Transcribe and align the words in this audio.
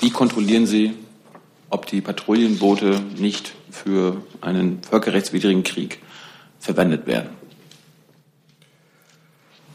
Wie 0.00 0.10
kontrollieren 0.10 0.66
Sie, 0.66 0.94
ob 1.68 1.84
die 1.84 2.00
Patrouillenboote 2.00 3.02
nicht 3.18 3.52
für 3.70 4.16
einen 4.40 4.82
völkerrechtswidrigen 4.82 5.62
Krieg 5.62 5.98
verwendet 6.58 7.06
werden? 7.06 7.28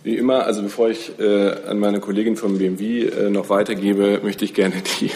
Wie 0.04 0.18
immer, 0.18 0.46
also 0.46 0.64
bevor 0.64 0.90
ich 0.90 1.18
äh, 1.20 1.68
an 1.68 1.80
meine 1.80 2.00
Kollegin 2.00 2.38
vom 2.38 2.58
BMW 2.58 3.06
äh, 3.06 3.30
noch 3.30 3.50
weitergebe, 3.50 4.20
möchte 4.24 4.46
ich 4.46 4.54
gerne 4.56 4.82
die, 5.00 5.12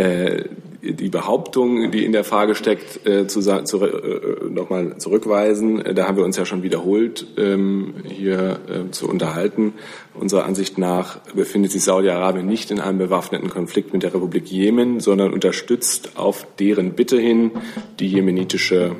äh, 0.00 0.44
die 0.82 1.08
Behauptung, 1.08 1.90
die 1.90 2.04
in 2.04 2.12
der 2.12 2.24
Frage 2.24 2.54
steckt, 2.54 3.06
äh, 3.06 3.26
zu, 3.26 3.40
zu, 3.40 3.84
äh, 3.84 4.50
nochmal 4.50 4.98
zurückweisen. 4.98 5.82
Da 5.94 6.08
haben 6.08 6.16
wir 6.16 6.24
uns 6.24 6.36
ja 6.36 6.44
schon 6.44 6.62
wiederholt 6.62 7.26
ähm, 7.36 7.94
hier 8.04 8.58
äh, 8.68 8.90
zu 8.90 9.08
unterhalten. 9.08 9.74
Unserer 10.14 10.44
Ansicht 10.44 10.78
nach 10.78 11.20
befindet 11.34 11.70
sich 11.72 11.84
Saudi-Arabien 11.84 12.46
nicht 12.46 12.70
in 12.70 12.80
einem 12.80 12.98
bewaffneten 12.98 13.48
Konflikt 13.48 13.92
mit 13.92 14.02
der 14.02 14.12
Republik 14.12 14.50
Jemen, 14.50 15.00
sondern 15.00 15.32
unterstützt 15.32 16.16
auf 16.16 16.46
deren 16.58 16.94
Bitte 16.94 17.18
hin 17.18 17.52
die 17.98 18.08
jemenitische 18.08 18.96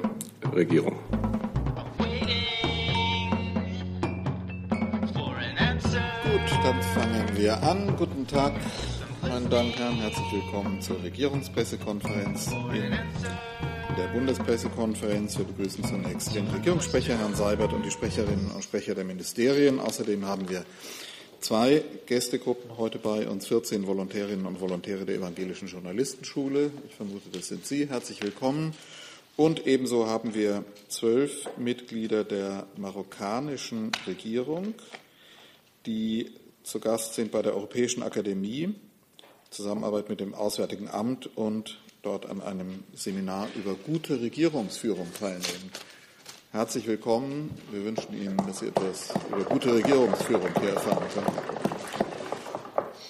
Regierung. 0.55 0.97
wir 7.43 7.61
an. 7.65 7.97
Guten 7.97 8.25
Tag, 8.27 8.53
Damen 9.53 9.71
und 9.71 9.79
Herren. 9.79 9.97
Herzlich 9.97 10.33
willkommen 10.33 10.81
zur 10.81 11.03
Regierungspressekonferenz 11.03 12.47
in 12.73 12.91
der 13.99 14.07
Bundespressekonferenz. 14.15 15.37
Wir 15.37 15.45
begrüßen 15.45 15.85
zunächst 15.85 16.35
den 16.35 16.47
Regierungssprecher, 16.47 17.19
Herrn 17.19 17.35
Seibert, 17.35 17.75
und 17.75 17.85
die 17.85 17.91
Sprecherinnen 17.91 18.51
und 18.51 18.65
Sprecher 18.65 18.95
der 18.95 19.05
Ministerien. 19.05 19.79
Außerdem 19.79 20.25
haben 20.25 20.49
wir 20.49 20.65
zwei 21.41 21.85
Gästegruppen 22.07 22.79
heute 22.79 22.99
bei 22.99 23.29
uns, 23.29 23.47
14 23.47 23.87
Volontärinnen 23.87 24.47
und 24.47 24.59
Volontäre 24.59 25.05
der 25.05 25.17
Evangelischen 25.17 25.69
Journalistenschule. 25.69 26.71
Ich 26.89 26.95
vermute, 26.95 27.29
das 27.31 27.49
sind 27.49 27.67
Sie. 27.67 27.91
Herzlich 27.91 28.23
willkommen. 28.23 28.73
Und 29.37 29.67
ebenso 29.67 30.07
haben 30.07 30.33
wir 30.33 30.65
zwölf 30.89 31.51
Mitglieder 31.59 32.25
der 32.25 32.67
marokkanischen 32.79 33.93
Regierung, 34.07 34.73
die 35.85 36.33
zu 36.63 36.81
Gast 36.81 37.13
sind 37.13 37.33
bei 37.33 37.43
der 37.43 37.55
Europäischen 37.55 38.03
Akademie, 38.03 38.75
Zusammenarbeit 39.53 40.09
mit 40.09 40.21
dem 40.21 40.35
Auswärtigen 40.35 40.89
Amt 40.89 41.29
und 41.37 41.79
dort 42.03 42.29
an 42.29 42.41
einem 42.43 42.85
Seminar 42.95 43.49
über 43.55 43.75
gute 43.75 44.21
Regierungsführung 44.21 45.07
teilnehmen. 45.19 45.71
Herzlich 46.53 46.87
willkommen. 46.87 47.57
Wir 47.71 47.85
wünschen 47.85 48.15
Ihnen, 48.15 48.37
dass 48.39 48.59
Sie 48.61 48.69
etwas 48.69 49.15
über 49.31 49.45
gute 49.45 49.75
Regierungsführung 49.75 50.49
hier 50.61 50.71
erfahren 50.71 51.05
können. 51.15 51.27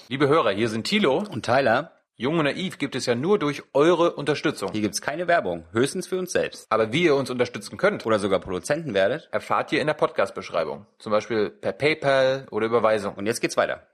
Liebe 0.09 0.27
Hörer, 0.27 0.51
hier 0.51 0.69
sind 0.69 0.85
Thilo 0.85 1.23
und 1.29 1.45
Tyler. 1.45 1.91
Jung 2.15 2.37
und 2.37 2.45
naiv 2.45 2.77
gibt 2.77 2.95
es 2.95 3.07
ja 3.07 3.15
nur 3.15 3.39
durch 3.39 3.63
eure 3.73 4.13
Unterstützung. 4.13 4.71
Hier 4.71 4.81
gibt 4.81 4.93
es 4.93 5.01
keine 5.01 5.27
Werbung, 5.27 5.65
höchstens 5.71 6.07
für 6.07 6.19
uns 6.19 6.31
selbst. 6.31 6.67
Aber 6.69 6.93
wie 6.93 7.05
ihr 7.05 7.15
uns 7.15 7.31
unterstützen 7.31 7.77
könnt 7.77 8.05
oder 8.05 8.19
sogar 8.19 8.39
Produzenten 8.39 8.93
werdet, 8.93 9.29
erfahrt 9.31 9.71
ihr 9.71 9.81
in 9.81 9.87
der 9.87 9.95
Podcast-Beschreibung. 9.95 10.85
Zum 10.99 11.11
Beispiel 11.11 11.49
per 11.49 11.71
PayPal 11.71 12.45
oder 12.51 12.67
Überweisung. 12.67 13.15
Und 13.15 13.25
jetzt 13.25 13.41
geht's 13.41 13.57
weiter. 13.57 13.87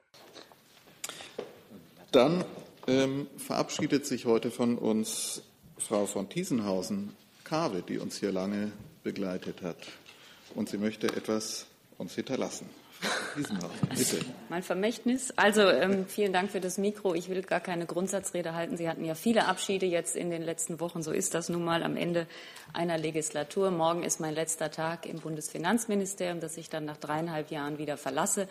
Dann 2.11 2.43
ähm, 2.87 3.27
verabschiedet 3.37 4.05
sich 4.05 4.25
heute 4.25 4.49
von 4.51 4.77
uns 4.77 5.43
Frau 5.77 6.05
von 6.05 6.27
Thiesenhausen-Kave, 6.29 7.83
die 7.87 7.99
uns 7.99 8.17
hier 8.17 8.31
lange 8.31 8.71
begleitet 9.03 9.61
hat. 9.61 9.77
Und 10.55 10.69
sie 10.69 10.77
möchte 10.77 11.07
etwas 11.07 11.67
uns 11.97 12.15
hinterlassen. 12.15 12.69
Bitte. 13.95 14.25
Mein 14.49 14.63
Vermächtnis. 14.63 15.31
Also 15.37 15.61
ähm, 15.61 16.05
vielen 16.07 16.33
Dank 16.33 16.51
für 16.51 16.59
das 16.59 16.77
Mikro. 16.77 17.13
Ich 17.13 17.29
will 17.29 17.43
gar 17.43 17.61
keine 17.61 17.85
Grundsatzrede 17.85 18.53
halten. 18.55 18.75
Sie 18.75 18.89
hatten 18.89 19.05
ja 19.05 19.15
viele 19.15 19.45
Abschiede 19.45 19.85
jetzt 19.85 20.15
in 20.15 20.29
den 20.29 20.41
letzten 20.41 20.79
Wochen. 20.79 21.01
So 21.01 21.11
ist 21.11 21.33
das 21.33 21.47
nun 21.47 21.63
mal 21.63 21.83
am 21.83 21.95
Ende 21.95 22.27
einer 22.73 22.97
Legislatur. 22.97 23.71
Morgen 23.71 24.03
ist 24.03 24.19
mein 24.19 24.33
letzter 24.33 24.69
Tag 24.69 25.05
im 25.05 25.19
Bundesfinanzministerium, 25.19 26.41
das 26.41 26.57
ich 26.57 26.69
dann 26.69 26.85
nach 26.85 26.97
dreieinhalb 26.97 27.51
Jahren 27.51 27.77
wieder 27.77 27.95
verlasse. 27.95 28.49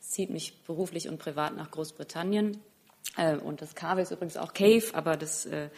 Es 0.00 0.10
zieht 0.10 0.30
mich 0.30 0.62
beruflich 0.64 1.08
und 1.08 1.18
privat 1.18 1.56
nach 1.56 1.72
Großbritannien. 1.72 2.60
Äh, 3.16 3.36
und 3.36 3.62
das 3.62 3.74
Cave 3.74 4.02
ist 4.02 4.10
übrigens 4.10 4.36
auch 4.36 4.52
Cave, 4.52 4.84
aber 4.92 5.16
das 5.16 5.46
äh, 5.46 5.68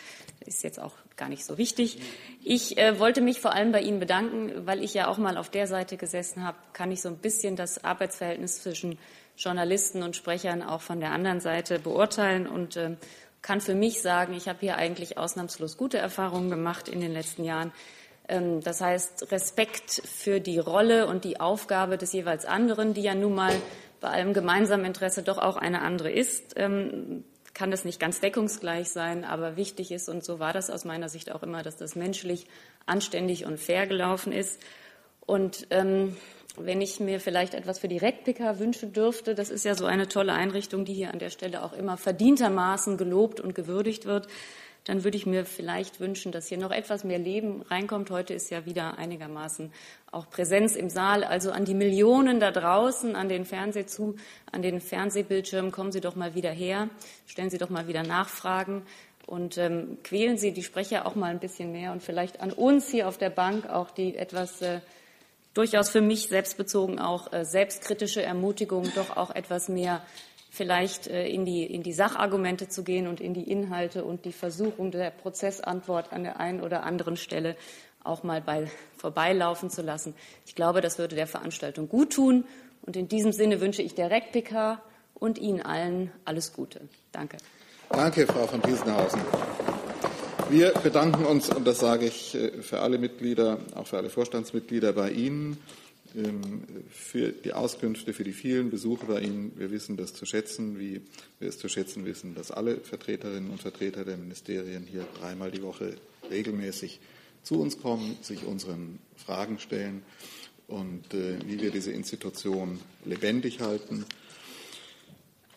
ist 0.44 0.62
jetzt 0.62 0.80
auch 0.80 0.94
gar 1.16 1.28
nicht 1.28 1.44
so 1.44 1.58
wichtig. 1.58 2.00
Ich 2.42 2.78
äh, 2.78 2.98
wollte 2.98 3.20
mich 3.20 3.40
vor 3.40 3.52
allem 3.52 3.72
bei 3.72 3.80
Ihnen 3.80 4.00
bedanken, 4.00 4.66
weil 4.66 4.82
ich 4.82 4.94
ja 4.94 5.08
auch 5.08 5.18
mal 5.18 5.36
auf 5.36 5.50
der 5.50 5.66
Seite 5.66 5.96
gesessen 5.96 6.44
habe, 6.44 6.56
kann 6.72 6.90
ich 6.90 7.02
so 7.02 7.08
ein 7.08 7.18
bisschen 7.18 7.56
das 7.56 7.84
Arbeitsverhältnis 7.84 8.62
zwischen 8.62 8.98
Journalisten 9.36 10.02
und 10.02 10.16
Sprechern 10.16 10.62
auch 10.62 10.80
von 10.80 11.00
der 11.00 11.12
anderen 11.12 11.40
Seite 11.40 11.78
beurteilen 11.78 12.46
und 12.46 12.76
äh, 12.76 12.96
kann 13.42 13.60
für 13.60 13.74
mich 13.74 14.02
sagen, 14.02 14.34
ich 14.34 14.48
habe 14.48 14.58
hier 14.60 14.76
eigentlich 14.76 15.16
ausnahmslos 15.16 15.76
gute 15.76 15.98
Erfahrungen 15.98 16.50
gemacht 16.50 16.88
in 16.88 17.00
den 17.00 17.12
letzten 17.12 17.44
Jahren. 17.44 17.72
Ähm, 18.28 18.60
das 18.60 18.80
heißt, 18.80 19.32
Respekt 19.32 20.02
für 20.04 20.40
die 20.40 20.58
Rolle 20.58 21.06
und 21.06 21.24
die 21.24 21.40
Aufgabe 21.40 21.96
des 21.96 22.12
jeweils 22.12 22.44
anderen, 22.44 22.94
die 22.94 23.02
ja 23.02 23.14
nun 23.14 23.34
mal 23.34 23.54
bei 24.00 24.08
allem 24.08 24.32
gemeinsamen 24.32 24.84
Interesse 24.84 25.22
doch 25.22 25.38
auch 25.38 25.56
eine 25.56 25.82
andere 25.82 26.10
ist. 26.10 26.54
Ähm, 26.56 27.24
kann 27.54 27.70
das 27.70 27.84
nicht 27.84 28.00
ganz 28.00 28.20
deckungsgleich 28.20 28.88
sein, 28.90 29.24
aber 29.24 29.56
wichtig 29.56 29.90
ist, 29.92 30.08
und 30.08 30.24
so 30.24 30.38
war 30.38 30.52
das 30.52 30.70
aus 30.70 30.84
meiner 30.84 31.08
Sicht 31.08 31.32
auch 31.32 31.42
immer, 31.42 31.62
dass 31.62 31.76
das 31.76 31.96
menschlich 31.96 32.46
anständig 32.86 33.44
und 33.44 33.58
fair 33.58 33.86
gelaufen 33.86 34.32
ist. 34.32 34.60
Und 35.26 35.66
ähm, 35.70 36.16
wenn 36.56 36.80
ich 36.80 37.00
mir 37.00 37.20
vielleicht 37.20 37.54
etwas 37.54 37.78
für 37.78 37.88
die 37.88 37.98
Replika 37.98 38.58
wünschen 38.58 38.92
dürfte, 38.92 39.34
das 39.34 39.50
ist 39.50 39.64
ja 39.64 39.74
so 39.74 39.86
eine 39.86 40.08
tolle 40.08 40.32
Einrichtung, 40.32 40.84
die 40.84 40.94
hier 40.94 41.12
an 41.12 41.18
der 41.18 41.30
Stelle 41.30 41.62
auch 41.62 41.72
immer 41.72 41.96
verdientermaßen 41.96 42.96
gelobt 42.96 43.40
und 43.40 43.54
gewürdigt 43.54 44.06
wird, 44.06 44.26
dann 44.90 45.04
würde 45.04 45.16
ich 45.16 45.24
mir 45.24 45.44
vielleicht 45.44 46.00
wünschen, 46.00 46.32
dass 46.32 46.48
hier 46.48 46.58
noch 46.58 46.72
etwas 46.72 47.04
mehr 47.04 47.20
Leben 47.20 47.62
reinkommt. 47.62 48.10
Heute 48.10 48.34
ist 48.34 48.50
ja 48.50 48.66
wieder 48.66 48.98
einigermaßen 48.98 49.72
auch 50.10 50.28
Präsenz 50.28 50.74
im 50.74 50.90
Saal. 50.90 51.22
Also 51.22 51.52
an 51.52 51.64
die 51.64 51.74
Millionen 51.74 52.40
da 52.40 52.50
draußen, 52.50 53.14
an 53.14 53.28
den 53.28 53.44
Fernseh 53.44 53.86
zu, 53.86 54.16
an 54.50 54.62
den 54.62 54.80
Fernsehbildschirmen, 54.80 55.70
kommen 55.70 55.92
Sie 55.92 56.00
doch 56.00 56.16
mal 56.16 56.34
wieder 56.34 56.50
her, 56.50 56.90
stellen 57.28 57.50
Sie 57.50 57.58
doch 57.58 57.70
mal 57.70 57.86
wieder 57.86 58.02
Nachfragen 58.02 58.82
und 59.26 59.58
ähm, 59.58 59.98
quälen 60.02 60.38
Sie 60.38 60.50
die 60.50 60.64
Sprecher 60.64 61.06
auch 61.06 61.14
mal 61.14 61.30
ein 61.30 61.38
bisschen 61.38 61.70
mehr 61.70 61.92
und 61.92 62.02
vielleicht 62.02 62.40
an 62.40 62.52
uns 62.52 62.88
hier 62.88 63.06
auf 63.06 63.16
der 63.16 63.30
Bank 63.30 63.70
auch 63.70 63.92
die 63.92 64.16
etwas 64.16 64.60
äh, 64.60 64.80
durchaus 65.54 65.90
für 65.90 66.00
mich 66.00 66.26
selbstbezogen 66.26 66.98
auch 66.98 67.32
äh, 67.32 67.44
selbstkritische 67.44 68.24
Ermutigung, 68.24 68.90
doch 68.96 69.16
auch 69.16 69.30
etwas 69.30 69.68
mehr 69.68 70.02
vielleicht 70.50 71.06
äh, 71.06 71.26
in 71.28 71.44
die, 71.44 71.64
in 71.64 71.82
die 71.82 71.92
Sachargumente 71.92 72.68
zu 72.68 72.82
gehen 72.82 73.06
und 73.06 73.20
in 73.20 73.32
die 73.32 73.50
Inhalte 73.50 74.04
und 74.04 74.24
die 74.24 74.32
Versuchung 74.32 74.90
der 74.90 75.10
Prozessantwort 75.10 76.12
an 76.12 76.24
der 76.24 76.40
einen 76.40 76.60
oder 76.60 76.82
anderen 76.82 77.16
Stelle 77.16 77.56
auch 78.02 78.22
mal 78.22 78.40
bei, 78.40 78.70
vorbeilaufen 78.96 79.70
zu 79.70 79.82
lassen. 79.82 80.14
Ich 80.46 80.54
glaube, 80.54 80.80
das 80.80 80.98
würde 80.98 81.16
der 81.16 81.26
Veranstaltung 81.26 81.88
gut 81.88 82.12
tun. 82.12 82.44
Und 82.82 82.96
in 82.96 83.08
diesem 83.08 83.32
Sinne 83.32 83.60
wünsche 83.60 83.82
ich 83.82 83.94
der 83.94 84.10
RECPK 84.10 84.80
und 85.14 85.38
Ihnen 85.38 85.60
allen 85.60 86.10
alles 86.24 86.52
Gute. 86.52 86.80
Danke. 87.12 87.36
Danke, 87.90 88.26
Frau 88.26 88.46
von 88.46 88.62
Thiesenhausen. 88.62 89.20
Wir 90.48 90.72
bedanken 90.72 91.26
uns, 91.26 91.48
und 91.50 91.64
das 91.66 91.78
sage 91.78 92.06
ich 92.06 92.34
äh, 92.34 92.62
für 92.62 92.80
alle 92.80 92.98
Mitglieder, 92.98 93.58
auch 93.76 93.86
für 93.86 93.98
alle 93.98 94.10
Vorstandsmitglieder 94.10 94.92
bei 94.92 95.10
Ihnen 95.10 95.58
für 96.90 97.30
die 97.30 97.52
Auskünfte, 97.52 98.12
für 98.12 98.24
die 98.24 98.32
vielen 98.32 98.70
Besuche 98.70 99.06
bei 99.06 99.20
Ihnen. 99.20 99.52
Wir 99.56 99.70
wissen 99.70 99.96
das 99.96 100.12
zu 100.12 100.26
schätzen, 100.26 100.78
wie 100.78 101.00
wir 101.38 101.48
es 101.48 101.58
zu 101.58 101.68
schätzen 101.68 102.04
wissen, 102.04 102.34
dass 102.34 102.50
alle 102.50 102.76
Vertreterinnen 102.76 103.50
und 103.50 103.60
Vertreter 103.60 104.04
der 104.04 104.16
Ministerien 104.16 104.84
hier 104.84 105.06
dreimal 105.18 105.50
die 105.50 105.62
Woche 105.62 105.96
regelmäßig 106.30 107.00
zu 107.42 107.60
uns 107.60 107.78
kommen, 107.78 108.16
sich 108.22 108.44
unseren 108.44 108.98
Fragen 109.16 109.58
stellen 109.58 110.02
und 110.68 111.14
äh, 111.14 111.38
wie 111.46 111.60
wir 111.60 111.70
diese 111.70 111.90
Institution 111.90 112.80
lebendig 113.04 113.60
halten, 113.60 114.04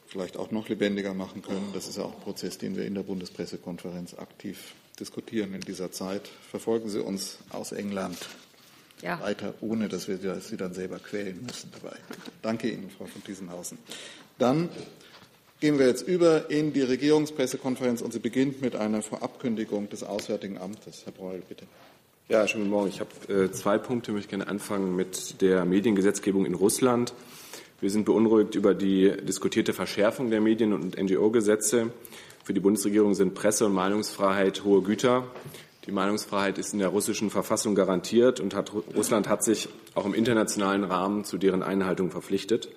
vielleicht 0.07 0.37
auch 0.37 0.51
noch 0.51 0.69
lebendiger 0.69 1.13
machen 1.13 1.41
können. 1.41 1.69
Das 1.73 1.87
ist 1.87 1.97
ja 1.97 2.03
auch 2.03 2.15
ein 2.15 2.21
Prozess, 2.21 2.57
den 2.57 2.75
wir 2.75 2.85
in 2.85 2.95
der 2.95 3.03
Bundespressekonferenz 3.03 4.13
aktiv 4.13 4.73
diskutieren 4.99 5.53
in 5.53 5.61
dieser 5.61 5.91
Zeit. 5.91 6.27
Verfolgen 6.49 6.89
Sie 6.89 7.03
uns 7.03 7.39
aus 7.49 7.71
England 7.71 8.17
ja. 9.03 9.19
weiter, 9.21 9.53
ohne 9.61 9.89
dass 9.89 10.07
wir 10.07 10.17
sie 10.17 10.57
dann 10.57 10.73
selber 10.73 10.99
quälen 10.99 11.43
müssen 11.45 11.71
dabei. 11.81 11.95
Danke 12.41 12.69
Ihnen, 12.69 12.89
Frau 12.89 13.05
von 13.05 13.21
Diesenhausen. 13.27 13.77
Dann 14.39 14.69
gehen 15.59 15.79
wir 15.79 15.87
jetzt 15.87 16.07
über 16.07 16.49
in 16.49 16.73
die 16.73 16.81
Regierungspressekonferenz 16.81 18.01
und 18.01 18.13
sie 18.13 18.19
beginnt 18.19 18.61
mit 18.61 18.75
einer 18.75 19.01
Vorabkündigung 19.01 19.89
des 19.89 20.03
Auswärtigen 20.03 20.57
Amtes. 20.57 21.05
Herr 21.05 21.13
Breul, 21.13 21.41
bitte. 21.47 21.65
Ja, 22.29 22.47
schönen 22.47 22.69
Morgen. 22.69 22.87
Ich 22.87 22.99
habe 23.01 23.33
äh, 23.33 23.51
zwei 23.51 23.77
Punkte. 23.77 24.11
Ich 24.11 24.15
möchte 24.15 24.29
gerne 24.29 24.47
anfangen 24.47 24.95
mit 24.95 25.41
der 25.41 25.65
Mediengesetzgebung 25.65 26.45
in 26.45 26.53
Russland. 26.53 27.13
Wir 27.81 27.89
sind 27.89 28.05
beunruhigt 28.05 28.55
über 28.55 28.73
die 28.73 29.11
diskutierte 29.23 29.73
Verschärfung 29.73 30.29
der 30.29 30.39
Medien- 30.39 30.71
und 30.71 30.97
NGO-Gesetze. 30.97 31.91
Für 32.43 32.53
die 32.53 32.61
Bundesregierung 32.61 33.13
sind 33.13 33.33
Presse- 33.33 33.65
und 33.65 33.73
Meinungsfreiheit 33.73 34.63
hohe 34.63 34.81
Güter. 34.81 35.27
Die 35.85 35.91
Meinungsfreiheit 35.91 36.57
ist 36.57 36.73
in 36.73 36.79
der 36.79 36.87
russischen 36.87 37.29
Verfassung 37.29 37.75
garantiert 37.75 38.39
und 38.39 38.55
hat, 38.55 38.71
Russland 38.95 39.27
hat 39.27 39.43
sich 39.43 39.67
auch 39.95 40.05
im 40.05 40.13
internationalen 40.13 40.85
Rahmen 40.85 41.25
zu 41.25 41.37
deren 41.37 41.61
Einhaltung 41.61 42.09
verpflichtet. 42.09 42.69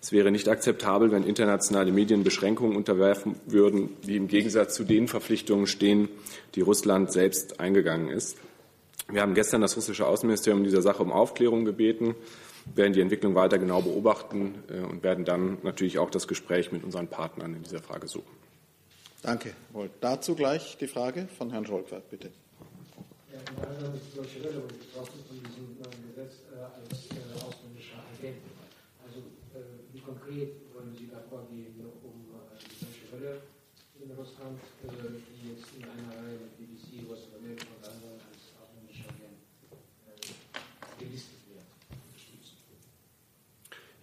Es 0.00 0.12
wäre 0.12 0.30
nicht 0.30 0.48
akzeptabel, 0.48 1.10
wenn 1.10 1.24
internationale 1.24 1.90
Medien 1.90 2.24
Beschränkungen 2.24 2.76
unterwerfen 2.76 3.36
würden, 3.46 3.96
die 4.04 4.16
im 4.16 4.28
Gegensatz 4.28 4.74
zu 4.74 4.84
den 4.84 5.08
Verpflichtungen 5.08 5.66
stehen, 5.66 6.08
die 6.54 6.60
Russland 6.60 7.12
selbst 7.12 7.60
eingegangen 7.60 8.08
ist. 8.08 8.36
Wir 9.10 9.22
haben 9.22 9.34
gestern 9.34 9.62
das 9.62 9.76
russische 9.76 10.06
Außenministerium 10.06 10.58
in 10.58 10.64
dieser 10.64 10.82
Sache 10.82 11.02
um 11.02 11.10
Aufklärung 11.10 11.64
gebeten, 11.64 12.14
werden 12.74 12.92
die 12.92 13.00
Entwicklung 13.00 13.34
weiter 13.34 13.58
genau 13.58 13.80
beobachten 13.80 14.56
äh, 14.68 14.80
und 14.80 15.02
werden 15.02 15.24
dann 15.24 15.56
natürlich 15.62 15.98
auch 15.98 16.10
das 16.10 16.28
Gespräch 16.28 16.70
mit 16.72 16.84
unseren 16.84 17.08
Partnern 17.08 17.54
in 17.54 17.62
dieser 17.62 17.80
Frage 17.80 18.06
suchen. 18.06 18.47
Danke. 19.22 19.54
Dazu 20.00 20.34
gleich 20.34 20.76
die 20.78 20.86
Frage 20.86 21.26
von 21.36 21.50
Herrn 21.50 21.66
Scholkwart, 21.66 22.08
bitte. 22.08 22.30
Ja, 23.32 23.38
die 23.42 24.16
Deutsche 24.16 24.42
Welle 24.44 24.62
wurde 24.62 24.74
betroffen 24.74 25.20
von 25.26 25.36
diesem 25.42 25.76
Gesetz 26.08 26.42
äh, 26.54 26.62
als 26.62 27.10
äh, 27.10 27.34
ausländischer 27.42 27.98
Agent. 28.14 28.38
Also 29.04 29.22
wie 29.92 30.00
konkret 30.00 30.54
wollen 30.72 30.94
Sie 30.96 31.08
da 31.10 31.18
vorgehen, 31.28 31.74
um 32.02 32.14
die 32.58 32.84
Deutsche 32.84 33.10
Welle 33.12 33.42
in 33.98 34.10
Russland, 34.12 34.60
die 34.82 35.48
jetzt 35.50 35.66
in 35.74 35.82
einer 35.82 36.14
Reihe 36.14 36.38
mit 36.38 36.54
BBC, 36.54 37.02
Voice 37.02 37.26
of 37.26 37.42
America 37.42 37.66
und 37.74 37.82
anderen 37.82 38.22
als 38.22 38.54
ausländischer 38.54 39.10
Agent 39.10 39.42
gelistet 40.98 41.42
werden, 41.50 41.66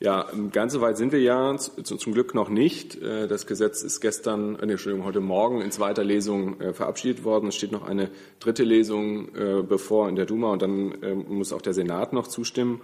Ja, 0.06 0.28
ganz 0.52 0.72
so 0.74 0.82
weit 0.82 0.98
sind 0.98 1.12
wir 1.14 1.20
ja 1.20 1.58
zum 1.58 2.14
Glück 2.14 2.36
noch 2.36 2.50
nicht. 2.50 3.02
Äh, 3.02 3.28
das 3.28 3.48
Gesetz 3.48 3.82
ist 3.82 4.02
gestern, 4.02 4.56
äh, 4.56 4.62
Entschuldigung, 4.62 5.04
heute 5.04 5.20
Morgen 5.20 5.62
in 5.62 5.72
zweiter 5.72 6.04
Lesung 6.04 6.62
äh, 6.62 6.74
verabschiedet 6.74 7.24
worden. 7.24 7.48
Es 7.48 7.56
steht 7.56 7.72
noch 7.72 7.88
eine 7.88 8.12
dritte 8.40 8.64
Lesung 8.64 9.30
bevor 9.68 10.08
in 10.08 10.16
der 10.16 10.28
Duma 10.28 10.52
und 10.52 10.62
dann 10.62 10.94
muss 11.28 11.52
auch 11.54 11.62
der 11.64 11.74
Senat 11.74 12.14
noch 12.14 12.28
zustimmen. 12.28 12.82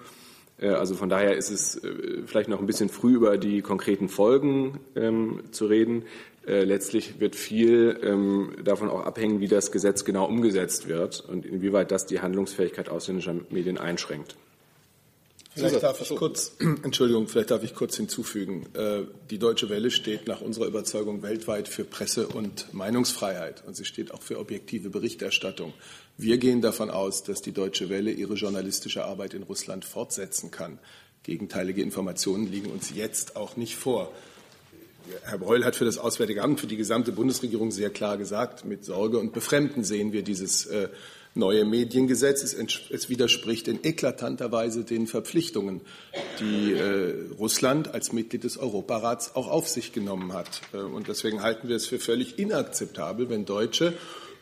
Also 0.60 0.96
von 0.96 1.10
daher 1.10 1.38
ist 1.38 1.52
es 1.52 1.80
vielleicht 2.26 2.50
noch 2.50 2.60
ein 2.60 2.66
bisschen 2.66 2.90
früh 2.90 3.14
über 3.14 3.38
die 3.38 3.62
konkreten 3.62 4.10
Folgen 4.10 4.80
ähm, 4.96 5.44
zu 5.52 5.68
reden. 5.68 6.06
Letztlich 6.46 7.20
wird 7.20 7.36
viel 7.36 8.00
ähm, 8.02 8.54
davon 8.64 8.90
auch 8.90 9.06
abhängen, 9.06 9.42
wie 9.42 9.48
das 9.48 9.72
Gesetz 9.72 10.06
genau 10.06 10.26
umgesetzt 10.26 10.88
wird 10.88 11.24
und 11.30 11.46
inwieweit 11.46 11.92
das 11.92 12.08
die 12.08 12.22
Handlungsfähigkeit 12.22 12.90
ausländischer 12.90 13.36
Medien 13.52 13.78
einschränkt. 13.78 14.38
Vielleicht 15.54 15.84
darf 15.84 16.00
ich 16.00 16.16
kurz, 16.16 16.56
Entschuldigung, 16.84 17.28
vielleicht 17.28 17.52
darf 17.52 17.64
ich 17.64 17.76
kurz 17.76 17.98
hinzufügen. 17.98 18.68
Äh, 18.74 19.02
die 19.30 19.38
Deutsche 19.38 19.70
Welle 19.70 19.92
steht 19.92 20.28
nach 20.28 20.40
unserer 20.40 20.66
Überzeugung 20.66 21.24
weltweit 21.24 21.68
für 21.68 21.84
Presse- 21.84 22.28
und 22.28 22.74
Meinungsfreiheit 22.74 23.64
und 23.68 23.76
sie 23.76 23.84
steht 23.84 24.14
auch 24.14 24.22
für 24.22 24.40
objektive 24.40 24.90
Berichterstattung. 24.90 25.74
Wir 26.18 26.38
gehen 26.38 26.62
davon 26.62 26.90
aus, 26.90 27.24
dass 27.24 27.42
die 27.42 27.52
Deutsche 27.52 27.90
Welle 27.90 28.12
ihre 28.12 28.36
journalistische 28.36 29.04
Arbeit 29.04 29.34
in 29.34 29.44
Russland 29.44 29.84
fortsetzen 29.84 30.52
kann. 30.52 30.80
Gegenteilige 31.24 31.82
Informationen 31.82 32.50
liegen 32.50 32.72
uns 32.72 32.92
jetzt 32.96 33.36
auch 33.36 33.58
nicht 33.58 33.76
vor. 33.76 34.12
Herr 35.24 35.38
Breul 35.38 35.66
hat 35.66 35.76
für 35.76 35.86
das 35.86 35.98
Auswärtige 35.98 36.44
Amt, 36.44 36.62
für 36.62 36.68
die 36.68 36.78
gesamte 36.78 37.12
Bundesregierung 37.12 37.72
sehr 37.72 37.90
klar 37.90 38.18
gesagt, 38.18 38.66
mit 38.66 38.86
Sorge 38.86 39.20
und 39.20 39.34
Befremden 39.34 39.84
sehen 39.84 40.14
wir 40.14 40.24
dieses 40.24 40.66
äh, 40.68 40.90
neue 41.34 41.66
Mediengesetz. 41.66 42.44
Es, 42.44 42.54
es, 42.90 43.10
widerspricht 43.10 43.68
in 43.68 43.84
eklatanter 43.84 44.52
Weise 44.52 44.84
den 44.84 45.08
Verpflichtungen, 45.08 45.82
die 46.40 46.74
äh, 46.74 47.14
Russland 47.38 47.94
als 47.94 48.12
Mitglied 48.12 48.44
des 48.44 48.58
Europarats 48.58 49.36
auch 49.36 49.48
auf 49.48 49.68
sich 49.68 49.94
genommen 49.94 50.34
hat. 50.34 50.62
Äh, 50.74 50.78
und 50.78 51.08
deswegen 51.08 51.42
halten 51.42 51.68
wir 51.68 51.76
es 51.76 51.88
für 51.88 52.00
völlig 52.00 52.38
inakzeptabel, 52.40 53.30
wenn 53.30 53.46
deutsche 53.46 53.94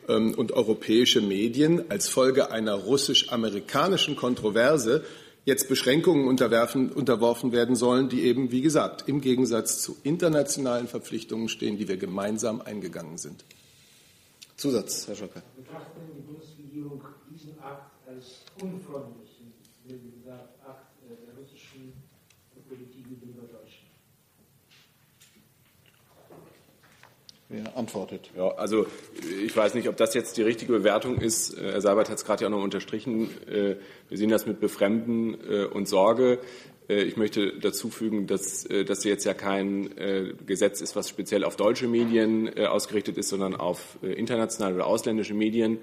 ähm, 0.08 0.34
und 0.34 0.52
europäische 0.52 1.20
Medien 1.20 1.90
als 1.90 2.08
Folge 2.08 2.50
einer 2.50 2.74
russisch-amerikanischen 2.74 4.16
Kontroverse 4.16 5.04
jetzt 5.44 5.68
Beschränkungen 5.68 6.28
unterworfen 6.28 7.52
werden 7.52 7.74
sollen, 7.74 8.08
die 8.08 8.22
eben, 8.22 8.50
wie 8.50 8.60
gesagt, 8.60 9.08
im 9.08 9.20
Gegensatz 9.20 9.80
zu 9.80 9.96
internationalen 10.02 10.86
Verpflichtungen 10.86 11.48
stehen, 11.48 11.78
die 11.78 11.88
wir 11.88 11.96
gemeinsam 11.96 12.60
eingegangen 12.60 13.16
sind. 13.16 13.44
Zusatz, 14.56 15.08
Herr 15.08 15.16
Schöpfer 15.16 15.42
Regierung 16.70 17.02
diesen 17.28 17.58
Akt 17.60 17.90
als 18.06 18.44
unfreundlichen, 18.62 19.52
wie 19.84 20.10
gesagt, 20.18 20.50
Akt 20.64 20.86
der 21.02 21.34
russischen 21.36 21.92
Politik 22.68 23.08
gegenüber 23.08 23.42
Deutschland? 23.42 23.90
Wer 27.48 27.76
antwortet? 27.76 28.30
Ja, 28.36 28.50
also 28.52 28.86
ich 29.44 29.56
weiß 29.56 29.74
nicht, 29.74 29.88
ob 29.88 29.96
das 29.96 30.14
jetzt 30.14 30.36
die 30.36 30.42
richtige 30.42 30.72
Bewertung 30.72 31.18
ist. 31.18 31.58
Äh, 31.58 31.72
Herr 31.72 31.80
Seibert 31.80 32.08
hat 32.08 32.18
es 32.18 32.24
gerade 32.24 32.42
ja 32.44 32.48
auch 32.48 32.52
noch 32.52 32.62
unterstrichen. 32.62 33.28
Äh, 33.48 33.76
wir 34.08 34.18
sehen 34.18 34.30
das 34.30 34.46
mit 34.46 34.60
Befremden 34.60 35.36
äh, 35.50 35.64
und 35.64 35.88
Sorge. 35.88 36.38
Ich 36.86 37.16
möchte 37.16 37.56
dazu 37.60 37.88
fügen, 37.88 38.26
dass 38.26 38.64
das 38.64 39.04
jetzt 39.04 39.24
ja 39.24 39.32
kein 39.32 39.90
Gesetz 40.44 40.80
ist, 40.80 40.96
was 40.96 41.08
speziell 41.08 41.44
auf 41.44 41.54
deutsche 41.54 41.86
Medien 41.86 42.58
ausgerichtet 42.58 43.16
ist, 43.16 43.28
sondern 43.28 43.54
auf 43.54 43.96
internationale 44.02 44.74
oder 44.74 44.86
ausländische 44.86 45.34
Medien. 45.34 45.78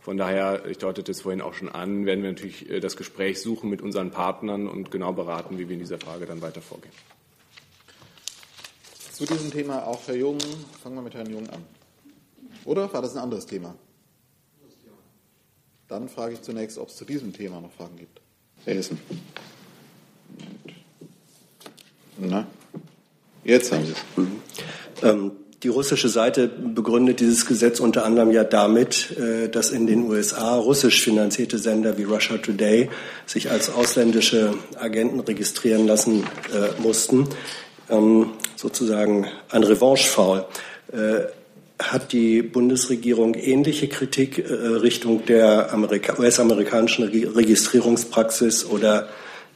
Von 0.00 0.16
daher, 0.16 0.64
ich 0.66 0.78
deutete 0.78 1.12
es 1.12 1.20
vorhin 1.20 1.42
auch 1.42 1.52
schon 1.52 1.68
an, 1.68 2.06
werden 2.06 2.22
wir 2.22 2.30
natürlich 2.30 2.70
äh, 2.70 2.80
das 2.80 2.96
Gespräch 2.96 3.40
suchen 3.40 3.68
mit 3.68 3.82
unseren 3.82 4.10
Partnern 4.10 4.66
und 4.66 4.90
genau 4.90 5.12
beraten, 5.12 5.58
wie 5.58 5.68
wir 5.68 5.74
in 5.74 5.80
dieser 5.80 5.98
Frage 5.98 6.26
dann 6.26 6.40
weiter 6.40 6.62
vorgehen. 6.62 6.94
Zu 9.12 9.26
diesem 9.26 9.50
Thema 9.50 9.86
auch 9.86 10.00
Herr 10.06 10.16
Jung. 10.16 10.38
Fangen 10.82 10.94
wir 10.94 11.02
mit 11.02 11.14
Herrn 11.14 11.30
Jung 11.30 11.48
an. 11.50 11.62
Oder 12.64 12.90
war 12.92 13.02
das 13.02 13.14
ein 13.14 13.22
anderes 13.22 13.44
Thema? 13.44 13.74
Dann 15.88 16.08
frage 16.08 16.34
ich 16.34 16.42
zunächst, 16.42 16.78
ob 16.78 16.88
es 16.88 16.96
zu 16.96 17.04
diesem 17.04 17.32
Thema 17.32 17.60
noch 17.60 17.72
Fragen 17.72 17.96
gibt. 17.96 18.20
Herr 18.64 18.76
Hessen. 18.76 18.98
Na, 22.16 22.46
jetzt 23.44 23.72
haben 23.72 23.84
Sie 23.84 23.92
es. 23.92 23.98
Mhm. 24.16 24.42
Ähm, 25.02 25.32
die 25.62 25.68
russische 25.68 26.08
Seite 26.08 26.48
begründet 26.48 27.20
dieses 27.20 27.44
Gesetz 27.44 27.80
unter 27.80 28.06
anderem 28.06 28.30
ja 28.30 28.44
damit, 28.44 29.16
äh, 29.18 29.48
dass 29.48 29.70
in 29.70 29.86
den 29.86 30.08
USA 30.08 30.56
russisch 30.56 31.02
finanzierte 31.02 31.58
Sender 31.58 31.98
wie 31.98 32.04
Russia 32.04 32.38
Today 32.38 32.88
sich 33.26 33.50
als 33.50 33.70
ausländische 33.70 34.54
Agenten 34.78 35.20
registrieren 35.20 35.86
lassen 35.86 36.24
äh, 36.54 36.80
mussten. 36.80 37.28
Ähm, 37.90 38.30
sozusagen 38.56 39.26
ein 39.50 39.62
Revanchefoul. 39.62 40.46
Äh, 40.92 41.26
hat 41.78 42.12
die 42.12 42.42
Bundesregierung 42.42 43.32
ähnliche 43.34 43.88
Kritik 43.88 44.44
Richtung 44.50 45.24
der 45.24 45.70
US-amerikanischen 46.18 47.04
Registrierungspraxis 47.04 48.66
oder 48.66 49.08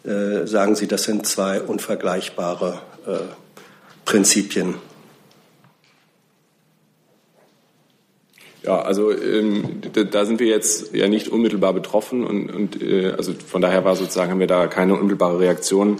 sagen 0.02 0.74
Sie, 0.74 0.86
das 0.86 1.02
sind 1.02 1.26
zwei 1.26 1.60
unvergleichbare 1.60 2.80
Prinzipien? 4.06 4.76
Ja, 8.64 8.80
also 8.80 9.12
ähm, 9.12 9.82
da, 10.10 10.24
sind 10.24 10.40
wir 10.40 10.46
jetzt 10.46 10.94
ja 10.94 11.06
nicht 11.06 11.28
unmittelbar 11.28 11.74
betroffen 11.74 12.24
und, 12.24 12.50
und 12.50 12.82
äh, 12.82 13.10
also 13.10 13.34
von 13.34 13.60
daher 13.60 13.84
war 13.84 13.94
sozusagen 13.94 14.30
haben 14.30 14.40
wir 14.40 14.46
da 14.46 14.68
keine 14.68 14.94
unmittelbare 14.94 15.38
Reaktion 15.38 15.98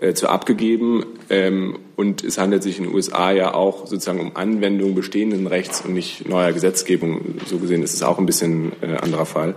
äh, 0.00 0.12
zu 0.12 0.28
abgegeben 0.28 1.06
ähm, 1.30 1.78
und 1.96 2.22
es 2.22 2.36
handelt 2.36 2.62
sich 2.62 2.76
in 2.76 2.84
den 2.84 2.94
USA 2.94 3.32
ja 3.32 3.54
auch 3.54 3.86
sozusagen 3.86 4.20
um 4.20 4.36
Anwendung 4.36 4.94
bestehenden 4.94 5.46
Rechts 5.46 5.80
und 5.80 5.94
nicht 5.94 6.28
neuer 6.28 6.52
Gesetzgebung. 6.52 7.36
So 7.46 7.56
gesehen 7.56 7.82
ist 7.82 7.94
es 7.94 8.02
auch 8.02 8.18
ein 8.18 8.26
bisschen 8.26 8.72
äh, 8.82 8.96
anderer 8.96 9.24
Fall. 9.24 9.54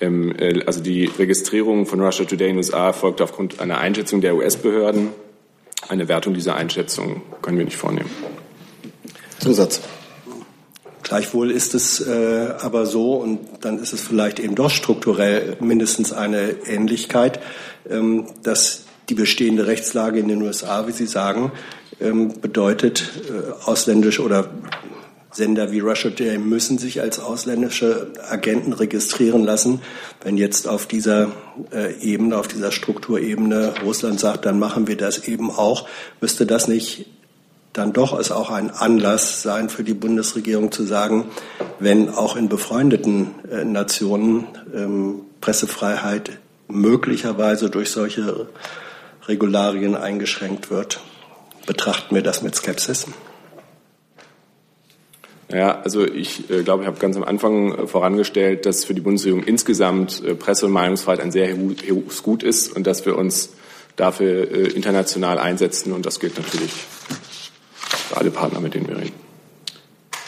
Ähm, 0.00 0.34
äh, 0.38 0.64
also 0.64 0.80
die 0.82 1.10
Registrierung 1.18 1.84
von 1.84 2.00
Russia 2.00 2.24
Today 2.24 2.48
in 2.48 2.54
den 2.54 2.58
USA 2.58 2.86
erfolgt 2.86 3.20
aufgrund 3.20 3.60
einer 3.60 3.78
Einschätzung 3.78 4.22
der 4.22 4.34
US-Behörden. 4.34 5.10
Eine 5.88 6.08
Wertung 6.08 6.32
dieser 6.32 6.56
Einschätzung 6.56 7.20
können 7.42 7.58
wir 7.58 7.66
nicht 7.66 7.76
vornehmen. 7.76 8.10
Zusatz. 9.40 9.82
Gleichwohl 11.06 11.52
ist 11.52 11.76
es 11.76 12.00
äh, 12.00 12.48
aber 12.60 12.84
so, 12.84 13.14
und 13.14 13.38
dann 13.60 13.78
ist 13.78 13.92
es 13.92 14.00
vielleicht 14.00 14.40
eben 14.40 14.56
doch 14.56 14.70
strukturell 14.70 15.56
mindestens 15.60 16.12
eine 16.12 16.56
Ähnlichkeit, 16.66 17.38
ähm, 17.88 18.26
dass 18.42 18.86
die 19.08 19.14
bestehende 19.14 19.68
Rechtslage 19.68 20.18
in 20.18 20.26
den 20.26 20.42
USA, 20.42 20.88
wie 20.88 20.92
Sie 20.92 21.06
sagen, 21.06 21.52
ähm, 22.00 22.40
bedeutet, 22.40 23.12
äh, 23.28 23.52
ausländische 23.68 24.20
oder 24.24 24.50
Sender 25.30 25.70
wie 25.70 25.78
Russia 25.78 26.10
Today 26.10 26.38
müssen 26.38 26.78
sich 26.78 27.00
als 27.00 27.20
ausländische 27.20 28.12
Agenten 28.28 28.72
registrieren 28.72 29.44
lassen. 29.44 29.82
Wenn 30.24 30.36
jetzt 30.36 30.66
auf 30.66 30.86
dieser 30.86 31.30
äh, 31.72 31.94
Ebene, 32.00 32.36
auf 32.36 32.48
dieser 32.48 32.72
Strukturebene 32.72 33.74
Russland 33.84 34.18
sagt, 34.18 34.44
dann 34.44 34.58
machen 34.58 34.88
wir 34.88 34.96
das 34.96 35.28
eben 35.28 35.52
auch, 35.52 35.86
müsste 36.20 36.46
das 36.46 36.66
nicht 36.66 37.06
dann 37.76 37.92
doch 37.92 38.18
es 38.18 38.30
auch 38.30 38.50
ein 38.50 38.70
Anlass 38.70 39.42
sein 39.42 39.68
für 39.68 39.84
die 39.84 39.94
Bundesregierung 39.94 40.72
zu 40.72 40.84
sagen, 40.84 41.26
wenn 41.78 42.08
auch 42.08 42.36
in 42.36 42.48
befreundeten 42.48 43.34
äh, 43.50 43.64
Nationen 43.64 44.46
ähm, 44.74 45.20
Pressefreiheit 45.40 46.38
möglicherweise 46.68 47.68
durch 47.68 47.90
solche 47.90 48.48
Regularien 49.28 49.94
eingeschränkt 49.94 50.70
wird, 50.70 51.00
betrachten 51.66 52.14
wir 52.14 52.22
das 52.22 52.42
mit 52.42 52.54
Skepsis. 52.54 53.06
Ja, 55.52 55.80
also 55.82 56.04
ich 56.04 56.50
äh, 56.50 56.62
glaube, 56.62 56.82
ich 56.82 56.86
habe 56.88 56.98
ganz 56.98 57.16
am 57.16 57.24
Anfang 57.24 57.72
äh, 57.72 57.86
vorangestellt, 57.86 58.66
dass 58.66 58.84
für 58.84 58.94
die 58.94 59.00
Bundesregierung 59.00 59.44
insgesamt 59.44 60.24
äh, 60.24 60.34
Presse- 60.34 60.66
und 60.66 60.72
Meinungsfreiheit 60.72 61.20
ein 61.20 61.30
sehr 61.30 61.54
hohes 61.56 62.22
Gut 62.22 62.42
ist 62.42 62.74
und 62.74 62.86
dass 62.86 63.04
wir 63.06 63.16
uns 63.16 63.50
dafür 63.94 64.50
äh, 64.50 64.68
international 64.68 65.38
einsetzen. 65.38 65.92
Und 65.92 66.04
das 66.04 66.18
gilt 66.18 66.36
natürlich 66.36 66.72
für 68.08 68.16
alle 68.16 68.30
Partner, 68.30 68.60
mit 68.60 68.74
denen 68.74 68.88
wir 68.88 68.96
reden. 68.96 69.14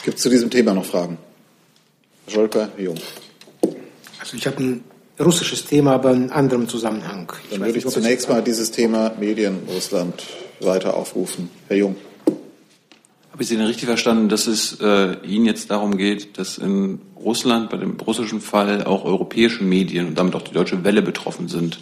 Gibt 0.03 0.17
es 0.17 0.23
zu 0.23 0.29
diesem 0.29 0.49
Thema 0.49 0.73
noch 0.73 0.85
Fragen? 0.85 1.17
Herr 2.25 2.33
Scholker, 2.33 2.69
Herr 2.75 2.83
Jung. 2.83 2.97
Also 4.19 4.37
ich 4.37 4.45
habe 4.47 4.61
ein 4.61 4.83
russisches 5.19 5.65
Thema, 5.65 5.93
aber 5.93 6.11
in 6.11 6.31
anderem 6.31 6.67
Zusammenhang. 6.67 7.31
Ich 7.43 7.57
Dann 7.57 7.65
würde 7.65 7.79
ich 7.79 7.87
zunächst 7.87 8.29
mal 8.29 8.41
dieses 8.41 8.71
Thema 8.71 9.11
Medien 9.19 9.59
Russland 9.67 10.23
weiter 10.59 10.95
aufrufen. 10.95 11.49
Herr 11.67 11.77
Jung. 11.77 11.95
Habe 13.31 13.43
ich 13.43 13.49
Sie 13.49 13.55
denn 13.55 13.65
richtig 13.65 13.85
verstanden, 13.85 14.27
dass 14.27 14.47
es 14.47 14.79
äh, 14.81 15.15
Ihnen 15.25 15.45
jetzt 15.45 15.71
darum 15.71 15.97
geht, 15.97 16.37
dass 16.37 16.57
in 16.57 16.99
Russland 17.15 17.69
bei 17.69 17.77
dem 17.77 17.97
russischen 17.99 18.41
Fall 18.41 18.83
auch 18.83 19.05
europäische 19.05 19.63
Medien 19.63 20.07
und 20.07 20.17
damit 20.17 20.35
auch 20.35 20.41
die 20.41 20.53
Deutsche 20.53 20.83
Welle 20.83 21.01
betroffen 21.01 21.47
sind? 21.47 21.79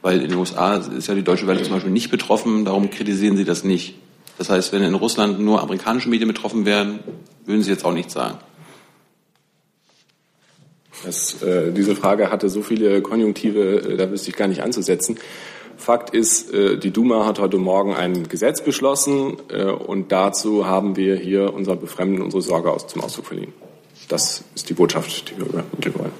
Weil 0.00 0.22
in 0.22 0.30
den 0.30 0.38
USA 0.38 0.76
ist 0.76 1.08
ja 1.08 1.14
die 1.14 1.24
Deutsche 1.24 1.46
Welle 1.46 1.62
zum 1.62 1.72
Beispiel 1.74 1.92
nicht 1.92 2.10
betroffen, 2.10 2.64
darum 2.64 2.90
kritisieren 2.90 3.36
Sie 3.36 3.44
das 3.44 3.64
nicht. 3.64 3.96
Das 4.38 4.50
heißt, 4.50 4.72
wenn 4.72 4.82
in 4.82 4.94
Russland 4.94 5.40
nur 5.40 5.62
amerikanische 5.62 6.08
Medien 6.08 6.28
betroffen 6.28 6.66
wären, 6.66 7.00
würden 7.44 7.62
Sie 7.62 7.70
jetzt 7.70 7.84
auch 7.84 7.92
nichts 7.92 8.12
sagen. 8.12 8.38
Das, 11.04 11.42
äh, 11.42 11.72
diese 11.72 11.94
Frage 11.94 12.30
hatte 12.30 12.48
so 12.48 12.62
viele 12.62 13.00
Konjunktive, 13.02 13.92
äh, 13.92 13.96
da 13.96 14.10
wüsste 14.10 14.30
ich 14.30 14.36
gar 14.36 14.48
nicht 14.48 14.62
anzusetzen. 14.62 15.18
Fakt 15.76 16.10
ist, 16.10 16.52
äh, 16.52 16.78
die 16.78 16.90
Duma 16.90 17.26
hat 17.26 17.38
heute 17.38 17.58
Morgen 17.58 17.94
ein 17.94 18.28
Gesetz 18.28 18.62
beschlossen 18.62 19.36
äh, 19.50 19.64
und 19.64 20.10
dazu 20.10 20.66
haben 20.66 20.96
wir 20.96 21.16
hier 21.16 21.52
unser 21.52 21.76
Befremden, 21.76 22.22
unsere 22.22 22.42
Sorge 22.42 22.70
aus, 22.70 22.86
zum 22.86 23.02
Ausdruck 23.02 23.26
verliehen. 23.26 23.52
Das 24.08 24.44
ist 24.54 24.68
die 24.68 24.74
Botschaft, 24.74 25.30
die 25.30 25.38
wir 25.38 25.46
übermitteln 25.46 25.94
wollen. 25.98 26.12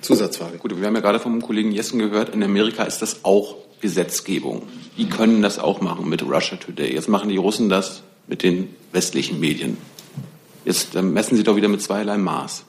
Zusatzfrage. 0.00 0.58
Gut, 0.58 0.78
wir 0.78 0.86
haben 0.86 0.94
ja 0.94 1.00
gerade 1.00 1.18
vom 1.18 1.40
Kollegen 1.42 1.72
Jessen 1.72 1.98
gehört, 1.98 2.34
in 2.34 2.42
Amerika 2.42 2.84
ist 2.84 3.02
das 3.02 3.24
auch 3.24 3.56
Gesetzgebung. 3.82 4.62
Die 4.96 5.08
können 5.08 5.42
das 5.42 5.58
auch 5.58 5.82
machen 5.82 6.08
mit 6.08 6.22
Russia 6.22 6.56
Today. 6.56 6.94
Jetzt 6.94 7.08
machen 7.08 7.28
die 7.28 7.36
Russen 7.36 7.68
das 7.68 8.02
mit 8.26 8.42
den 8.42 8.74
westlichen 8.92 9.38
Medien. 9.38 9.76
Jetzt 10.64 10.94
messen 10.94 11.36
sie 11.36 11.42
doch 11.42 11.56
wieder 11.56 11.68
mit 11.68 11.82
zweierlei 11.82 12.16
Maß. 12.16 12.64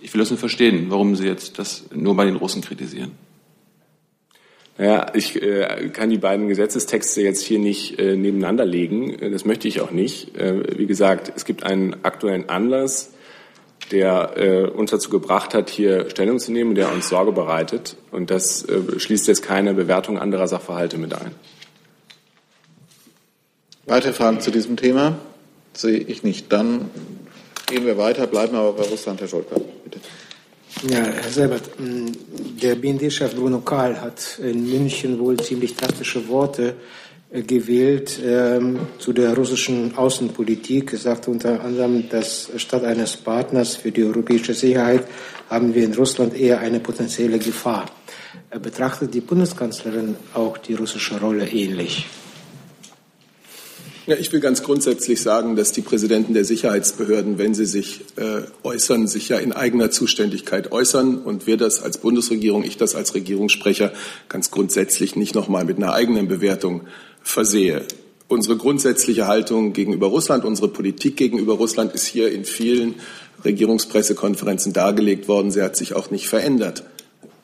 Ich 0.00 0.12
will 0.12 0.18
das 0.18 0.30
nur 0.30 0.38
verstehen, 0.38 0.86
warum 0.88 1.16
Sie 1.16 1.26
jetzt 1.26 1.58
das 1.58 1.84
nur 1.94 2.16
bei 2.16 2.24
den 2.24 2.36
Russen 2.36 2.60
kritisieren. 2.60 3.12
Naja, 4.76 5.06
ich 5.14 5.40
äh, 5.40 5.90
kann 5.92 6.10
die 6.10 6.18
beiden 6.18 6.48
Gesetzestexte 6.48 7.22
jetzt 7.22 7.42
hier 7.42 7.58
nicht 7.58 7.98
äh, 7.98 8.16
nebeneinander 8.16 8.64
legen. 8.64 9.16
Das 9.30 9.44
möchte 9.44 9.68
ich 9.68 9.80
auch 9.80 9.92
nicht. 9.92 10.36
Äh, 10.36 10.78
wie 10.78 10.86
gesagt, 10.86 11.32
es 11.36 11.44
gibt 11.44 11.62
einen 11.62 12.04
aktuellen 12.04 12.48
Anlass, 12.48 13.12
der 13.90 14.32
äh, 14.36 14.64
uns 14.68 14.90
dazu 14.90 15.10
gebracht 15.10 15.54
hat, 15.54 15.68
hier 15.68 16.08
Stellung 16.10 16.38
zu 16.38 16.52
nehmen, 16.52 16.74
der 16.74 16.92
uns 16.92 17.08
Sorge 17.08 17.32
bereitet. 17.32 17.96
Und 18.10 18.30
das 18.30 18.64
äh, 18.64 18.98
schließt 18.98 19.26
jetzt 19.28 19.42
keine 19.42 19.74
Bewertung 19.74 20.18
anderer 20.18 20.48
Sachverhalte 20.48 20.98
mit 20.98 21.14
ein. 21.14 21.34
Weitere 23.84 24.12
Fragen 24.12 24.40
zu 24.40 24.50
diesem 24.50 24.76
Thema 24.76 25.18
sehe 25.74 25.98
ich 25.98 26.22
nicht. 26.22 26.52
Dann 26.52 26.90
Gehen 27.72 27.86
wir 27.86 27.96
weiter, 27.96 28.26
bleiben 28.26 28.54
aber 28.54 28.74
bei 28.74 28.82
Russland, 28.82 29.18
Herr 29.22 29.28
Scholker, 29.28 29.58
bitte. 29.82 29.98
Ja, 30.90 31.04
Herr 31.04 31.30
Selbert, 31.30 31.62
der 31.78 32.74
BND-Chef 32.74 33.34
Bruno 33.34 33.60
Kahl 33.60 33.98
hat 33.98 34.38
in 34.42 34.70
München 34.70 35.18
wohl 35.18 35.38
ziemlich 35.38 35.74
drastische 35.74 36.28
Worte 36.28 36.68
äh, 36.68 36.72
gewählt 37.32 38.20
ähm, 38.24 38.80
zu 38.98 39.12
der 39.12 39.34
russischen 39.34 39.96
Außenpolitik. 39.96 40.92
Er 40.92 40.98
sagte 40.98 41.30
unter 41.30 41.62
anderem, 41.64 42.08
dass 42.10 42.50
statt 42.56 42.84
eines 42.84 43.16
Partners 43.16 43.76
für 43.76 43.90
die 43.90 44.04
europäische 44.04 44.52
Sicherheit 44.52 45.04
haben 45.48 45.74
wir 45.74 45.84
in 45.84 45.94
Russland 45.94 46.38
eher 46.38 46.60
eine 46.60 46.80
potenzielle 46.80 47.38
Gefahr. 47.38 47.86
Betrachtet 48.62 49.14
die 49.14 49.20
Bundeskanzlerin 49.20 50.16
auch 50.34 50.58
die 50.58 50.74
russische 50.74 51.18
Rolle 51.18 51.48
ähnlich? 51.48 52.06
Ja, 54.04 54.16
ich 54.16 54.32
will 54.32 54.40
ganz 54.40 54.64
grundsätzlich 54.64 55.22
sagen, 55.22 55.54
dass 55.54 55.70
die 55.70 55.80
Präsidenten 55.80 56.34
der 56.34 56.44
Sicherheitsbehörden, 56.44 57.38
wenn 57.38 57.54
sie 57.54 57.66
sich 57.66 58.00
äh, 58.16 58.42
äußern, 58.64 59.06
sich 59.06 59.28
ja 59.28 59.38
in 59.38 59.52
eigener 59.52 59.92
Zuständigkeit 59.92 60.72
äußern 60.72 61.18
und 61.18 61.46
wir 61.46 61.56
das 61.56 61.80
als 61.80 61.98
Bundesregierung, 61.98 62.64
ich 62.64 62.76
das 62.76 62.96
als 62.96 63.14
Regierungssprecher 63.14 63.92
ganz 64.28 64.50
grundsätzlich 64.50 65.14
nicht 65.14 65.36
nochmal 65.36 65.64
mit 65.64 65.76
einer 65.76 65.92
eigenen 65.92 66.26
Bewertung 66.26 66.80
versehe. 67.22 67.84
Unsere 68.28 68.56
grundsätzliche 68.56 69.26
Haltung 69.26 69.72
gegenüber 69.72 70.06
Russland, 70.06 70.44
unsere 70.44 70.68
Politik 70.68 71.16
gegenüber 71.16 71.54
Russland 71.54 71.94
ist 71.94 72.06
hier 72.06 72.32
in 72.32 72.44
vielen 72.44 72.94
Regierungspressekonferenzen 73.44 74.72
dargelegt 74.72 75.28
worden. 75.28 75.50
Sie 75.50 75.62
hat 75.62 75.76
sich 75.76 75.94
auch 75.94 76.10
nicht 76.10 76.28
verändert. 76.28 76.84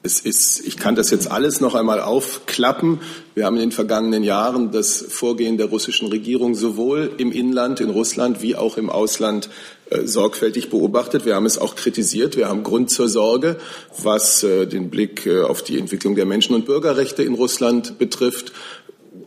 Es 0.01 0.21
ist, 0.21 0.65
ich 0.65 0.77
kann 0.77 0.95
das 0.95 1.11
jetzt 1.11 1.29
alles 1.31 1.61
noch 1.61 1.75
einmal 1.75 2.01
aufklappen. 2.01 3.01
Wir 3.35 3.45
haben 3.45 3.57
in 3.57 3.63
den 3.63 3.73
vergangenen 3.73 4.23
Jahren 4.23 4.71
das 4.71 5.05
Vorgehen 5.09 5.59
der 5.59 5.67
russischen 5.67 6.09
Regierung 6.09 6.55
sowohl 6.55 7.11
im 7.19 7.33
Inland 7.33 7.81
in 7.81 7.91
Russland 7.91 8.41
wie 8.41 8.55
auch 8.55 8.79
im 8.79 8.91
Ausland 8.91 9.51
äh, 9.91 10.07
sorgfältig 10.07 10.71
beobachtet. 10.71 11.27
Wir 11.27 11.35
haben 11.35 11.47
es 11.47 11.59
auch 11.59 11.75
kritisiert. 11.75 12.37
Wir 12.37 12.49
haben 12.49 12.63
Grund 12.63 12.91
zur 12.91 13.09
Sorge, 13.09 13.57
was 14.01 14.45
äh, 14.45 14.67
den 14.67 14.89
Blick 14.89 15.27
äh, 15.27 15.43
auf 15.43 15.63
die 15.63 15.79
Entwicklung 15.79 16.15
der 16.15 16.27
Menschen- 16.27 16.55
und 16.55 16.65
Bürgerrechte 16.65 17.25
in 17.25 17.35
Russland 17.35 17.99
betrifft. 17.99 18.53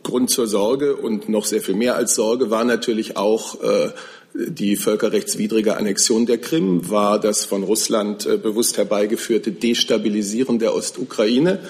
Grund 0.02 0.30
zur 0.30 0.46
Sorge 0.46 0.96
und 0.96 1.28
noch 1.28 1.44
sehr 1.44 1.62
viel 1.62 1.74
mehr 1.74 1.96
als 1.96 2.14
Sorge 2.14 2.50
war 2.50 2.64
natürlich 2.64 3.16
auch 3.16 3.62
äh, 3.62 3.90
die 4.34 4.76
völkerrechtswidrige 4.76 5.76
Annexion 5.76 6.26
der 6.26 6.38
Krim 6.38 6.88
war 6.88 7.20
das 7.20 7.44
von 7.44 7.62
Russland 7.62 8.26
äh, 8.26 8.38
bewusst 8.38 8.78
herbeigeführte 8.78 9.52
Destabilisieren 9.52 10.58
der 10.58 10.74
Ostukraine. 10.74 11.60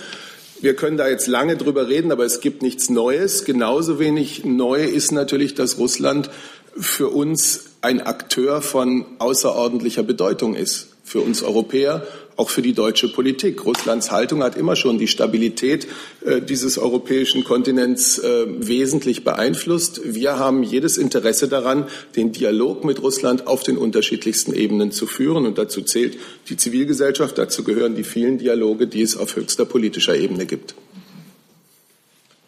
Wir 0.60 0.76
können 0.76 0.96
da 0.96 1.08
jetzt 1.08 1.26
lange 1.26 1.56
drüber 1.56 1.88
reden, 1.88 2.12
aber 2.12 2.24
es 2.24 2.40
gibt 2.40 2.62
nichts 2.62 2.88
Neues. 2.88 3.44
Genauso 3.44 3.98
wenig 3.98 4.44
neu 4.44 4.84
ist 4.84 5.10
natürlich, 5.10 5.54
dass 5.54 5.76
Russland 5.76 6.30
für 6.76 7.08
uns 7.08 7.64
ein 7.80 8.00
Akteur 8.00 8.62
von 8.62 9.04
außerordentlicher 9.18 10.04
Bedeutung 10.04 10.54
ist, 10.54 10.91
für 11.04 11.20
uns 11.20 11.42
Europäer 11.42 12.06
auch 12.36 12.50
für 12.50 12.62
die 12.62 12.72
deutsche 12.72 13.08
Politik. 13.08 13.64
Russlands 13.64 14.10
Haltung 14.10 14.42
hat 14.42 14.56
immer 14.56 14.76
schon 14.76 14.98
die 14.98 15.08
Stabilität 15.08 15.86
äh, 16.24 16.40
dieses 16.40 16.78
europäischen 16.78 17.44
Kontinents 17.44 18.18
äh, 18.18 18.46
wesentlich 18.46 19.24
beeinflusst. 19.24 20.00
Wir 20.04 20.38
haben 20.38 20.62
jedes 20.62 20.96
Interesse 20.96 21.48
daran, 21.48 21.86
den 22.16 22.32
Dialog 22.32 22.84
mit 22.84 23.02
Russland 23.02 23.46
auf 23.46 23.62
den 23.62 23.76
unterschiedlichsten 23.76 24.54
Ebenen 24.54 24.92
zu 24.92 25.06
führen. 25.06 25.46
Und 25.46 25.58
dazu 25.58 25.82
zählt 25.82 26.18
die 26.48 26.56
Zivilgesellschaft, 26.56 27.38
dazu 27.38 27.64
gehören 27.64 27.94
die 27.94 28.04
vielen 28.04 28.38
Dialoge, 28.38 28.86
die 28.86 29.02
es 29.02 29.16
auf 29.16 29.36
höchster 29.36 29.64
politischer 29.64 30.16
Ebene 30.16 30.46
gibt. 30.46 30.74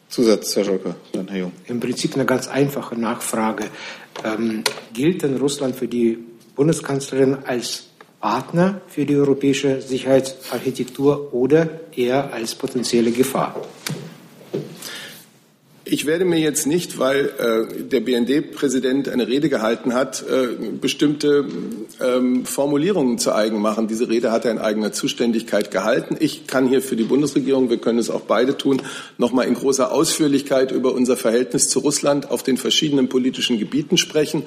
Zusatz, 0.09 0.55
Herr 0.55 0.65
Scholker, 0.65 0.97
dann 1.13 1.29
Herr 1.29 1.41
Jung. 1.41 1.53
Im 1.67 1.81
Prinzip 1.81 2.15
eine 2.15 2.25
ganz 2.25 2.47
einfache 2.47 2.99
Nachfrage. 2.99 3.65
Ähm, 4.25 4.63
gilt 4.93 5.23
denn 5.23 5.37
Russland 5.37 5.75
für 5.75 5.89
die 5.89 6.19
Bundeskanzlerin 6.55 7.39
als 7.45 7.89
Partner 8.25 8.81
für 8.87 9.05
die 9.05 9.17
europäische 9.17 9.83
Sicherheitsarchitektur 9.83 11.35
oder 11.35 11.69
eher 11.95 12.33
als 12.33 12.55
potenzielle 12.55 13.11
Gefahr? 13.11 13.55
Ich 15.85 16.07
werde 16.07 16.25
mir 16.25 16.39
jetzt 16.39 16.67
nicht, 16.67 16.99
weil 16.99 17.27
äh, 17.39 17.83
der 17.83 18.01
BND-Präsident 18.01 19.11
eine 19.11 19.29
Rede 19.29 19.51
gehalten 19.51 19.93
hat, 19.93 20.23
äh, 20.23 20.57
bestimmte 20.81 21.47
ähm, 22.01 22.47
Formulierungen 22.47 23.19
zu 23.19 23.35
eigen 23.35 23.61
machen. 23.61 23.89
Diese 23.89 24.09
Rede 24.09 24.33
hat 24.33 24.47
er 24.47 24.53
in 24.53 24.59
eigener 24.59 24.93
Zuständigkeit 24.93 25.71
gehalten. 25.71 26.17
Ich 26.19 26.47
kann 26.47 26.67
hier 26.67 26.81
für 26.81 26.97
die 26.97 27.05
Bundesregierung, 27.05 27.69
wir 27.69 27.77
können 27.77 27.99
es 27.99 28.09
auch 28.09 28.23
beide 28.23 28.57
tun, 28.57 28.81
noch 29.19 29.33
mal 29.33 29.43
in 29.43 29.53
großer 29.53 29.93
Ausführlichkeit 29.93 30.73
über 30.73 30.95
unser 30.95 31.19
Verhältnis 31.19 31.69
zu 31.69 31.81
Russland 31.81 32.31
auf 32.31 32.43
den 32.43 32.57
verschiedenen 32.57 33.11
politischen 33.11 33.59
Gebieten 33.59 33.99
sprechen. 33.99 34.45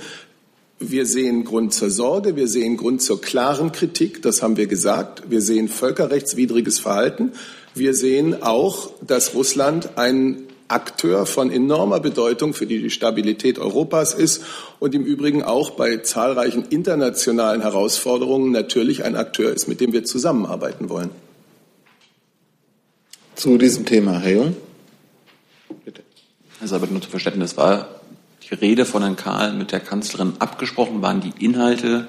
Wir 0.79 1.07
sehen 1.07 1.43
Grund 1.43 1.74
zur 1.74 1.89
Sorge, 1.89 2.36
wir 2.36 2.48
sehen 2.48 2.77
Grund 2.77 3.01
zur 3.01 3.19
klaren 3.19 3.72
Kritik, 3.72 4.22
das 4.22 4.43
haben 4.43 4.57
wir 4.57 4.67
gesagt. 4.67 5.24
Wir 5.27 5.41
sehen 5.41 5.69
völkerrechtswidriges 5.69 6.79
Verhalten. 6.79 7.31
Wir 7.74 7.96
sehen 7.96 8.43
auch, 8.43 8.91
dass 9.01 9.34
Russland 9.34 9.98
ein 9.98 10.43
Akteur 10.67 11.25
von 11.25 11.50
enormer 11.50 12.00
Bedeutung 12.00 12.53
für 12.53 12.67
die 12.67 12.91
Stabilität 12.91 13.57
Europas 13.57 14.13
ist 14.13 14.43
und 14.79 14.93
im 14.93 15.03
Übrigen 15.03 15.41
auch 15.41 15.72
bei 15.72 15.98
zahlreichen 15.98 16.65
internationalen 16.69 17.62
Herausforderungen 17.62 18.51
natürlich 18.51 19.03
ein 19.03 19.15
Akteur 19.15 19.51
ist, 19.53 19.67
mit 19.67 19.81
dem 19.81 19.93
wir 19.93 20.03
zusammenarbeiten 20.03 20.89
wollen. 20.89 21.10
Zu 23.36 23.57
diesem 23.57 23.86
Thema, 23.86 24.19
Herr 24.19 24.31
Jung. 24.31 24.55
Bitte. 25.86 26.03
Also 26.60 26.75
aber 26.75 26.88
nur 26.88 27.01
zu 27.01 27.10
Verständnis 27.10 27.57
war 27.57 27.97
die 28.50 28.56
Rede 28.56 28.86
von 28.86 29.01
Herrn 29.01 29.16
Karl 29.16 29.54
mit 29.54 29.72
der 29.72 29.80
Kanzlerin 29.80 30.34
abgesprochen? 30.39 31.01
Waren 31.01 31.22
die 31.22 31.34
Inhalte 31.44 32.08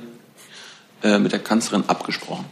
äh, 1.03 1.19
mit 1.19 1.33
der 1.33 1.39
Kanzlerin 1.39 1.85
abgesprochen? 1.87 2.45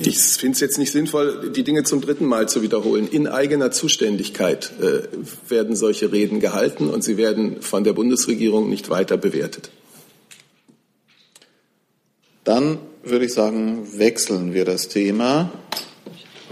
Ich 0.00 0.18
finde 0.18 0.54
es 0.54 0.60
jetzt 0.60 0.78
nicht 0.78 0.92
sinnvoll, 0.92 1.50
die 1.54 1.64
Dinge 1.64 1.82
zum 1.82 2.00
dritten 2.00 2.24
Mal 2.24 2.48
zu 2.48 2.62
wiederholen. 2.62 3.08
In 3.08 3.26
eigener 3.26 3.72
Zuständigkeit 3.72 4.72
äh, 4.80 5.02
werden 5.48 5.74
solche 5.74 6.12
Reden 6.12 6.40
gehalten 6.40 6.88
und 6.88 7.02
sie 7.02 7.16
werden 7.16 7.60
von 7.62 7.82
der 7.82 7.92
Bundesregierung 7.92 8.70
nicht 8.70 8.90
weiter 8.90 9.16
bewertet. 9.16 9.70
Dann 12.44 12.78
würde 13.02 13.24
ich 13.24 13.32
sagen, 13.32 13.98
wechseln 13.98 14.54
wir 14.54 14.64
das 14.64 14.88
Thema 14.88 15.50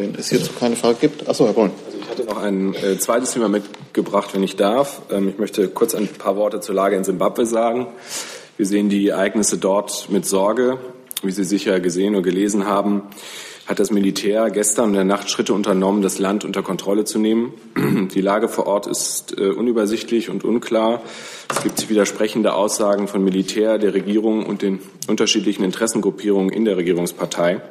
Wenn 0.01 0.15
es 0.15 0.31
hierzu 0.31 0.53
keine 0.59 0.77
Frage 0.77 0.97
gibt. 1.03 1.29
Achso, 1.29 1.45
Herr 1.45 1.53
Bohlen. 1.53 1.73
Ich 2.11 2.19
hatte 2.19 2.29
noch 2.29 2.43
ein 2.43 2.75
äh, 2.75 2.99
zweites 2.99 3.31
Thema 3.31 3.49
mitgebracht, 3.49 4.31
wenn 4.35 4.43
ich 4.43 4.57
darf. 4.57 5.01
Ähm, 5.13 5.29
ich 5.29 5.39
möchte 5.39 5.69
kurz 5.69 5.95
ein 5.95 6.09
paar 6.09 6.35
Worte 6.35 6.59
zur 6.59 6.75
Lage 6.75 6.97
in 6.97 7.05
Simbabwe 7.05 7.47
sagen. 7.47 7.87
Wir 8.57 8.67
sehen 8.67 8.89
die 8.89 9.11
Ereignisse 9.11 9.59
dort 9.59 10.11
mit 10.11 10.27
Sorge. 10.27 10.79
Wie 11.23 11.31
Sie 11.31 11.45
sicher 11.45 11.79
gesehen 11.79 12.17
und 12.17 12.25
gelesen 12.25 12.67
haben, 12.67 13.03
hat 13.67 13.79
das 13.79 13.93
Militär 13.93 14.51
gestern 14.51 14.89
in 14.89 14.95
der 14.95 15.05
Nacht 15.05 15.31
Schritte 15.31 15.55
unternommen, 15.55 16.03
das 16.03 16.19
Land 16.19 16.45
unter 16.45 16.65
Kontrolle 16.65 17.05
zu 17.05 17.21
nehmen. 17.21 17.53
Die 18.13 18.21
Lage 18.21 18.49
vor 18.49 18.67
Ort 18.67 18.89
ist 18.89 19.39
äh, 19.39 19.51
unübersichtlich 19.51 20.31
und 20.31 20.43
unklar. 20.43 21.03
Es 21.49 21.63
gibt 21.63 21.89
widersprechende 21.89 22.55
Aussagen 22.55 23.07
von 23.07 23.23
Militär, 23.23 23.79
der 23.79 23.95
Regierung 23.95 24.45
und 24.47 24.63
den 24.63 24.81
unterschiedlichen 25.07 25.63
Interessengruppierungen 25.63 26.51
in 26.51 26.65
der 26.65 26.77
Regierungspartei. 26.77 27.63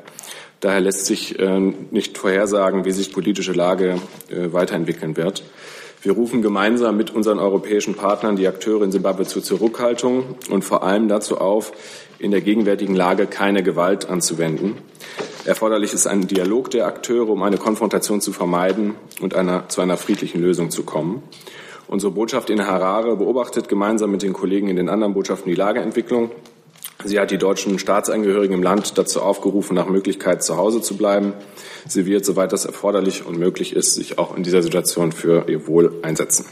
Daher 0.60 0.82
lässt 0.82 1.06
sich 1.06 1.40
äh, 1.40 1.60
nicht 1.92 2.18
vorhersagen, 2.18 2.86
wie 2.86 2.92
sich 2.92 3.08
die 3.08 3.14
politische 3.14 3.54
Lage 3.54 3.96
äh, 4.30 4.52
weiterentwickeln 4.52 5.16
wird. 5.16 5.44
Wir 6.02 6.14
rufen 6.14 6.42
gemeinsam 6.42 6.96
mit 6.96 7.12
unseren 7.12 7.40
europäischen 7.40 7.96
Partnern 7.96 8.38
die 8.38 8.48
Akteure 8.48 8.84
in 8.84 8.92
Simbabwe 8.92 9.26
zur 9.26 9.44
Zurückhaltung 9.44 10.36
und 10.50 10.64
vor 10.64 10.84
allem 10.84 11.10
dazu 11.10 11.40
auf, 11.40 11.74
in 12.20 12.32
der 12.32 12.40
gegenwärtigen 12.40 12.96
Lage 12.96 13.28
keine 13.28 13.64
Gewalt 13.64 14.10
anzuwenden. 14.10 14.78
Erforderlich 15.46 15.94
ist 15.94 16.08
ein 16.08 16.28
Dialog 16.28 16.72
der 16.72 16.86
Akteure, 16.88 17.30
um 17.30 17.44
eine 17.44 17.58
Konfrontation 17.58 18.22
zu 18.22 18.32
vermeiden 18.32 18.96
und 19.20 19.36
einer, 19.36 19.68
zu 19.68 19.82
einer 19.82 19.98
friedlichen 19.98 20.42
Lösung 20.42 20.72
zu 20.72 20.84
kommen. 20.84 21.24
Unsere 21.88 22.12
Botschaft 22.12 22.50
in 22.50 22.66
Harare 22.66 23.18
beobachtet 23.18 23.68
gemeinsam 23.68 24.12
mit 24.12 24.22
den 24.22 24.32
Kollegen 24.32 24.68
in 24.68 24.76
den 24.76 24.90
anderen 24.90 25.14
Botschaften 25.14 25.50
die 25.50 25.56
Lageentwicklung. 25.56 26.32
Sie 27.06 27.18
hat 27.18 27.32
die 27.32 27.38
deutschen 27.38 27.80
Staatsangehörigen 27.80 28.56
im 28.56 28.64
Land 28.64 28.98
dazu 28.98 29.22
aufgerufen, 29.22 29.74
nach 29.74 29.88
Möglichkeit 29.88 30.44
zu 30.44 30.58
Hause 30.58 30.82
zu 30.82 30.98
bleiben. 30.98 31.34
Sie 31.88 32.06
wird, 32.06 32.26
soweit 32.26 32.52
das 32.52 32.66
erforderlich 32.66 33.26
und 33.26 33.40
möglich 33.40 33.74
ist, 33.74 33.94
sich 33.96 34.18
auch 34.18 34.36
in 34.36 34.44
dieser 34.44 34.62
Situation 34.62 35.14
für 35.14 35.48
ihr 35.48 35.66
Wohl 35.66 35.94
einsetzen. 36.02 36.46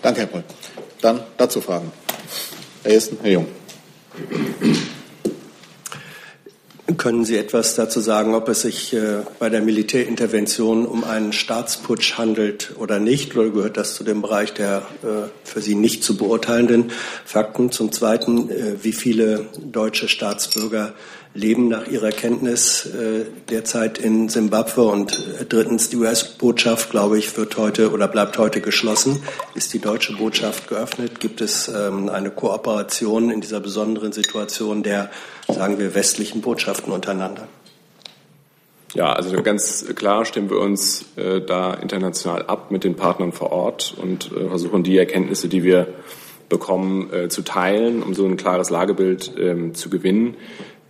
Danke, 0.00 0.20
Herr 0.20 0.26
Poll. 0.26 0.44
Dann 1.02 1.20
dazu 1.36 1.60
Fragen. 1.60 1.92
Herr 2.84 2.92
Ersten, 2.92 3.18
Herr 3.22 3.32
Jung. 3.32 3.46
Können 6.98 7.24
Sie 7.24 7.36
etwas 7.36 7.74
dazu 7.74 7.98
sagen, 7.98 8.36
ob 8.36 8.48
es 8.48 8.60
sich 8.60 8.94
äh, 8.94 9.22
bei 9.40 9.50
der 9.50 9.60
Militärintervention 9.60 10.86
um 10.86 11.02
einen 11.02 11.32
Staatsputsch 11.32 12.16
handelt 12.16 12.74
oder 12.78 13.00
nicht? 13.00 13.36
Oder 13.36 13.50
gehört 13.50 13.76
das 13.76 13.96
zu 13.96 14.04
dem 14.04 14.22
Bereich 14.22 14.54
der 14.54 14.82
äh, 15.02 15.28
für 15.42 15.60
Sie 15.60 15.74
nicht 15.74 16.04
zu 16.04 16.16
beurteilenden 16.16 16.92
Fakten? 17.24 17.72
Zum 17.72 17.90
Zweiten, 17.90 18.50
äh, 18.50 18.76
wie 18.84 18.92
viele 18.92 19.46
deutsche 19.60 20.06
Staatsbürger 20.08 20.94
leben 21.36 21.68
nach 21.68 21.86
ihrer 21.86 22.10
Kenntnis 22.10 22.86
äh, 22.86 23.26
derzeit 23.50 23.98
in 23.98 24.28
Simbabwe. 24.28 24.82
Und 24.82 25.12
äh, 25.40 25.44
drittens, 25.44 25.90
die 25.90 25.96
US-Botschaft, 25.96 26.90
glaube 26.90 27.18
ich, 27.18 27.36
wird 27.36 27.56
heute 27.56 27.92
oder 27.92 28.08
bleibt 28.08 28.38
heute 28.38 28.60
geschlossen. 28.60 29.22
Ist 29.54 29.72
die 29.74 29.78
deutsche 29.78 30.14
Botschaft 30.14 30.68
geöffnet? 30.68 31.20
Gibt 31.20 31.40
es 31.40 31.68
ähm, 31.68 32.08
eine 32.08 32.30
Kooperation 32.30 33.30
in 33.30 33.40
dieser 33.40 33.60
besonderen 33.60 34.12
Situation 34.12 34.82
der, 34.82 35.10
sagen 35.46 35.78
wir, 35.78 35.94
westlichen 35.94 36.40
Botschaften 36.40 36.92
untereinander? 36.92 37.46
Ja, 38.94 39.12
also 39.12 39.42
ganz 39.42 39.84
klar 39.94 40.24
stimmen 40.24 40.48
wir 40.48 40.58
uns 40.58 41.04
äh, 41.16 41.42
da 41.42 41.74
international 41.74 42.46
ab 42.46 42.70
mit 42.70 42.82
den 42.82 42.96
Partnern 42.96 43.32
vor 43.32 43.52
Ort 43.52 43.94
und 44.00 44.32
äh, 44.32 44.48
versuchen 44.48 44.82
die 44.84 44.96
Erkenntnisse, 44.96 45.48
die 45.48 45.62
wir 45.62 45.88
bekommen, 46.48 47.12
äh, 47.12 47.28
zu 47.28 47.42
teilen, 47.42 48.02
um 48.02 48.14
so 48.14 48.24
ein 48.24 48.36
klares 48.36 48.70
Lagebild 48.70 49.32
ähm, 49.38 49.74
zu 49.74 49.90
gewinnen. 49.90 50.36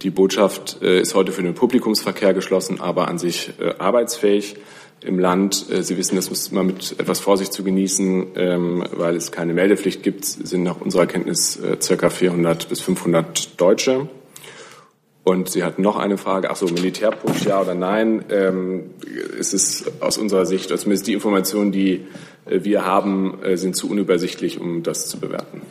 Die 0.02 0.10
Botschaft 0.10 0.82
äh, 0.82 1.00
ist 1.00 1.14
heute 1.14 1.32
für 1.32 1.42
den 1.42 1.54
Publikumsverkehr 1.54 2.34
geschlossen, 2.34 2.80
aber 2.80 3.08
an 3.08 3.18
sich 3.18 3.52
äh, 3.58 3.74
arbeitsfähig 3.78 4.56
im 5.00 5.18
Land. 5.18 5.66
Äh, 5.70 5.82
Sie 5.82 5.96
wissen, 5.96 6.16
das 6.16 6.28
muss 6.28 6.52
man 6.52 6.66
mit 6.66 7.00
etwas 7.00 7.20
Vorsicht 7.20 7.52
zu 7.52 7.64
genießen, 7.64 8.26
ähm, 8.36 8.84
weil 8.92 9.16
es 9.16 9.32
keine 9.32 9.54
Meldepflicht 9.54 10.02
gibt, 10.02 10.24
sind 10.26 10.64
nach 10.64 10.80
unserer 10.80 11.06
Kenntnis 11.06 11.58
circa 11.80 12.10
400 12.10 12.68
bis 12.68 12.80
500 12.80 13.58
Deutsche. 13.58 14.08
Und 15.24 15.48
Sie 15.48 15.64
hatten 15.64 15.82
noch 15.82 15.96
eine 15.96 16.18
Frage, 16.18 16.50
ach 16.50 16.56
so, 16.56 16.66
Militärputsch, 16.66 17.46
ja 17.46 17.60
oder 17.60 17.74
nein? 17.74 18.24
Ähm, 18.30 18.90
ist 19.38 19.54
es 19.54 19.90
aus 20.00 20.18
unserer 20.18 20.46
Sicht, 20.46 20.68
zumindest 20.68 21.06
die 21.06 21.14
Informationen, 21.14 21.72
die 21.72 22.06
wir 22.44 22.84
haben, 22.84 23.40
sind 23.54 23.74
zu 23.74 23.90
unübersichtlich, 23.90 24.60
um 24.60 24.84
das 24.84 25.08
zu 25.08 25.18
bewerten. 25.18 25.62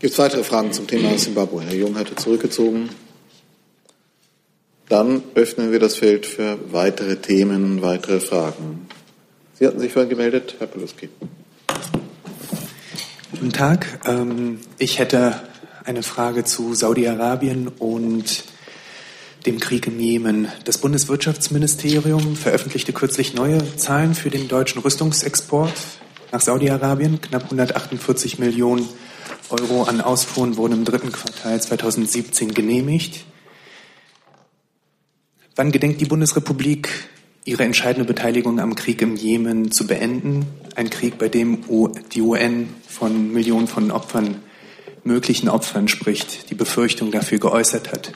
Gibt 0.00 0.14
es 0.14 0.18
weitere 0.18 0.44
Fragen 0.44 0.72
zum 0.72 0.86
Thema 0.86 1.14
Zimbabwe? 1.18 1.60
Herr 1.60 1.74
Jung 1.74 1.94
hatte 1.98 2.16
zurückgezogen. 2.16 2.88
Dann 4.88 5.22
öffnen 5.34 5.72
wir 5.72 5.78
das 5.78 5.96
Feld 5.96 6.24
für 6.24 6.58
weitere 6.72 7.16
Themen, 7.16 7.82
weitere 7.82 8.18
Fragen. 8.18 8.88
Sie 9.58 9.66
hatten 9.66 9.78
sich 9.78 9.92
vorhin 9.92 10.08
gemeldet, 10.08 10.54
Herr 10.58 10.68
Peluski. 10.68 11.10
Guten 13.32 13.52
Tag. 13.52 14.00
Ähm, 14.06 14.60
ich 14.78 14.98
hätte 14.98 15.38
eine 15.84 16.02
Frage 16.02 16.44
zu 16.44 16.72
Saudi-Arabien 16.72 17.68
und 17.68 18.44
dem 19.44 19.60
Krieg 19.60 19.86
im 19.86 20.00
Jemen. 20.00 20.48
Das 20.64 20.78
Bundeswirtschaftsministerium 20.78 22.36
veröffentlichte 22.36 22.94
kürzlich 22.94 23.34
neue 23.34 23.76
Zahlen 23.76 24.14
für 24.14 24.30
den 24.30 24.48
deutschen 24.48 24.80
Rüstungsexport 24.80 25.74
nach 26.32 26.40
Saudi-Arabien. 26.40 27.20
Knapp 27.20 27.44
148 27.44 28.38
Millionen 28.38 28.84
Euro 28.84 29.09
an 29.50 30.00
Ausfuhren 30.00 30.56
wurden 30.56 30.74
im 30.74 30.84
dritten 30.84 31.10
Quartal 31.10 31.60
2017 31.60 32.54
genehmigt. 32.54 33.24
Wann 35.56 35.72
gedenkt 35.72 36.00
die 36.00 36.04
Bundesrepublik, 36.04 36.88
ihre 37.44 37.64
entscheidende 37.64 38.06
Beteiligung 38.06 38.60
am 38.60 38.76
Krieg 38.76 39.02
im 39.02 39.16
Jemen 39.16 39.72
zu 39.72 39.88
beenden? 39.88 40.46
Ein 40.76 40.88
Krieg, 40.88 41.18
bei 41.18 41.28
dem 41.28 41.64
die 42.12 42.22
UN 42.22 42.68
von 42.86 43.32
Millionen 43.32 43.66
von 43.66 43.90
Opfern, 43.90 44.40
möglichen 45.02 45.48
Opfern 45.48 45.88
spricht, 45.88 46.50
die 46.50 46.54
Befürchtung 46.54 47.10
dafür 47.10 47.38
geäußert 47.38 47.90
hat. 47.90 48.12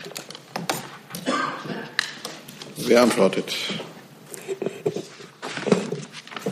Wer 2.77 3.03
antwortet? 3.03 3.57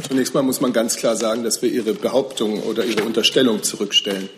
Zunächst 0.08 0.34
mal 0.34 0.42
muss 0.42 0.60
man 0.60 0.72
ganz 0.72 0.96
klar 0.96 1.14
sagen, 1.14 1.44
dass 1.44 1.62
wir 1.62 1.70
Ihre 1.70 1.94
Behauptung 1.94 2.60
oder 2.62 2.84
Ihre 2.84 3.04
Unterstellung 3.04 3.62
zurückstellen 3.62 4.28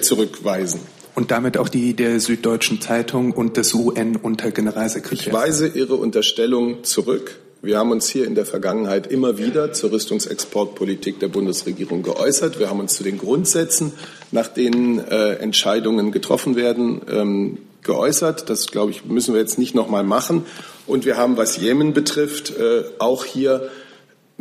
zurückweisen. 0.00 0.80
Und 1.14 1.30
damit 1.30 1.58
auch 1.58 1.68
die 1.68 1.94
der 1.94 2.20
Süddeutschen 2.20 2.80
Zeitung 2.80 3.32
und 3.32 3.56
des 3.56 3.74
UN 3.74 4.16
unter 4.16 4.50
Generalsekretär. 4.50 5.26
Ich 5.26 5.32
weise 5.32 5.68
Ihre 5.68 5.96
Unterstellung 5.96 6.84
zurück. 6.84 7.38
Wir 7.60 7.78
haben 7.78 7.92
uns 7.92 8.08
hier 8.08 8.26
in 8.26 8.34
der 8.34 8.46
Vergangenheit 8.46 9.06
immer 9.06 9.38
wieder 9.38 9.72
zur 9.72 9.92
Rüstungsexportpolitik 9.92 11.20
der 11.20 11.28
Bundesregierung 11.28 12.02
geäußert. 12.02 12.58
Wir 12.58 12.68
haben 12.68 12.80
uns 12.80 12.94
zu 12.94 13.04
den 13.04 13.18
Grundsätzen, 13.18 13.92
nach 14.32 14.48
denen 14.48 14.98
äh, 14.98 15.34
Entscheidungen 15.34 16.10
getroffen 16.10 16.56
werden, 16.56 17.02
ähm, 17.08 17.58
geäußert. 17.82 18.50
Das, 18.50 18.68
glaube 18.68 18.90
ich, 18.90 19.04
müssen 19.04 19.34
wir 19.34 19.40
jetzt 19.40 19.58
nicht 19.58 19.74
noch 19.74 19.88
mal 19.88 20.02
machen. 20.02 20.44
Und 20.86 21.04
wir 21.04 21.16
haben, 21.16 21.36
was 21.36 21.56
Jemen 21.56 21.92
betrifft, 21.92 22.50
äh, 22.56 22.82
auch 22.98 23.24
hier 23.24 23.70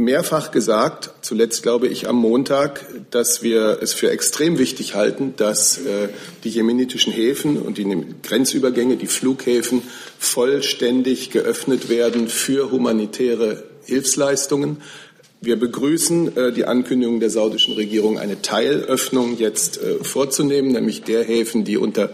mehrfach 0.04 0.52
gesagt, 0.52 1.12
zuletzt 1.22 1.64
glaube 1.64 1.88
ich 1.88 2.08
am 2.08 2.18
Montag, 2.18 2.86
dass 3.12 3.44
wir 3.44 3.80
es 3.82 3.94
für 3.94 4.10
extrem 4.12 4.58
wichtig 4.58 4.96
halten, 4.96 5.34
dass 5.38 5.78
äh, 5.78 6.10
die 6.44 6.50
jemenitischen 6.50 7.14
Häfen 7.14 7.58
und 7.58 7.78
die 7.78 8.06
Grenzübergänge, 8.24 8.98
die 8.98 9.08
Flughäfen 9.08 9.82
vollständig 10.20 11.30
geöffnet 11.30 11.90
werden 11.90 12.28
für 12.28 12.72
humanitäre 12.72 13.64
Hilfsleistungen. 13.86 14.78
Wir 15.40 15.56
begrüßen 15.56 16.38
äh, 16.38 16.52
die 16.52 16.66
Ankündigung 16.66 17.20
der 17.20 17.30
saudischen 17.30 17.74
Regierung, 17.74 18.20
eine 18.20 18.42
Teilöffnung 18.42 19.38
jetzt 19.38 19.82
äh, 19.82 20.04
vorzunehmen, 20.04 20.72
nämlich 20.72 21.04
der 21.04 21.24
Häfen, 21.24 21.64
die 21.64 21.78
unter 21.78 22.12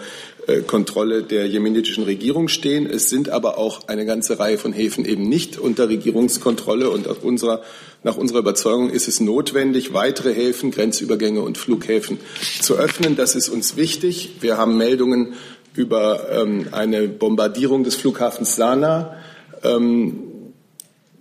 Kontrolle 0.65 1.23
der 1.23 1.45
jemenitischen 1.45 2.05
Regierung 2.05 2.47
stehen. 2.47 2.89
Es 2.89 3.09
sind 3.09 3.29
aber 3.29 3.57
auch 3.57 3.87
eine 3.87 4.05
ganze 4.05 4.39
Reihe 4.39 4.57
von 4.57 4.71
Häfen 4.71 5.03
eben 5.03 5.27
nicht 5.27 5.59
unter 5.59 5.89
Regierungskontrolle. 5.89 6.89
Und 6.89 7.07
nach 7.07 7.21
unserer, 7.21 7.61
nach 8.03 8.15
unserer 8.15 8.39
Überzeugung 8.39 8.89
ist 8.89 9.07
es 9.07 9.19
notwendig, 9.19 9.93
weitere 9.93 10.33
Häfen, 10.33 10.71
Grenzübergänge 10.71 11.41
und 11.41 11.57
Flughäfen 11.57 12.17
zu 12.61 12.75
öffnen. 12.75 13.17
Das 13.17 13.35
ist 13.35 13.49
uns 13.49 13.75
wichtig. 13.75 14.37
Wir 14.39 14.57
haben 14.57 14.77
Meldungen 14.77 15.33
über 15.75 16.31
ähm, 16.31 16.67
eine 16.71 17.07
Bombardierung 17.07 17.83
des 17.83 17.95
Flughafens 17.95 18.55
Sanaa. 18.55 19.17
Ähm, 19.63 20.26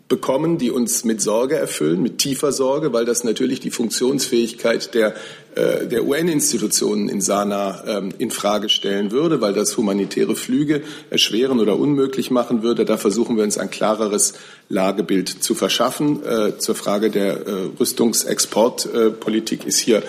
bekommen, 0.09 0.57
die 0.59 0.71
uns 0.71 1.05
mit 1.05 1.21
Sorge 1.21 1.57
erfüllen, 1.57 2.01
mit 2.01 2.19
tiefer 2.19 2.53
Sorge, 2.53 2.93
weil 2.93 3.05
das 3.05 3.25
natürlich 3.25 3.59
die 3.59 3.73
Funktionsfähigkeit 3.73 4.95
der, 4.95 5.15
äh, 5.57 5.87
der 5.87 6.05
UN-Institutionen 6.05 7.09
in 7.09 7.21
Sanaa 7.21 7.83
ähm, 7.87 8.11
in 8.19 8.31
Frage 8.31 8.69
stellen 8.69 9.11
würde, 9.11 9.41
weil 9.41 9.53
das 9.53 9.77
humanitäre 9.77 10.37
Flüge 10.37 10.83
erschweren 11.11 11.59
oder 11.59 11.77
unmöglich 11.77 12.31
machen 12.31 12.63
würde. 12.63 12.85
Da 12.85 12.99
versuchen 12.99 13.37
wir 13.37 13.43
uns 13.43 13.59
ein 13.59 13.71
klareres 13.71 14.35
Lagebild 14.69 15.29
zu 15.29 15.57
verschaffen. 15.57 16.25
Äh, 16.25 16.59
zur 16.59 16.77
Frage 16.77 17.11
der 17.11 17.47
äh, 17.47 17.53
Rüstungsexportpolitik 17.81 19.67
ist 19.67 19.81
hier 19.81 20.05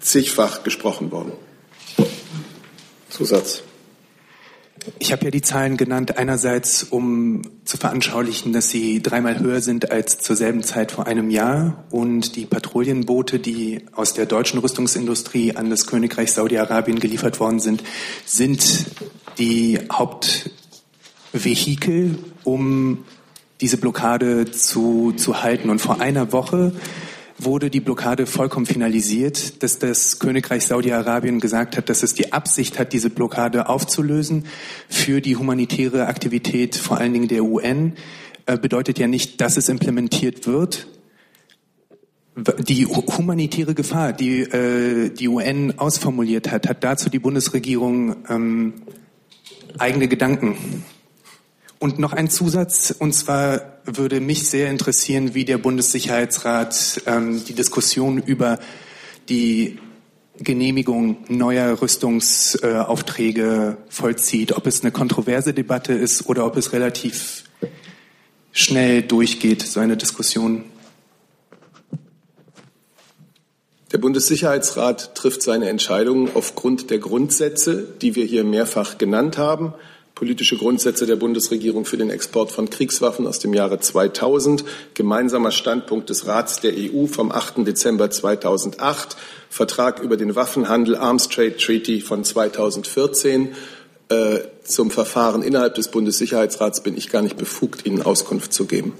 zigfach 0.00 0.62
gesprochen 0.62 1.12
worden. 1.12 1.32
Zusatz. 3.10 3.62
Ich 4.98 5.12
habe 5.12 5.24
ja 5.24 5.30
die 5.30 5.42
Zahlen 5.42 5.76
genannt, 5.76 6.18
einerseits 6.18 6.84
um 6.84 7.42
zu 7.64 7.76
veranschaulichen, 7.76 8.52
dass 8.52 8.70
sie 8.70 9.02
dreimal 9.02 9.38
höher 9.38 9.60
sind 9.60 9.90
als 9.90 10.18
zur 10.18 10.36
selben 10.36 10.62
Zeit 10.62 10.92
vor 10.92 11.06
einem 11.06 11.30
Jahr 11.30 11.84
und 11.90 12.36
die 12.36 12.46
Patrouillenboote, 12.46 13.38
die 13.38 13.84
aus 13.92 14.14
der 14.14 14.26
deutschen 14.26 14.60
Rüstungsindustrie 14.60 15.56
an 15.56 15.70
das 15.70 15.86
Königreich 15.86 16.32
Saudi-Arabien 16.32 17.00
geliefert 17.00 17.40
worden 17.40 17.60
sind, 17.60 17.82
sind 18.24 18.86
die 19.38 19.80
Hauptvehikel, 19.90 22.18
um 22.44 23.04
diese 23.60 23.78
Blockade 23.78 24.50
zu, 24.50 25.12
zu 25.16 25.42
halten. 25.42 25.70
Und 25.70 25.80
vor 25.80 26.00
einer 26.00 26.32
Woche 26.32 26.72
wurde 27.38 27.70
die 27.70 27.80
Blockade 27.80 28.26
vollkommen 28.26 28.66
finalisiert, 28.66 29.62
dass 29.62 29.78
das 29.78 30.18
Königreich 30.18 30.66
Saudi-Arabien 30.66 31.40
gesagt 31.40 31.76
hat, 31.76 31.88
dass 31.88 32.02
es 32.02 32.14
die 32.14 32.32
Absicht 32.32 32.78
hat, 32.78 32.92
diese 32.92 33.10
Blockade 33.10 33.68
aufzulösen 33.68 34.46
für 34.88 35.20
die 35.20 35.36
humanitäre 35.36 36.06
Aktivität 36.06 36.76
vor 36.76 36.98
allen 36.98 37.12
Dingen 37.12 37.28
der 37.28 37.44
UN. 37.44 37.92
Äh, 38.46 38.58
bedeutet 38.58 38.98
ja 38.98 39.06
nicht, 39.06 39.40
dass 39.40 39.56
es 39.56 39.68
implementiert 39.68 40.46
wird. 40.46 40.86
Die 42.58 42.84
humanitäre 42.86 43.74
Gefahr, 43.74 44.12
die 44.12 44.40
äh, 44.40 45.10
die 45.10 45.28
UN 45.28 45.78
ausformuliert 45.78 46.50
hat, 46.50 46.68
hat 46.68 46.84
dazu 46.84 47.08
die 47.08 47.18
Bundesregierung 47.18 48.16
ähm, 48.28 48.74
eigene 49.78 50.06
Gedanken 50.06 50.56
und 51.78 51.98
noch 51.98 52.12
ein 52.12 52.30
Zusatz, 52.30 52.94
und 52.96 53.12
zwar 53.12 53.80
würde 53.84 54.20
mich 54.20 54.48
sehr 54.48 54.70
interessieren, 54.70 55.34
wie 55.34 55.44
der 55.44 55.58
Bundessicherheitsrat 55.58 57.02
ähm, 57.06 57.44
die 57.44 57.54
Diskussion 57.54 58.18
über 58.18 58.58
die 59.28 59.78
Genehmigung 60.38 61.24
neuer 61.28 61.80
Rüstungsaufträge 61.80 63.76
äh, 63.78 63.92
vollzieht, 63.92 64.52
ob 64.52 64.66
es 64.66 64.82
eine 64.82 64.90
kontroverse 64.90 65.54
Debatte 65.54 65.92
ist 65.92 66.28
oder 66.28 66.46
ob 66.46 66.56
es 66.56 66.72
relativ 66.72 67.44
schnell 68.52 69.02
durchgeht, 69.02 69.62
so 69.62 69.80
eine 69.80 69.96
Diskussion. 69.96 70.64
Der 73.92 73.98
Bundessicherheitsrat 73.98 75.14
trifft 75.14 75.42
seine 75.42 75.68
Entscheidungen 75.68 76.30
aufgrund 76.34 76.90
der 76.90 76.98
Grundsätze, 76.98 77.86
die 78.02 78.14
wir 78.14 78.24
hier 78.24 78.44
mehrfach 78.44 78.98
genannt 78.98 79.38
haben 79.38 79.74
politische 80.16 80.56
Grundsätze 80.56 81.06
der 81.06 81.16
Bundesregierung 81.16 81.84
für 81.84 81.98
den 81.98 82.08
Export 82.08 82.50
von 82.50 82.70
Kriegswaffen 82.70 83.26
aus 83.26 83.38
dem 83.38 83.52
Jahre 83.52 83.80
2000, 83.80 84.64
gemeinsamer 84.94 85.50
Standpunkt 85.50 86.08
des 86.08 86.26
Rats 86.26 86.58
der 86.60 86.72
EU 86.74 87.06
vom 87.06 87.30
8. 87.30 87.66
Dezember 87.66 88.10
2008, 88.10 89.14
Vertrag 89.50 90.00
über 90.00 90.16
den 90.16 90.34
Waffenhandel 90.34 90.96
Arms 90.96 91.28
Trade 91.28 91.58
Treaty 91.58 92.00
von 92.00 92.24
2014. 92.24 93.54
Äh, 94.08 94.38
zum 94.64 94.90
Verfahren 94.90 95.42
innerhalb 95.42 95.74
des 95.74 95.88
Bundessicherheitsrats 95.88 96.82
bin 96.82 96.96
ich 96.96 97.10
gar 97.10 97.22
nicht 97.22 97.36
befugt, 97.36 97.84
Ihnen 97.84 98.02
Auskunft 98.02 98.54
zu 98.54 98.64
geben. 98.64 98.94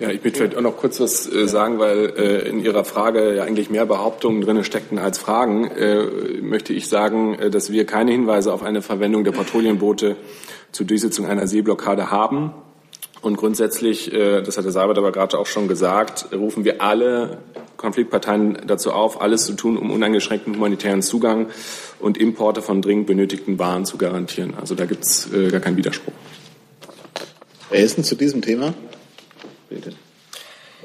Ja, 0.00 0.10
ich 0.10 0.22
möchte 0.22 0.38
vielleicht 0.38 0.56
auch 0.56 0.62
noch 0.62 0.76
kurz 0.76 1.00
was 1.00 1.32
äh, 1.32 1.48
sagen, 1.48 1.78
weil 1.78 2.12
äh, 2.16 2.48
in 2.48 2.60
Ihrer 2.60 2.84
Frage 2.84 3.34
ja 3.34 3.44
eigentlich 3.44 3.70
mehr 3.70 3.86
Behauptungen 3.86 4.40
drin 4.40 4.62
steckten 4.62 4.98
als 4.98 5.18
Fragen. 5.18 5.66
Äh, 5.66 6.04
möchte 6.40 6.72
ich 6.72 6.88
sagen, 6.88 7.34
äh, 7.34 7.50
dass 7.50 7.72
wir 7.72 7.84
keine 7.84 8.12
Hinweise 8.12 8.52
auf 8.52 8.62
eine 8.62 8.82
Verwendung 8.82 9.24
der 9.24 9.32
Patrouillenboote 9.32 10.16
zur 10.72 10.86
Durchsetzung 10.86 11.26
einer 11.26 11.46
Seeblockade 11.46 12.10
haben. 12.10 12.54
Und 13.20 13.36
grundsätzlich, 13.36 14.12
äh, 14.12 14.42
das 14.42 14.56
hat 14.56 14.64
der 14.64 14.72
Seibert 14.72 14.98
aber 14.98 15.10
gerade 15.10 15.38
auch 15.38 15.46
schon 15.46 15.66
gesagt, 15.66 16.28
rufen 16.32 16.64
wir 16.64 16.80
alle 16.80 17.38
Konfliktparteien 17.76 18.58
dazu 18.66 18.92
auf, 18.92 19.20
alles 19.20 19.46
zu 19.46 19.54
tun, 19.54 19.76
um 19.76 19.90
uneingeschränkten 19.90 20.54
humanitären 20.54 21.02
Zugang 21.02 21.46
und 21.98 22.18
Importe 22.18 22.62
von 22.62 22.82
dringend 22.82 23.06
benötigten 23.06 23.58
Waren 23.58 23.84
zu 23.84 23.98
garantieren. 23.98 24.54
Also 24.60 24.74
da 24.74 24.84
gibt 24.84 25.04
es 25.04 25.32
äh, 25.32 25.48
gar 25.48 25.60
keinen 25.60 25.76
Widerspruch. 25.76 26.12
Herr 27.70 27.80
Essen 27.80 28.04
zu 28.04 28.14
diesem 28.14 28.42
Thema? 28.42 28.74
Bitte. 29.68 29.92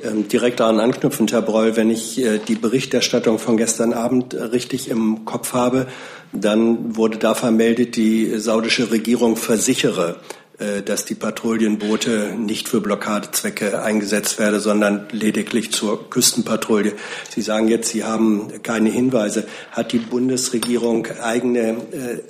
Ähm, 0.01 0.27
direkt 0.27 0.59
daran 0.59 0.79
anknüpfend, 0.79 1.31
Herr 1.31 1.43
Breul, 1.43 1.75
wenn 1.75 1.91
ich 1.91 2.19
äh, 2.19 2.39
die 2.39 2.55
Berichterstattung 2.55 3.37
von 3.37 3.57
gestern 3.57 3.93
Abend 3.93 4.33
äh, 4.33 4.41
richtig 4.41 4.89
im 4.89 5.23
Kopf 5.23 5.53
habe, 5.53 5.87
dann 6.31 6.95
wurde 6.95 7.19
da 7.19 7.35
vermeldet, 7.35 7.95
die 7.95 8.39
saudische 8.39 8.89
Regierung 8.89 9.35
versichere, 9.35 10.15
äh, 10.57 10.81
dass 10.81 11.05
die 11.05 11.13
Patrouillenboote 11.13 12.35
nicht 12.35 12.69
für 12.69 12.81
Blockadezwecke 12.81 13.83
eingesetzt 13.83 14.39
werden, 14.39 14.59
sondern 14.59 15.05
lediglich 15.11 15.71
zur 15.71 16.09
Küstenpatrouille. 16.09 16.93
Sie 17.29 17.43
sagen 17.43 17.67
jetzt, 17.67 17.89
Sie 17.89 18.03
haben 18.03 18.63
keine 18.63 18.89
Hinweise. 18.89 19.45
Hat 19.71 19.91
die 19.91 19.99
Bundesregierung 19.99 21.05
eigene 21.21 21.77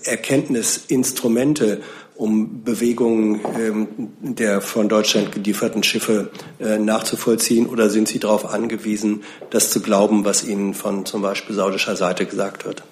Erkenntnisinstrumente, 0.03 1.81
um 2.15 2.63
Bewegungen 2.63 3.41
ähm, 3.60 3.88
der 4.21 4.62
von 4.62 4.89
Deutschland 4.89 5.32
gelieferten 5.32 5.84
Schiffe 5.84 6.32
äh, 6.60 6.78
nachzuvollziehen? 6.78 7.67
Oder 7.67 7.89
sind 7.89 8.08
Sie 8.08 8.19
darauf 8.19 8.54
angewiesen, 8.54 9.23
das 9.49 9.71
zu 9.71 9.82
glauben, 9.82 10.26
was 10.26 10.43
Ihnen 10.43 10.73
von 10.73 11.06
zum 11.06 11.21
Beispiel 11.21 11.56
saudischer 11.56 11.95
Seite 11.95 12.26
gesagt 12.26 12.65
wird? 12.65 12.84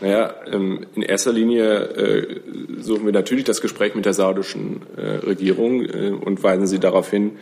Naja, 0.00 0.34
ähm, 0.52 0.86
in 0.94 1.02
erster 1.02 1.32
Linie 1.32 1.64
äh, 1.64 2.40
suchen 2.78 3.06
wir 3.06 3.12
natürlich 3.12 3.44
das 3.44 3.60
Gespräch 3.60 3.94
mit 3.94 4.04
der 4.04 4.12
saudischen 4.12 4.82
äh, 4.96 5.00
Regierung 5.00 5.84
äh, 5.84 6.10
und 6.10 6.42
weisen 6.42 6.66
sie 6.66 6.78
darauf 6.78 7.10
hin, 7.10 7.32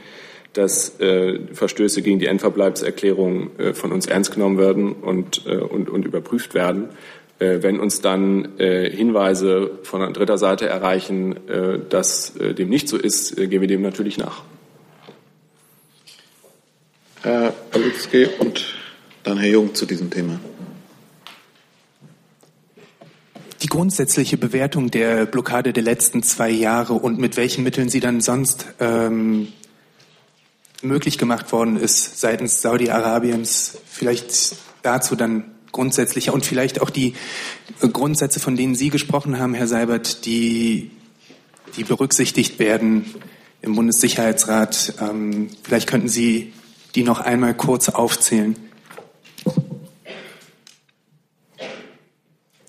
dass 0.53 1.01
äh, 1.01 1.41
Verstöße 1.53 2.03
gegen 2.03 2.21
die 2.21 2.27
Endverbleibserklärung 2.27 3.59
äh, 3.59 3.75
von 3.75 3.91
uns 3.91 4.07
ernst 4.07 4.33
genommen 4.33 4.59
werden 4.59 4.93
und, 4.93 5.47
und, 5.47 5.91
und 5.91 6.05
überprüft 6.05 6.55
werden. 6.55 6.91
Äh, 7.39 7.63
wenn 7.63 7.81
uns 7.81 8.01
dann 8.01 8.59
äh, 8.59 8.89
Hinweise 8.91 9.79
von 9.83 10.13
dritter 10.13 10.39
Seite 10.39 10.69
erreichen, 10.69 11.49
äh, 11.49 11.81
dass 11.89 12.35
dem 12.35 12.69
nicht 12.69 12.89
so 12.89 12.97
ist, 12.97 13.37
gehen 13.37 13.61
wir 13.61 13.69
dem 13.69 13.83
natürlich 13.83 14.19
nach. 14.19 14.43
Herr 17.23 17.53
Palutzki 17.71 18.29
und 18.39 18.75
dann 19.23 19.39
Herr 19.39 19.49
Jung 19.49 19.75
zu 19.75 19.87
diesem 19.87 20.11
Thema. 20.11 20.39
Die 23.63 23.69
grundsätzliche 23.69 24.37
Bewertung 24.37 24.91
der 24.91 25.25
Blockade 25.25 25.73
der 25.73 25.83
letzten 25.83 26.23
zwei 26.23 26.51
Jahre 26.51 26.93
und 26.93 27.19
mit 27.19 27.39
welchen 27.39 27.65
Mitteln 27.65 27.89
sie 27.89 28.01
dann 28.01 28.21
sonst 28.21 28.67
ähm, 28.79 29.49
möglich 30.83 31.17
gemacht 31.17 31.51
worden 31.51 31.79
ist 31.79 32.21
seitens 32.21 32.61
Saudi-Arabiens, 32.61 33.79
vielleicht 33.87 34.57
dazu 34.83 35.17
dann 35.17 35.54
grundsätzlicher 35.75 36.33
und 36.33 36.47
vielleicht 36.47 36.81
auch 36.81 36.89
die 36.89 37.13
Grundsätze, 37.81 38.41
von 38.41 38.57
denen 38.57 38.75
Sie 38.75 38.89
gesprochen 38.89 39.39
haben, 39.39 39.53
Herr 39.53 39.67
Seibert, 39.67 40.25
die, 40.25 40.91
die 41.77 41.85
berücksichtigt 41.85 42.59
werden 42.59 43.05
im 43.61 43.75
Bundessicherheitsrat. 43.75 44.95
Ähm, 45.01 45.51
vielleicht 45.63 45.89
könnten 45.89 46.09
Sie 46.09 46.55
die 46.95 47.03
noch 47.03 47.21
einmal 47.21 47.55
kurz 47.55 47.89
aufzählen. 47.89 48.57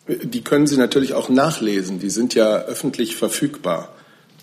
Die 0.07 0.43
können 0.43 0.67
Sie 0.67 0.77
natürlich 0.77 1.13
auch 1.13 1.29
nachlesen. 1.29 1.99
Die 1.99 2.09
sind 2.09 2.35
ja 2.35 2.57
öffentlich 2.57 3.15
verfügbar. 3.15 3.95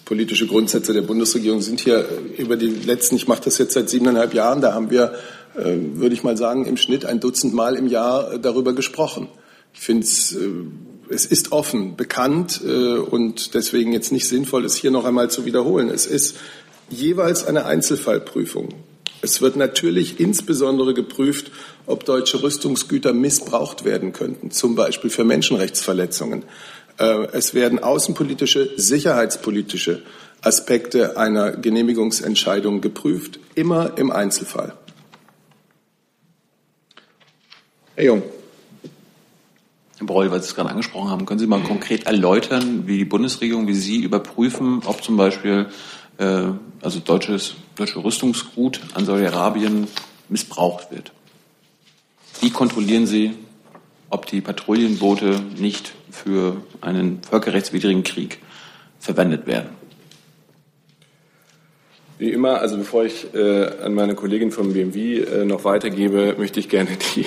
Politische 0.05 0.47
Grundsätze 0.47 0.93
der 0.93 1.03
Bundesregierung 1.03 1.63
sind 1.63 1.81
hier 1.81 2.07
über 2.37 2.57
die 2.57 2.69
letzten, 2.69 3.17
ich 3.17 3.29
mache 3.29 3.43
das 3.45 3.59
jetzt 3.59 3.75
seit 3.75 3.89
siebeneinhalb 3.89 4.35
Jahren, 4.35 4.61
da 4.61 4.75
haben 4.75 4.91
wir 4.91 5.15
würde 5.55 6.15
ich 6.15 6.23
mal 6.23 6.37
sagen, 6.37 6.65
im 6.65 6.77
Schnitt 6.77 7.05
ein 7.05 7.21
Dutzend 7.21 7.55
Mal 7.55 7.77
im 7.77 7.87
Jahr 7.87 8.35
äh, 8.35 8.41
darüber 8.41 8.73
gesprochen. 8.73 9.29
Ich 9.75 9.81
finde 9.81 10.05
es, 10.05 10.33
äh, 10.35 10.49
es 11.09 11.27
ist 11.27 11.53
offen, 11.53 11.97
bekannt 11.97 12.63
und 12.63 13.53
deswegen 13.53 13.93
jetzt 13.93 14.13
nicht 14.13 14.27
sinnvoll, 14.27 14.65
es 14.65 14.77
hier 14.77 14.91
noch 14.91 15.05
einmal 15.05 15.31
zu 15.31 15.45
wiederholen. 15.45 15.91
Es 15.91 16.07
ist 16.07 16.37
jeweils 16.89 17.45
eine 17.45 17.67
Einzelfallprüfung. 17.67 18.71
Es 19.21 19.43
wird 19.43 19.57
natürlich 19.57 20.21
insbesondere 20.21 20.95
geprüft, 20.95 21.51
ob 21.87 22.07
deutsche 22.07 22.43
Rüstungsgüter 22.43 23.13
missbraucht 23.13 23.85
werden 23.85 24.15
könnten, 24.15 24.53
zum 24.53 24.75
Beispiel 24.75 25.11
für 25.11 25.25
Menschenrechtsverletzungen. 25.25 26.45
Es 27.33 27.53
werden 27.53 27.79
außenpolitische, 27.79 28.71
sicherheitspolitische 28.77 30.03
Aspekte 30.41 31.19
einer 31.19 31.53
Genehmigungsentscheidung 31.53 32.81
geprüft, 32.81 33.39
immer 33.55 33.99
im 33.99 34.11
Einzelfall. 34.11 34.75
Herr 38.03 38.07
Jung. 38.09 38.23
Herr 39.99 40.07
Breul, 40.09 40.33
weil 40.33 40.43
Sie 40.43 40.49
es 40.49 40.57
gerade 40.57 40.71
angesprochen 40.71 41.09
haben, 41.09 41.25
können 41.25 41.39
Sie 41.39 41.47
mal 41.47 41.63
konkret 41.63 42.05
erläutern, 42.05 42.89
wie 42.89 42.99
die 42.99 43.05
Bundesregierung, 43.05 43.69
wie 43.69 43.75
Sie 43.75 44.03
überprüfen, 44.03 44.83
ob 44.87 45.05
zum 45.05 45.17
Beispiel 45.17 45.69
äh, 46.19 46.47
also 46.81 46.99
deutsches, 46.99 47.55
deutsche 47.77 48.03
Rüstungsgut 48.03 48.81
an 48.95 49.05
Saudi-Arabien 49.05 49.87
missbraucht 50.29 50.91
wird? 50.91 51.13
Wie 52.41 52.51
kontrollieren 52.51 53.07
Sie, 53.07 53.35
ob 54.11 54.27
die 54.27 54.41
Patrouillenboote 54.41 55.41
nicht 55.57 55.93
für 56.11 56.57
einen 56.81 57.23
völkerrechtswidrigen 57.23 58.03
Krieg 58.03 58.41
verwendet 58.99 59.47
werden? 59.47 59.69
Wie 62.23 62.31
immer, 62.31 62.61
also 62.61 62.77
bevor 62.77 63.05
ich 63.05 63.35
äh, 63.35 63.67
an 63.83 63.95
meine 63.95 64.15
Kollegin 64.15 64.53
vom 64.53 64.75
BMW 64.75 65.23
äh, 65.23 65.45
noch 65.45 65.65
weitergebe, 65.65 66.37
möchte 66.39 66.61
ich 66.61 66.69
gerne 66.69 66.91
die, 67.17 67.27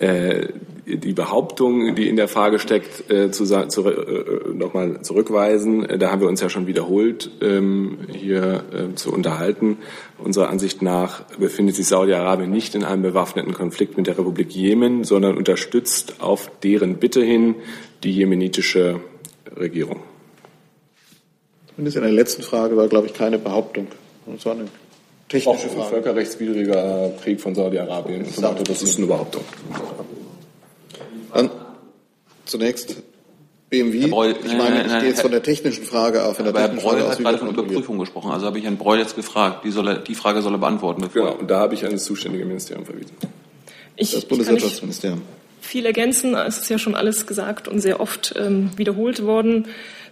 äh, 0.04 0.48
die 0.86 1.12
Behauptung, 1.12 1.94
die 1.94 2.08
in 2.08 2.16
der 2.16 2.26
Frage 2.26 2.58
steckt, 2.58 3.08
äh, 3.12 3.30
zu, 3.30 3.44
zu, 3.44 3.88
äh, 3.88 4.52
nochmal 4.52 5.02
zurückweisen. 5.02 5.86
Da 6.00 6.10
haben 6.10 6.20
wir 6.20 6.26
uns 6.26 6.40
ja 6.40 6.48
schon 6.48 6.66
wiederholt 6.66 7.30
ähm, 7.40 7.98
hier 8.12 8.64
äh, 8.72 8.96
zu 8.96 9.12
unterhalten. 9.12 9.78
Unserer 10.18 10.50
Ansicht 10.50 10.82
nach 10.82 11.22
befindet 11.38 11.76
sich 11.76 11.86
Saudi-Arabien 11.86 12.50
nicht 12.50 12.74
in 12.74 12.82
einem 12.82 13.02
bewaffneten 13.02 13.54
Konflikt 13.54 13.96
mit 13.96 14.08
der 14.08 14.18
Republik 14.18 14.50
Jemen, 14.50 15.04
sondern 15.04 15.36
unterstützt 15.36 16.16
auf 16.18 16.50
deren 16.64 16.96
Bitte 16.96 17.22
hin 17.22 17.54
die 18.02 18.10
jemenitische 18.10 18.98
Regierung. 19.56 20.00
Zumindest 21.76 21.98
in 21.98 22.02
der 22.02 22.10
letzten 22.10 22.42
Frage 22.42 22.76
war, 22.76 22.88
glaube 22.88 23.06
ich, 23.06 23.14
keine 23.14 23.38
Behauptung. 23.38 23.86
Das 24.34 24.46
war 24.46 24.52
eine 24.52 24.66
technische 25.28 25.68
Frage. 25.68 25.84
Ein 25.84 25.90
völkerrechtswidriger 25.90 27.12
Krieg 27.22 27.40
von 27.40 27.54
Saudi-Arabien. 27.54 28.24
Das 28.64 28.82
ist 28.82 28.98
eine 28.98 29.06
Behauptung. 29.06 29.42
Dann 31.34 31.50
zunächst 32.44 32.96
BMW. 33.70 34.06
Breul, 34.06 34.34
ich 34.44 34.56
meine, 34.56 34.86
ich 34.86 34.98
gehe 35.00 35.08
jetzt 35.08 35.20
von 35.20 35.30
der 35.30 35.42
technischen 35.42 35.84
Frage 35.84 36.24
auf. 36.24 36.40
aber 36.40 36.58
Herr 36.58 36.68
Breul 36.68 37.02
hat 37.06 37.18
gerade 37.18 37.38
von 37.38 37.50
Überprüfung 37.50 37.98
gesprochen. 37.98 38.30
Also 38.30 38.46
habe 38.46 38.58
ich 38.58 38.64
Herrn 38.64 38.78
Breul 38.78 38.98
jetzt 38.98 39.14
gefragt. 39.14 39.64
Die, 39.64 39.70
soll 39.70 39.88
er, 39.88 39.98
die 39.98 40.14
Frage 40.14 40.40
soll 40.40 40.54
er 40.54 40.58
beantworten. 40.58 41.08
Genau, 41.12 41.34
und 41.34 41.50
da 41.50 41.60
habe 41.60 41.74
ich 41.74 41.84
an 41.84 41.92
das 41.92 42.04
zuständige 42.04 42.44
Ministerium 42.46 42.86
verwiesen. 42.86 43.12
Ich, 43.96 44.12
das 44.12 44.24
Bundeswirtschaftsministerium. 44.24 45.22
Viel 45.60 45.84
ergänzen. 45.84 46.34
Es 46.34 46.58
ist 46.58 46.70
ja 46.70 46.78
schon 46.78 46.94
alles 46.94 47.26
gesagt 47.26 47.68
und 47.68 47.80
sehr 47.80 48.00
oft 48.00 48.34
ähm, 48.38 48.70
wiederholt 48.76 49.24
worden. 49.24 49.66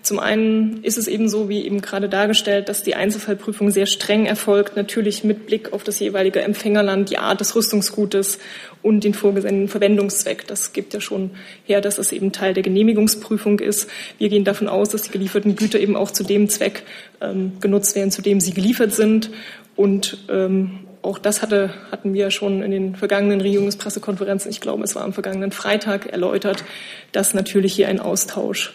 Zum 0.07 0.21
einen 0.21 0.85
ist 0.85 0.99
es 0.99 1.09
eben 1.09 1.29
so, 1.29 1.49
wie 1.49 1.66
eben 1.66 1.81
gerade 1.81 2.09
dargestellt, 2.09 2.69
dass 2.69 2.85
die 2.85 2.95
Einzelfallprüfung 2.95 3.73
sehr 3.73 3.87
streng 3.87 4.25
erfolgt, 4.25 4.77
natürlich 4.77 5.25
mit 5.25 5.47
Blick 5.47 5.73
auf 5.73 5.83
das 5.83 5.99
jeweilige 5.99 6.42
Empfängerland, 6.42 7.11
die 7.11 7.19
Art 7.19 7.40
des 7.40 7.57
Rüstungsgutes 7.57 8.38
und 8.85 9.03
den 9.03 9.14
vorgesehenen 9.14 9.66
Verwendungszweck. 9.66 10.47
Das 10.47 10.73
gibt 10.73 10.95
ja 10.95 11.01
schon 11.01 11.33
her, 11.64 11.81
dass 11.81 11.99
es 11.99 12.12
eben 12.12 12.31
Teil 12.31 12.55
der 12.55 12.62
Genehmigungsprüfung 12.62 13.59
ist. 13.59 13.90
Wir 14.16 14.29
gehen 14.29 14.45
davon 14.45 14.69
aus, 14.69 14.90
dass 14.90 15.03
die 15.03 15.11
gelieferten 15.11 15.57
Güter 15.57 15.81
eben 15.81 15.97
auch 15.97 16.12
zu 16.12 16.23
dem 16.23 16.49
Zweck 16.49 16.85
ähm, 17.21 17.55
genutzt 17.59 17.97
werden, 17.97 18.12
zu 18.12 18.23
dem 18.23 18.38
sie 18.38 18.55
geliefert 18.55 18.92
sind. 18.92 19.31
Und 19.75 20.19
ähm, 20.29 20.87
auch 21.03 21.19
das 21.19 21.42
hatte, 21.42 21.75
hatten 21.90 22.14
wir 22.14 22.31
schon 22.31 22.62
in 22.62 22.71
den 22.71 22.95
vergangenen 22.95 23.40
Regierungspressekonferenzen, 23.40 24.53
ich 24.53 24.61
glaube, 24.61 24.85
es 24.85 24.95
war 24.95 25.03
am 25.03 25.12
vergangenen 25.12 25.51
Freitag 25.51 26.07
erläutert, 26.07 26.62
dass 27.11 27.35
natürlich 27.35 27.75
hier 27.75 27.88
ein 27.88 27.99
Austausch 27.99 28.73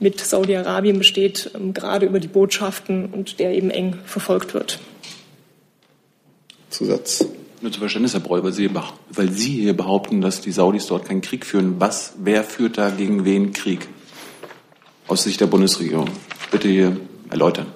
mit 0.00 0.18
Saudi-Arabien 0.18 0.98
besteht, 0.98 1.50
ähm, 1.54 1.72
gerade 1.72 2.06
über 2.06 2.18
die 2.18 2.28
Botschaften 2.28 3.06
und 3.06 3.38
der 3.38 3.52
eben 3.52 3.70
eng 3.70 3.98
verfolgt 4.04 4.54
wird. 4.54 4.80
Zusatz. 6.70 7.26
Nur 7.62 7.70
zu 7.70 7.78
Verständnis, 7.78 8.14
Herr 8.14 8.20
Breu, 8.20 8.42
weil 8.42 8.52
Sie, 8.52 8.70
weil 9.10 9.30
Sie 9.30 9.60
hier 9.60 9.76
behaupten, 9.76 10.22
dass 10.22 10.40
die 10.40 10.52
Saudis 10.52 10.86
dort 10.86 11.04
keinen 11.04 11.20
Krieg 11.20 11.44
führen. 11.44 11.78
Was, 11.78 12.14
wer 12.18 12.42
führt 12.42 12.78
da 12.78 12.88
gegen 12.88 13.26
wen 13.26 13.52
Krieg? 13.52 13.86
Aus 15.06 15.24
Sicht 15.24 15.40
der 15.42 15.46
Bundesregierung. 15.46 16.08
Bitte 16.50 16.68
hier 16.68 16.96
erläutern. 17.28 17.66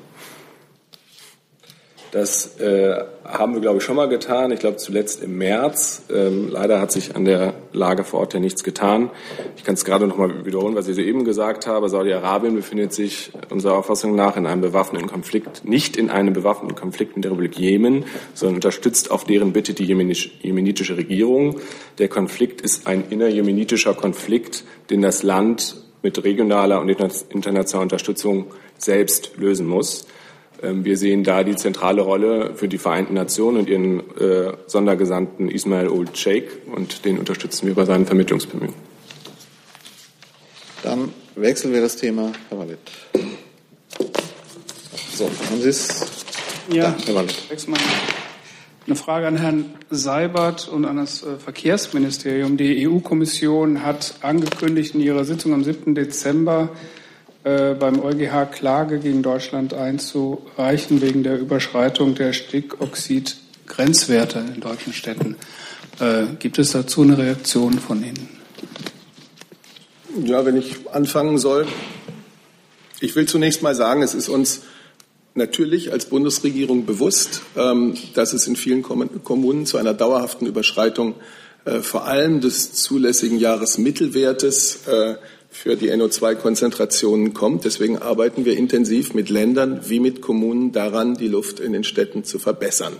Das 2.14 2.60
äh, 2.60 2.94
haben 3.24 3.54
wir, 3.54 3.60
glaube 3.60 3.78
ich, 3.78 3.82
schon 3.82 3.96
mal 3.96 4.08
getan. 4.08 4.52
Ich 4.52 4.60
glaube, 4.60 4.76
zuletzt 4.76 5.20
im 5.20 5.36
März. 5.36 6.04
Ähm, 6.14 6.48
leider 6.48 6.80
hat 6.80 6.92
sich 6.92 7.16
an 7.16 7.24
der 7.24 7.54
Lage 7.72 8.04
vor 8.04 8.20
Ort 8.20 8.34
ja 8.34 8.38
nichts 8.38 8.62
getan. 8.62 9.10
Ich 9.56 9.64
kann 9.64 9.74
es 9.74 9.84
gerade 9.84 10.06
noch 10.06 10.16
mal 10.16 10.46
wiederholen, 10.46 10.76
was 10.76 10.86
ich 10.86 10.94
soeben 10.94 11.24
gesagt 11.24 11.66
habe. 11.66 11.88
Saudi-Arabien 11.88 12.54
befindet 12.54 12.92
sich 12.92 13.32
unserer 13.50 13.76
Auffassung 13.76 14.14
nach 14.14 14.36
in 14.36 14.46
einem 14.46 14.60
bewaffneten 14.60 15.08
Konflikt, 15.08 15.64
nicht 15.64 15.96
in 15.96 16.08
einem 16.08 16.34
bewaffneten 16.34 16.76
Konflikt 16.76 17.16
mit 17.16 17.24
der 17.24 17.32
Republik 17.32 17.58
Jemen, 17.58 18.04
sondern 18.32 18.58
unterstützt 18.58 19.10
auf 19.10 19.24
deren 19.24 19.52
Bitte 19.52 19.74
die 19.74 19.84
jemenitische 19.84 20.96
Regierung. 20.96 21.56
Der 21.98 22.06
Konflikt 22.06 22.60
ist 22.60 22.86
ein 22.86 23.02
innerjemenitischer 23.10 23.94
Konflikt, 23.94 24.62
den 24.88 25.02
das 25.02 25.24
Land 25.24 25.78
mit 26.04 26.22
regionaler 26.22 26.80
und 26.80 26.90
internationaler 26.90 27.82
Unterstützung 27.82 28.52
selbst 28.78 29.32
lösen 29.36 29.66
muss. 29.66 30.06
Ähm, 30.62 30.84
wir 30.84 30.96
sehen 30.96 31.24
da 31.24 31.42
die 31.44 31.56
zentrale 31.56 32.02
Rolle 32.02 32.54
für 32.54 32.68
die 32.68 32.78
Vereinten 32.78 33.14
Nationen 33.14 33.58
und 33.58 33.68
ihren 33.68 34.00
äh, 34.18 34.52
Sondergesandten 34.66 35.50
Ismail 35.50 35.88
Old 35.88 36.16
Sheikh 36.16 36.50
und 36.74 37.04
den 37.04 37.18
unterstützen 37.18 37.66
wir 37.66 37.74
bei 37.74 37.84
seinen 37.84 38.06
Vermittlungsbemühungen. 38.06 38.74
Dann 40.82 41.12
wechseln 41.34 41.72
wir 41.72 41.80
das 41.80 41.96
Thema. 41.96 42.32
Herr 42.50 42.58
Wallet. 42.58 42.78
So, 45.14 45.24
haben 45.24 45.60
Sie 45.60 45.68
es? 45.68 46.06
Ja, 46.70 46.90
da, 46.90 47.06
Herr 47.06 47.14
Wallet. 47.14 47.34
Eine 48.86 48.96
Frage 48.96 49.26
an 49.26 49.38
Herrn 49.38 49.74
Seibert 49.88 50.68
und 50.68 50.84
an 50.84 50.98
das 50.98 51.22
äh, 51.22 51.38
Verkehrsministerium. 51.38 52.58
Die 52.58 52.86
EU-Kommission 52.86 53.82
hat 53.82 54.16
angekündigt 54.20 54.94
in 54.94 55.00
ihrer 55.00 55.24
Sitzung 55.24 55.54
am 55.54 55.64
7. 55.64 55.94
Dezember, 55.94 56.68
äh, 57.44 57.74
beim 57.74 58.00
EuGH 58.00 58.50
Klage 58.52 58.98
gegen 58.98 59.22
Deutschland 59.22 59.74
einzureichen 59.74 61.02
wegen 61.02 61.22
der 61.22 61.38
Überschreitung 61.38 62.14
der 62.14 62.32
Stickoxid-Grenzwerte 62.32 64.42
in 64.54 64.62
deutschen 64.62 64.94
Städten. 64.94 65.36
Äh, 66.00 66.24
gibt 66.38 66.58
es 66.58 66.72
dazu 66.72 67.02
eine 67.02 67.18
Reaktion 67.18 67.78
von 67.78 68.02
Ihnen? 68.02 68.30
Ja, 70.24 70.46
wenn 70.46 70.56
ich 70.56 70.88
anfangen 70.90 71.36
soll. 71.36 71.66
Ich 73.00 73.14
will 73.14 73.26
zunächst 73.26 73.60
mal 73.62 73.74
sagen, 73.74 74.02
es 74.02 74.14
ist 74.14 74.30
uns 74.30 74.62
natürlich 75.34 75.92
als 75.92 76.06
Bundesregierung 76.06 76.86
bewusst, 76.86 77.42
ähm, 77.56 77.92
dass 78.14 78.32
es 78.32 78.46
in 78.46 78.56
vielen 78.56 78.82
Kommunen 78.82 79.66
zu 79.66 79.76
einer 79.76 79.92
dauerhaften 79.92 80.46
Überschreitung 80.46 81.14
äh, 81.66 81.80
vor 81.80 82.06
allem 82.06 82.40
des 82.40 82.72
zulässigen 82.72 83.38
Jahresmittelwertes 83.38 84.88
für 85.54 85.76
die 85.76 85.92
NO2-Konzentrationen 85.92 87.32
kommt. 87.32 87.64
Deswegen 87.64 87.98
arbeiten 87.98 88.44
wir 88.44 88.56
intensiv 88.56 89.14
mit 89.14 89.30
Ländern 89.30 89.82
wie 89.84 90.00
mit 90.00 90.20
Kommunen 90.20 90.72
daran, 90.72 91.14
die 91.14 91.28
Luft 91.28 91.60
in 91.60 91.72
den 91.72 91.84
Städten 91.84 92.24
zu 92.24 92.40
verbessern. 92.40 92.94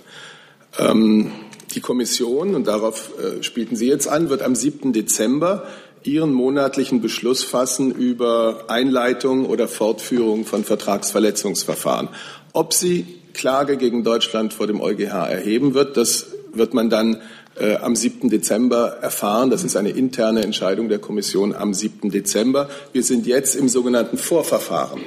Ähm, 0.78 1.32
die 1.74 1.80
Kommission, 1.80 2.54
und 2.54 2.68
darauf 2.68 3.10
äh, 3.18 3.42
spielten 3.42 3.74
Sie 3.74 3.88
jetzt 3.88 4.06
an, 4.06 4.30
wird 4.30 4.42
am 4.42 4.54
7. 4.54 4.92
Dezember 4.92 5.66
ihren 6.04 6.32
monatlichen 6.32 7.00
Beschluss 7.00 7.42
fassen 7.42 7.90
über 7.90 8.66
Einleitung 8.68 9.46
oder 9.46 9.66
Fortführung 9.66 10.44
von 10.44 10.62
Vertragsverletzungsverfahren. 10.62 12.08
Ob 12.52 12.72
sie 12.72 13.04
Klage 13.32 13.76
gegen 13.76 14.04
Deutschland 14.04 14.52
vor 14.52 14.68
dem 14.68 14.80
EuGH 14.80 15.28
erheben 15.28 15.74
wird, 15.74 15.96
das 15.96 16.28
wird 16.52 16.72
man 16.72 16.88
dann 16.88 17.20
äh, 17.56 17.76
am 17.76 17.96
7. 17.96 18.30
Dezember 18.30 18.98
erfahren. 19.00 19.50
Das 19.50 19.64
ist 19.64 19.76
eine 19.76 19.90
interne 19.90 20.42
Entscheidung 20.42 20.88
der 20.88 20.98
Kommission 20.98 21.54
am 21.54 21.74
7. 21.74 22.10
Dezember. 22.10 22.68
Wir 22.92 23.02
sind 23.02 23.26
jetzt 23.26 23.54
im 23.54 23.68
sogenannten 23.68 24.18
Vorverfahren. 24.18 25.00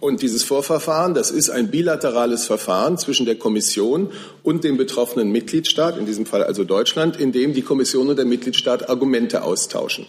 Und 0.00 0.22
dieses 0.22 0.44
Vorverfahren, 0.44 1.14
das 1.14 1.32
ist 1.32 1.50
ein 1.50 1.70
bilaterales 1.70 2.46
Verfahren 2.46 2.98
zwischen 2.98 3.26
der 3.26 3.34
Kommission 3.34 4.10
und 4.44 4.62
dem 4.62 4.76
betroffenen 4.76 5.32
Mitgliedstaat, 5.32 5.98
in 5.98 6.06
diesem 6.06 6.24
Fall 6.24 6.44
also 6.44 6.62
Deutschland, 6.62 7.16
in 7.16 7.32
dem 7.32 7.52
die 7.52 7.62
Kommission 7.62 8.08
und 8.08 8.16
der 8.16 8.24
Mitgliedstaat 8.24 8.88
Argumente 8.88 9.42
austauschen. 9.42 10.06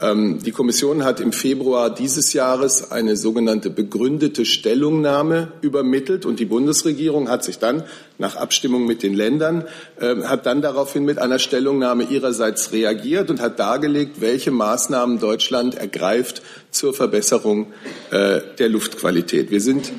Ähm, 0.00 0.38
die 0.42 0.52
Kommission 0.52 1.02
hat 1.04 1.18
im 1.18 1.32
Februar 1.32 1.90
dieses 1.92 2.32
Jahres 2.32 2.92
eine 2.92 3.16
sogenannte 3.16 3.68
begründete 3.68 4.44
Stellungnahme 4.44 5.52
übermittelt 5.60 6.24
und 6.24 6.38
die 6.38 6.44
Bundesregierung 6.44 7.28
hat 7.28 7.42
sich 7.42 7.58
dann 7.58 7.82
nach 8.16 8.36
Abstimmung 8.36 8.86
mit 8.86 9.02
den 9.02 9.14
Ländern, 9.14 9.64
ähm, 10.00 10.28
hat 10.28 10.46
dann 10.46 10.62
daraufhin 10.62 11.04
mit 11.04 11.18
einer 11.18 11.40
Stellungnahme 11.40 12.04
ihrerseits 12.04 12.72
reagiert 12.72 13.28
und 13.30 13.40
hat 13.40 13.58
dargelegt, 13.58 14.20
welche 14.20 14.52
Maßnahmen 14.52 15.18
Deutschland 15.18 15.74
ergreift 15.74 16.42
zur 16.70 16.94
Verbesserung 16.94 17.72
äh, 18.10 18.40
der 18.58 18.68
Luftqualität. 18.68 19.50
Wir 19.50 19.60
sind 19.60 19.92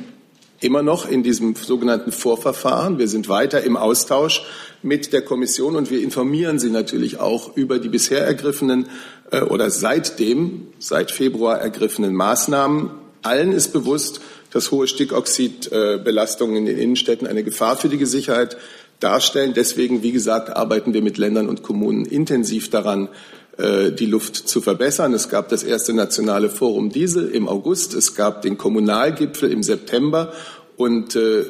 immer 0.61 0.81
noch 0.81 1.09
in 1.09 1.23
diesem 1.23 1.55
sogenannten 1.55 2.11
Vorverfahren. 2.11 2.99
Wir 2.99 3.07
sind 3.07 3.29
weiter 3.29 3.63
im 3.63 3.77
Austausch 3.77 4.43
mit 4.81 5.13
der 5.13 5.21
Kommission 5.21 5.75
und 5.75 5.91
wir 5.91 6.01
informieren 6.01 6.59
Sie 6.59 6.69
natürlich 6.69 7.19
auch 7.19 7.55
über 7.55 7.79
die 7.79 7.89
bisher 7.89 8.25
ergriffenen 8.25 8.87
äh, 9.31 9.41
oder 9.41 9.69
seitdem, 9.69 10.67
seit 10.79 11.11
Februar 11.11 11.59
ergriffenen 11.59 12.13
Maßnahmen. 12.15 12.91
Allen 13.21 13.51
ist 13.51 13.73
bewusst, 13.73 14.21
dass 14.51 14.71
hohe 14.71 14.87
Stickoxidbelastungen 14.87 16.55
in 16.55 16.65
den 16.65 16.77
Innenstädten 16.77 17.27
eine 17.27 17.43
Gefahr 17.43 17.77
für 17.77 17.89
die 17.89 18.03
Sicherheit 18.05 18.57
darstellen. 18.99 19.53
Deswegen, 19.55 20.03
wie 20.03 20.11
gesagt, 20.11 20.55
arbeiten 20.55 20.93
wir 20.93 21.01
mit 21.01 21.17
Ländern 21.17 21.47
und 21.49 21.63
Kommunen 21.63 22.05
intensiv 22.05 22.69
daran, 22.69 23.09
äh, 23.57 23.91
die 23.91 24.05
Luft 24.05 24.35
zu 24.35 24.61
verbessern. 24.61 25.13
Es 25.13 25.29
gab 25.29 25.49
das 25.49 25.63
erste 25.63 25.93
nationale 25.93 26.49
Forum 26.49 26.89
Diesel 26.89 27.29
im 27.29 27.47
August. 27.47 27.93
Es 27.93 28.15
gab 28.15 28.41
den 28.41 28.57
Kommunalgipfel 28.57 29.51
im 29.51 29.63
September. 29.63 30.33
Und 30.77 31.15
äh, 31.15 31.43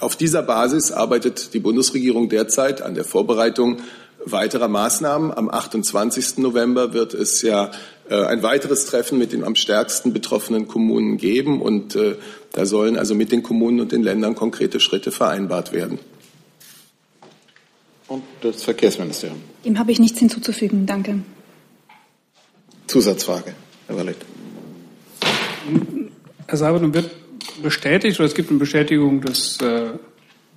auf 0.00 0.16
dieser 0.16 0.42
Basis 0.42 0.92
arbeitet 0.92 1.54
die 1.54 1.60
Bundesregierung 1.60 2.28
derzeit 2.28 2.82
an 2.82 2.94
der 2.94 3.04
Vorbereitung 3.04 3.78
weiterer 4.24 4.68
Maßnahmen. 4.68 5.32
Am 5.32 5.48
28. 5.48 6.38
November 6.38 6.92
wird 6.92 7.14
es 7.14 7.42
ja 7.42 7.70
äh, 8.08 8.24
ein 8.24 8.42
weiteres 8.42 8.86
Treffen 8.86 9.18
mit 9.18 9.32
den 9.32 9.44
am 9.44 9.54
stärksten 9.54 10.12
betroffenen 10.12 10.68
Kommunen 10.68 11.16
geben. 11.16 11.60
Und 11.60 11.96
äh, 11.96 12.16
da 12.52 12.66
sollen 12.66 12.96
also 12.96 13.14
mit 13.14 13.32
den 13.32 13.42
Kommunen 13.42 13.80
und 13.80 13.92
den 13.92 14.02
Ländern 14.02 14.34
konkrete 14.34 14.80
Schritte 14.80 15.10
vereinbart 15.10 15.72
werden. 15.72 15.98
Und 18.08 18.22
das 18.40 18.62
Verkehrsministerium. 18.62 19.38
Dem 19.64 19.78
habe 19.78 19.92
ich 19.92 19.98
nichts 19.98 20.18
hinzuzufügen. 20.18 20.86
Danke. 20.86 21.20
Zusatzfrage, 22.86 23.54
Herr 23.86 23.96
Wallet. 23.96 24.16
Herr 26.46 26.56
Seibert, 26.56 26.80
nun 26.80 26.94
wird 26.94 27.10
bestätigt, 27.62 28.18
oder 28.18 28.26
es 28.26 28.34
gibt 28.34 28.50
eine 28.50 28.58
Bestätigung 28.58 29.20
des 29.20 29.60
äh, 29.60 29.90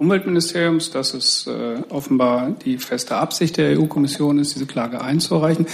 Umweltministeriums, 0.01 0.89
dass 0.89 1.13
es 1.13 1.45
äh, 1.45 1.83
offenbar 1.89 2.55
die 2.65 2.79
feste 2.79 3.17
Absicht 3.17 3.57
der 3.57 3.79
EU-Kommission 3.79 4.39
ist, 4.39 4.55
diese 4.55 4.65
Klage 4.65 5.01
einzureichen. 5.01 5.67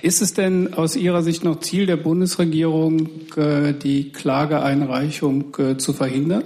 Ist 0.00 0.22
es 0.22 0.32
denn 0.32 0.72
aus 0.72 0.96
Ihrer 0.96 1.22
Sicht 1.22 1.44
noch 1.44 1.60
Ziel 1.60 1.84
der 1.84 1.98
Bundesregierung, 1.98 3.10
äh, 3.36 3.74
die 3.74 4.12
Klageeinreichung 4.12 5.54
äh, 5.58 5.76
zu 5.76 5.92
verhindern? 5.92 6.44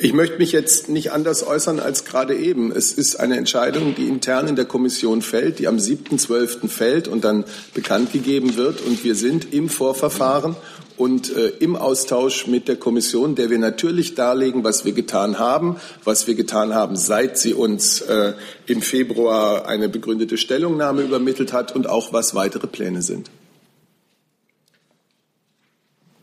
Ich 0.00 0.12
möchte 0.12 0.38
mich 0.38 0.52
jetzt 0.52 0.88
nicht 0.88 1.10
anders 1.10 1.44
äußern 1.44 1.80
als 1.80 2.04
gerade 2.04 2.36
eben. 2.36 2.70
Es 2.70 2.92
ist 2.92 3.16
eine 3.16 3.36
Entscheidung, 3.36 3.96
die 3.96 4.06
intern 4.06 4.46
in 4.46 4.54
der 4.54 4.64
Kommission 4.64 5.22
fällt, 5.22 5.58
die 5.58 5.66
am 5.66 5.78
7.12. 5.78 6.68
fällt 6.68 7.08
und 7.08 7.24
dann 7.24 7.44
bekannt 7.74 8.12
gegeben 8.12 8.54
wird. 8.54 8.80
Und 8.80 9.02
wir 9.02 9.16
sind 9.16 9.52
im 9.52 9.68
Vorverfahren 9.68 10.54
und 10.98 11.34
äh, 11.34 11.48
im 11.60 11.76
Austausch 11.76 12.46
mit 12.46 12.68
der 12.68 12.76
Kommission, 12.76 13.34
der 13.34 13.50
wir 13.50 13.58
natürlich 13.58 14.14
darlegen, 14.14 14.64
was 14.64 14.84
wir 14.84 14.92
getan 14.92 15.38
haben, 15.38 15.76
was 16.04 16.26
wir 16.26 16.34
getan 16.34 16.74
haben, 16.74 16.96
seit 16.96 17.38
sie 17.38 17.54
uns 17.54 18.00
äh, 18.00 18.34
im 18.66 18.82
Februar 18.82 19.66
eine 19.66 19.88
begründete 19.88 20.36
Stellungnahme 20.36 21.02
übermittelt 21.02 21.52
hat 21.52 21.74
und 21.74 21.88
auch 21.88 22.12
was 22.12 22.34
weitere 22.34 22.66
Pläne 22.66 23.02
sind. 23.02 23.30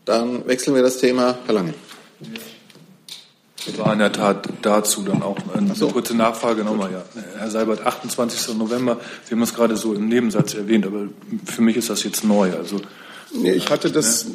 Dann 0.04 0.46
wechseln 0.46 0.74
wir 0.74 0.82
das 0.82 0.98
Thema. 0.98 1.38
Herr 1.46 1.54
Lange 1.54 1.74
war 3.78 3.92
in 3.92 3.98
der 3.98 4.12
Tat 4.12 4.48
dazu 4.62 5.02
dann 5.02 5.22
auch 5.22 5.36
eine 5.54 5.74
so. 5.74 5.88
kurze 5.88 6.14
Nachfrage 6.14 6.64
nochmal. 6.64 6.92
Ja. 6.92 7.02
Herr 7.38 7.50
Seibert, 7.50 7.84
28. 7.84 8.56
November, 8.56 8.98
Sie 9.24 9.34
haben 9.34 9.42
es 9.42 9.54
gerade 9.54 9.76
so 9.76 9.94
im 9.94 10.08
Nebensatz 10.08 10.54
erwähnt, 10.54 10.86
aber 10.86 11.08
für 11.44 11.62
mich 11.62 11.76
ist 11.76 11.90
das 11.90 12.04
jetzt 12.04 12.24
neu. 12.24 12.52
Also, 12.52 12.80
nee, 13.32 13.52
ich 13.52 13.70
hatte 13.70 13.90
das 13.90 14.26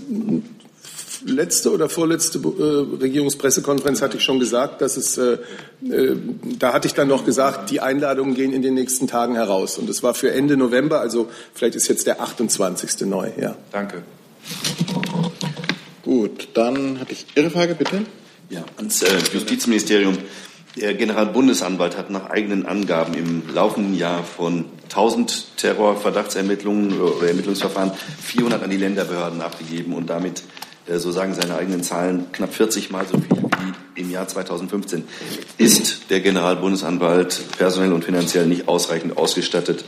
letzte 1.25 1.71
oder 1.71 1.89
vorletzte 1.89 2.39
äh, 2.39 3.01
Regierungspressekonferenz 3.01 4.01
hatte 4.01 4.17
ich 4.17 4.23
schon 4.23 4.39
gesagt, 4.39 4.81
dass 4.81 4.97
es, 4.97 5.17
äh, 5.17 5.37
äh, 5.89 6.17
da 6.59 6.73
hatte 6.73 6.87
ich 6.87 6.93
dann 6.93 7.07
noch 7.07 7.25
gesagt, 7.25 7.69
die 7.69 7.79
Einladungen 7.79 8.33
gehen 8.33 8.53
in 8.53 8.61
den 8.61 8.73
nächsten 8.73 9.07
Tagen 9.07 9.35
heraus. 9.35 9.77
Und 9.77 9.89
es 9.89 10.03
war 10.03 10.13
für 10.13 10.31
Ende 10.31 10.57
November, 10.57 10.99
also 10.99 11.29
vielleicht 11.53 11.75
ist 11.75 11.87
jetzt 11.87 12.07
der 12.07 12.21
28. 12.21 13.01
neu. 13.01 13.29
Ja. 13.39 13.55
Danke. 13.71 14.03
Gut, 16.03 16.49
dann 16.53 16.99
hatte 16.99 17.13
ich 17.13 17.25
Ihre 17.35 17.49
Frage, 17.49 17.75
bitte. 17.75 18.05
Ja, 18.49 18.65
ans 18.77 19.01
äh, 19.03 19.17
Justizministerium. 19.33 20.17
Der 20.77 20.93
Generalbundesanwalt 20.93 21.97
hat 21.97 22.09
nach 22.09 22.29
eigenen 22.29 22.65
Angaben 22.65 23.13
im 23.13 23.43
laufenden 23.53 23.93
Jahr 23.93 24.23
von 24.23 24.65
1000 24.83 25.57
Terrorverdachtsermittlungen 25.57 27.01
oder 27.01 27.27
Ermittlungsverfahren 27.27 27.91
400 28.21 28.63
an 28.63 28.69
die 28.69 28.77
Länderbehörden 28.77 29.41
abgegeben 29.41 29.93
und 29.93 30.09
damit, 30.09 30.43
äh, 30.87 30.97
so 30.97 31.11
sagen 31.11 31.33
seine 31.33 31.55
eigenen 31.55 31.83
Zahlen, 31.83 32.31
knapp 32.31 32.53
40 32.53 32.89
Mal 32.89 33.05
so 33.05 33.17
viel 33.17 33.37
wie 33.95 34.01
im 34.01 34.11
Jahr 34.11 34.29
2015. 34.29 35.03
Ist 35.57 36.09
der 36.09 36.21
Generalbundesanwalt 36.21 37.57
personell 37.57 37.91
und 37.91 38.05
finanziell 38.05 38.47
nicht 38.47 38.69
ausreichend 38.69 39.17
ausgestattet, 39.17 39.83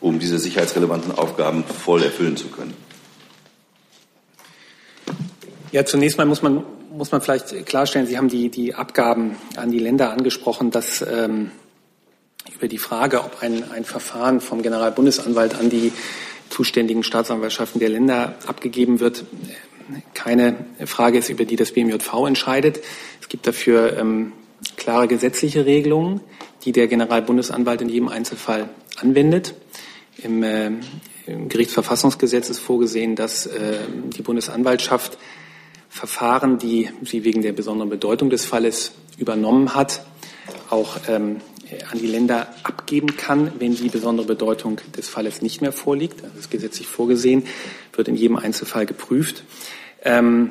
um 0.00 0.18
diese 0.18 0.40
sicherheitsrelevanten 0.40 1.12
Aufgaben 1.16 1.62
voll 1.62 2.02
erfüllen 2.02 2.36
zu 2.36 2.48
können? 2.48 2.74
Ja, 5.70 5.84
zunächst 5.84 6.18
mal 6.18 6.26
muss 6.26 6.42
man 6.42 6.64
muss 6.96 7.10
man 7.10 7.20
vielleicht 7.20 7.66
klarstellen, 7.66 8.06
Sie 8.06 8.16
haben 8.16 8.28
die, 8.28 8.48
die 8.48 8.74
Abgaben 8.74 9.36
an 9.56 9.70
die 9.70 9.78
Länder 9.78 10.12
angesprochen, 10.12 10.70
dass 10.70 11.02
ähm, 11.02 11.50
über 12.54 12.68
die 12.68 12.78
Frage, 12.78 13.20
ob 13.20 13.42
ein, 13.42 13.70
ein 13.70 13.84
Verfahren 13.84 14.40
vom 14.40 14.62
Generalbundesanwalt 14.62 15.58
an 15.58 15.70
die 15.70 15.92
zuständigen 16.50 17.02
Staatsanwaltschaften 17.02 17.80
der 17.80 17.88
Länder 17.88 18.34
abgegeben 18.46 19.00
wird, 19.00 19.24
keine 20.14 20.56
Frage 20.86 21.18
ist, 21.18 21.30
über 21.30 21.44
die 21.44 21.56
das 21.56 21.72
BMJV 21.72 22.26
entscheidet. 22.26 22.80
Es 23.20 23.28
gibt 23.28 23.46
dafür 23.46 23.98
ähm, 23.98 24.32
klare 24.76 25.08
gesetzliche 25.08 25.66
Regelungen, 25.66 26.20
die 26.64 26.72
der 26.72 26.86
Generalbundesanwalt 26.86 27.82
in 27.82 27.88
jedem 27.88 28.08
Einzelfall 28.08 28.68
anwendet. 29.00 29.54
Im, 30.18 30.42
äh, 30.42 30.70
im 31.26 31.48
Gerichtsverfassungsgesetz 31.48 32.50
ist 32.50 32.60
vorgesehen, 32.60 33.16
dass 33.16 33.46
äh, 33.46 33.78
die 34.16 34.22
Bundesanwaltschaft 34.22 35.18
Verfahren, 35.94 36.58
die 36.58 36.90
sie 37.04 37.22
wegen 37.22 37.40
der 37.42 37.52
besonderen 37.52 37.88
Bedeutung 37.88 38.28
des 38.28 38.44
Falles 38.44 38.90
übernommen 39.16 39.76
hat, 39.76 40.04
auch 40.68 40.96
ähm, 41.06 41.36
an 41.88 41.98
die 42.00 42.08
Länder 42.08 42.48
abgeben 42.64 43.16
kann, 43.16 43.52
wenn 43.60 43.76
die 43.76 43.90
besondere 43.90 44.26
Bedeutung 44.26 44.80
des 44.96 45.08
Falles 45.08 45.40
nicht 45.40 45.60
mehr 45.60 45.70
vorliegt. 45.70 46.20
Das 46.24 46.34
ist 46.34 46.50
gesetzlich 46.50 46.88
vorgesehen, 46.88 47.46
wird 47.92 48.08
in 48.08 48.16
jedem 48.16 48.34
Einzelfall 48.34 48.86
geprüft. 48.86 49.44
Ähm, 50.02 50.50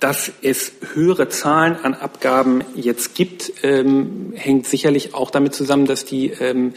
dass 0.00 0.32
es 0.40 0.72
höhere 0.94 1.28
Zahlen 1.28 1.76
an 1.76 1.92
Abgaben 1.92 2.64
jetzt 2.76 3.14
gibt, 3.14 3.52
ähm, 3.62 4.32
hängt 4.36 4.66
sicherlich 4.66 5.12
auch 5.12 5.30
damit 5.30 5.54
zusammen, 5.54 5.84
dass 5.84 6.06
die 6.06 6.30
ähm, 6.30 6.72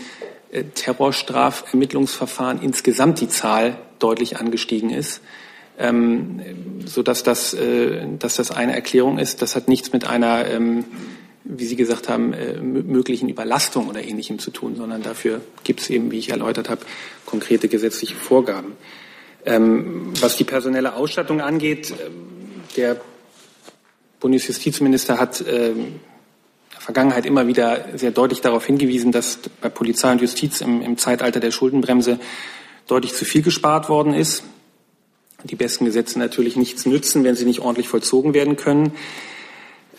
äh, 0.52 0.66
Terrorstrafermittlungsverfahren 0.66 2.62
insgesamt 2.62 3.22
die 3.22 3.30
Zahl 3.30 3.78
deutlich 4.00 4.36
angestiegen 4.36 4.90
ist 4.90 5.22
ähm, 5.82 6.42
so 6.86 7.04
dass 7.04 7.24
das, 7.24 7.54
äh, 7.54 8.06
dass 8.20 8.36
das 8.36 8.52
eine 8.52 8.74
Erklärung 8.74 9.18
ist. 9.18 9.42
Das 9.42 9.56
hat 9.56 9.68
nichts 9.68 9.92
mit 9.92 10.06
einer, 10.06 10.48
ähm, 10.48 10.86
wie 11.44 11.66
Sie 11.66 11.76
gesagt 11.76 12.08
haben, 12.08 12.34
äh, 12.34 12.62
möglichen 12.62 13.28
Überlastung 13.28 13.90
oder 13.90 14.04
Ähnlichem 14.04 14.40
zu 14.40 14.52
tun, 14.52 14.76
sondern 14.76 15.02
dafür 15.02 15.42
gibt 15.64 15.82
es 15.82 15.90
eben, 15.90 16.12
wie 16.12 16.20
ich 16.20 16.30
erläutert 16.30 16.70
habe, 16.70 16.82
konkrete 17.26 17.68
gesetzliche 17.68 18.16
Vorgaben. 18.16 18.74
Ähm, 19.44 20.14
was 20.22 20.38
die 20.38 20.44
personelle 20.44 20.96
Ausstattung 20.96 21.42
angeht, 21.42 21.92
äh, 21.92 22.10
der 22.78 23.02
Bundesjustizminister 24.20 25.20
hat 25.20 25.42
äh, 25.42 25.72
in 25.72 26.00
der 26.72 26.82
Vergangenheit 26.82 27.26
immer 27.26 27.48
wieder 27.48 27.86
sehr 27.96 28.12
deutlich 28.12 28.42
darauf 28.42 28.68
hingewiesen, 28.68 29.12
dass 29.12 29.40
bei 29.62 29.70
Polizei 29.70 30.12
und 30.12 30.22
Justiz 30.22 30.62
im, 30.62 30.84
im 30.84 31.00
Zeitalter 31.00 31.40
der 31.40 31.50
Schuldenbremse 31.50 32.20
deutlich 32.86 33.14
zu 33.14 33.26
viel 33.26 33.42
gespart 33.42 33.90
worden 33.90 34.14
ist 34.14 34.44
die 35.44 35.56
besten 35.56 35.86
Gesetze 35.86 36.20
natürlich 36.20 36.56
nichts 36.56 36.86
nützen, 36.86 37.24
wenn 37.24 37.36
sie 37.36 37.46
nicht 37.46 37.60
ordentlich 37.60 37.88
vollzogen 37.88 38.34
werden 38.34 38.56
können. 38.56 38.94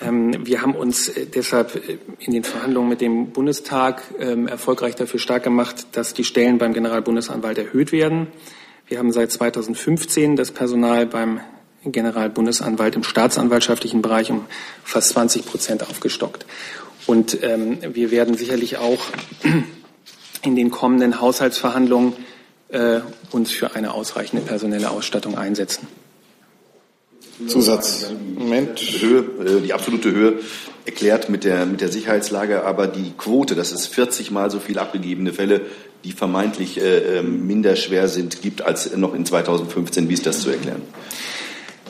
Ähm, 0.01 0.47
wir 0.47 0.63
haben 0.63 0.75
uns 0.75 1.09
äh, 1.09 1.27
deshalb 1.27 1.77
äh, 1.77 1.99
in 2.19 2.33
den 2.33 2.45
Verhandlungen 2.45 2.89
mit 2.89 3.01
dem 3.01 3.31
Bundestag 3.31 4.03
ähm, 4.19 4.49
erfolgreich 4.49 4.97
dafür 4.97 5.21
stark 5.21 5.45
gemacht, 5.45 5.87
dass 5.93 6.15
die 6.15 6.25
Stellen 6.25 6.59
beim 6.59 6.73
Generalbundesanwalt 6.73 7.59
erhöht 7.59 7.93
werden. 7.93 8.29
Wir 8.89 8.99
haben 8.99 9.13
seit 9.13 9.31
2015 9.31 10.37
das 10.37 10.51
Personal 10.51 11.07
beim 11.07 11.41
Generalbundesanwalt 11.85 12.95
im 12.95 13.03
staatsanwaltschaftlichen 13.03 14.03
Bereich 14.03 14.31
um 14.31 14.45
fast 14.85 15.11
20 15.11 15.47
Prozent 15.47 15.83
aufgestockt. 15.89 16.47
Und 17.07 17.43
ähm, 17.43 17.79
wir 17.95 18.11
werden 18.11 18.37
sicherlich 18.37 18.77
auch 18.77 19.01
in 20.45 20.57
den 20.57 20.71
kommenden 20.71 21.21
Haushaltsverhandlungen 21.21 22.13
äh, 22.73 23.01
uns 23.31 23.53
für 23.53 23.75
eine 23.75 23.95
ausreichende 23.95 24.43
personelle 24.43 24.91
Ausstattung 24.91 25.39
einsetzen. 25.39 25.87
Zusatz. 27.47 28.11
Moment. 28.37 28.81
Höhe, 28.81 29.21
äh, 29.21 29.61
die 29.61 29.73
absolute 29.73 30.11
Höhe 30.11 30.41
erklärt 30.85 31.29
mit 31.29 31.45
der, 31.45 31.67
mit 31.67 31.81
der 31.81 31.89
Sicherheitslage, 31.89 32.65
aber 32.65 32.87
die 32.87 33.13
Quote, 33.17 33.55
dass 33.55 33.73
es 33.73 33.87
40 33.87 34.31
mal 34.31 34.51
so 34.51 34.59
viel 34.59 34.79
abgegebene 34.79 35.33
Fälle, 35.33 35.63
die 36.05 36.13
vermeintlich 36.13 36.81
äh, 36.81 37.19
ähm, 37.19 37.47
minder 37.47 37.77
schwer 37.77 38.09
sind, 38.09 38.43
gibt 38.43 38.63
als 38.63 38.95
noch 38.97 39.15
in 39.15 39.25
2015. 39.25 40.09
Wie 40.09 40.15
ist 40.15 40.27
das 40.27 40.41
zu 40.41 40.51
erklären? 40.51 40.83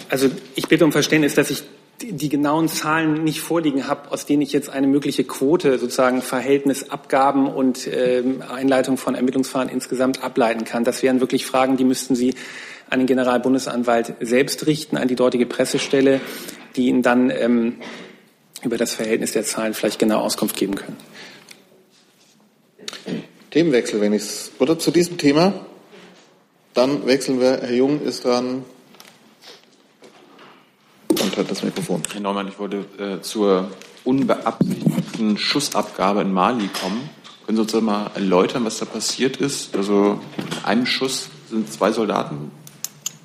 Also 0.08 0.30
ich 0.54 0.68
bitte 0.68 0.84
um 0.84 0.92
Verständnis, 0.92 1.34
dass 1.34 1.50
ich 1.50 1.62
die 2.00 2.28
genauen 2.28 2.68
Zahlen 2.68 3.22
nicht 3.24 3.40
vorliegen 3.40 3.86
habe, 3.86 4.10
aus 4.10 4.26
denen 4.26 4.42
ich 4.42 4.52
jetzt 4.52 4.70
eine 4.70 4.86
mögliche 4.86 5.24
Quote, 5.24 5.78
sozusagen 5.78 6.22
Verhältnis 6.22 6.90
Abgaben 6.90 7.46
und 7.46 7.86
äh, 7.86 8.22
Einleitung 8.48 8.96
von 8.96 9.14
Ermittlungsverfahren 9.14 9.68
insgesamt 9.68 10.22
ableiten 10.24 10.64
kann. 10.64 10.84
Das 10.84 11.02
wären 11.02 11.20
wirklich 11.20 11.46
Fragen, 11.46 11.76
die 11.76 11.84
müssten 11.84 12.14
Sie 12.16 12.34
an 12.90 13.00
den 13.00 13.06
Generalbundesanwalt 13.06 14.14
selbst 14.20 14.66
richten, 14.66 14.96
an 14.96 15.08
die 15.08 15.14
dortige 15.14 15.46
Pressestelle, 15.46 16.20
die 16.76 16.88
Ihnen 16.88 17.02
dann 17.02 17.30
ähm, 17.30 17.76
über 18.62 18.76
das 18.76 18.94
Verhältnis 18.94 19.32
der 19.32 19.44
Zahlen 19.44 19.74
vielleicht 19.74 19.98
genau 19.98 20.20
Auskunft 20.20 20.56
geben 20.56 20.74
können. 20.74 20.96
Themenwechsel, 23.50 24.00
wenn 24.00 24.12
ich 24.12 24.22
es. 24.22 24.52
Oder 24.58 24.78
zu 24.78 24.90
diesem 24.90 25.18
Thema? 25.18 25.66
Dann 26.74 27.06
wechseln 27.06 27.40
wir. 27.40 27.60
Herr 27.60 27.72
Jung 27.72 28.02
ist 28.02 28.24
dran 28.24 28.64
und 31.20 31.36
hat 31.36 31.50
das 31.50 31.62
Mikrofon. 31.62 32.02
Herr 32.12 32.20
Neumann, 32.20 32.48
ich 32.48 32.58
wollte 32.58 32.84
äh, 32.98 33.20
zur 33.20 33.70
unbeabsichtigten 34.04 35.36
Schussabgabe 35.36 36.22
in 36.22 36.32
Mali 36.32 36.68
kommen. 36.68 37.10
Können 37.46 37.56
Sie 37.56 37.62
uns 37.62 37.84
mal 37.84 38.10
erläutern, 38.14 38.64
was 38.64 38.78
da 38.78 38.84
passiert 38.84 39.36
ist? 39.36 39.76
Also 39.76 40.20
in 40.36 40.64
einem 40.64 40.86
Schuss 40.86 41.28
sind 41.50 41.72
zwei 41.72 41.92
Soldaten 41.92 42.50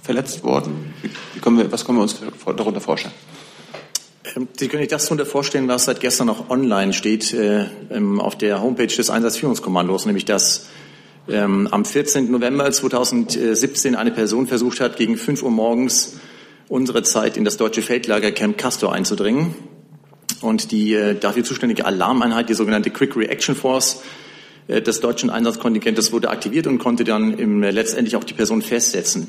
verletzt 0.02 0.44
worden. 0.44 0.94
Wie, 1.02 1.10
wie 1.34 1.40
können 1.40 1.58
wir, 1.58 1.72
was 1.72 1.86
können 1.86 1.98
wir 1.98 2.04
uns 2.04 2.18
darunter 2.46 2.82
vorstellen? 2.82 3.14
Ähm, 4.36 4.48
Sie 4.58 4.68
können 4.68 4.84
sich 4.84 4.90
das 4.90 5.06
darunter 5.06 5.26
vorstellen, 5.26 5.68
was 5.68 5.86
seit 5.86 6.00
gestern 6.00 6.28
noch 6.28 6.50
online 6.50 6.94
steht 6.94 7.34
äh, 7.34 7.66
ähm, 7.90 8.20
auf 8.20 8.38
der 8.38 8.62
Homepage 8.62 8.88
des 8.88 9.10
Einsatzführungskommandos, 9.10 10.06
nämlich 10.06 10.26
dass 10.26 10.68
ähm, 11.30 11.68
am 11.72 11.86
14. 11.86 12.32
November 12.32 12.72
2017 12.72 13.96
eine 13.96 14.12
Person 14.12 14.48
versucht 14.48 14.80
hat, 14.80 14.98
gegen 14.98 15.18
5 15.18 15.44
Uhr 15.44 15.52
morgens 15.52 16.18
unsere 16.70 17.03
Zeit 17.03 17.38
in 17.38 17.45
das 17.45 17.57
deutsche 17.57 17.82
Feldlager 17.82 18.32
Camp 18.32 18.57
Castor 18.57 18.93
einzudringen. 18.93 19.55
Und 20.41 20.72
die 20.72 20.93
äh, 20.93 21.15
dafür 21.15 21.43
zuständige 21.43 21.86
Alarmeinheit, 21.86 22.49
die 22.49 22.53
sogenannte 22.53 22.89
Quick 22.91 23.15
Reaction 23.15 23.55
Force 23.55 24.03
äh, 24.68 24.82
des 24.82 24.99
deutschen 24.99 25.30
Einsatzkontingentes, 25.30 26.11
wurde 26.11 26.30
aktiviert 26.30 26.68
und 26.68 26.78
konnte 26.78 27.03
dann 27.03 27.38
im, 27.38 27.63
äh, 27.63 27.72
letztendlich 27.72 28.15
auch 28.15 28.24
die 28.24 28.34
Person 28.34 28.61
festsetzen. 28.61 29.28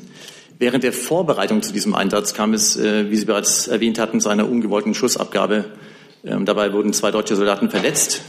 Während 0.59 0.83
der 0.83 0.93
Vorbereitung 0.93 1.61
zu 1.61 1.71
diesem 1.71 1.95
Einsatz 1.95 2.33
kam 2.33 2.53
es, 2.53 2.77
wie 2.77 3.15
Sie 3.15 3.23
bereits 3.23 3.69
erwähnt 3.69 3.97
hatten, 3.97 4.19
zu 4.19 4.27
einer 4.27 4.49
ungewollten 4.49 4.93
Schussabgabe. 4.93 5.63
Ähm, 6.25 6.45
dabei 6.45 6.73
wurden 6.73 6.91
zwei 6.91 7.11
deutsche 7.11 7.37
Soldaten 7.37 7.69
verletzt. 7.69 8.23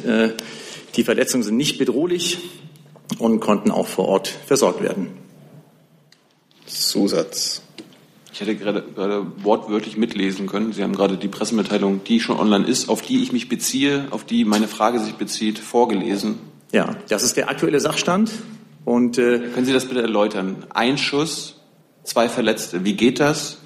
Die 0.94 1.02
Verletzungen 1.02 1.42
sind 1.42 1.56
nicht 1.56 1.76
bedrohlich 1.78 2.38
und 3.18 3.40
konnten 3.40 3.72
auch 3.72 3.88
vor 3.88 4.06
Ort 4.06 4.28
versorgt 4.28 4.80
werden. 4.80 5.08
Zusatz. 6.66 7.62
Ich 8.40 8.46
hätte 8.46 8.56
gerade, 8.56 8.82
gerade 8.94 9.26
wortwörtlich 9.42 9.98
mitlesen 9.98 10.46
können. 10.46 10.72
Sie 10.72 10.82
haben 10.82 10.94
gerade 10.94 11.18
die 11.18 11.28
Pressemitteilung, 11.28 12.04
die 12.04 12.20
schon 12.20 12.38
online 12.38 12.66
ist, 12.66 12.88
auf 12.88 13.02
die 13.02 13.22
ich 13.22 13.32
mich 13.32 13.50
beziehe, 13.50 14.06
auf 14.12 14.24
die 14.24 14.46
meine 14.46 14.66
Frage 14.66 14.98
sich 14.98 15.16
bezieht, 15.16 15.58
vorgelesen. 15.58 16.38
Ja, 16.72 16.96
das 17.10 17.22
ist 17.22 17.36
der 17.36 17.50
aktuelle 17.50 17.80
Sachstand. 17.80 18.32
Und 18.86 19.18
äh, 19.18 19.40
können 19.52 19.66
Sie 19.66 19.74
das 19.74 19.84
bitte 19.84 20.00
erläutern? 20.00 20.64
Ein 20.70 20.96
Schuss, 20.96 21.60
zwei 22.02 22.30
Verletzte. 22.30 22.82
Wie 22.82 22.94
geht 22.94 23.20
das? 23.20 23.58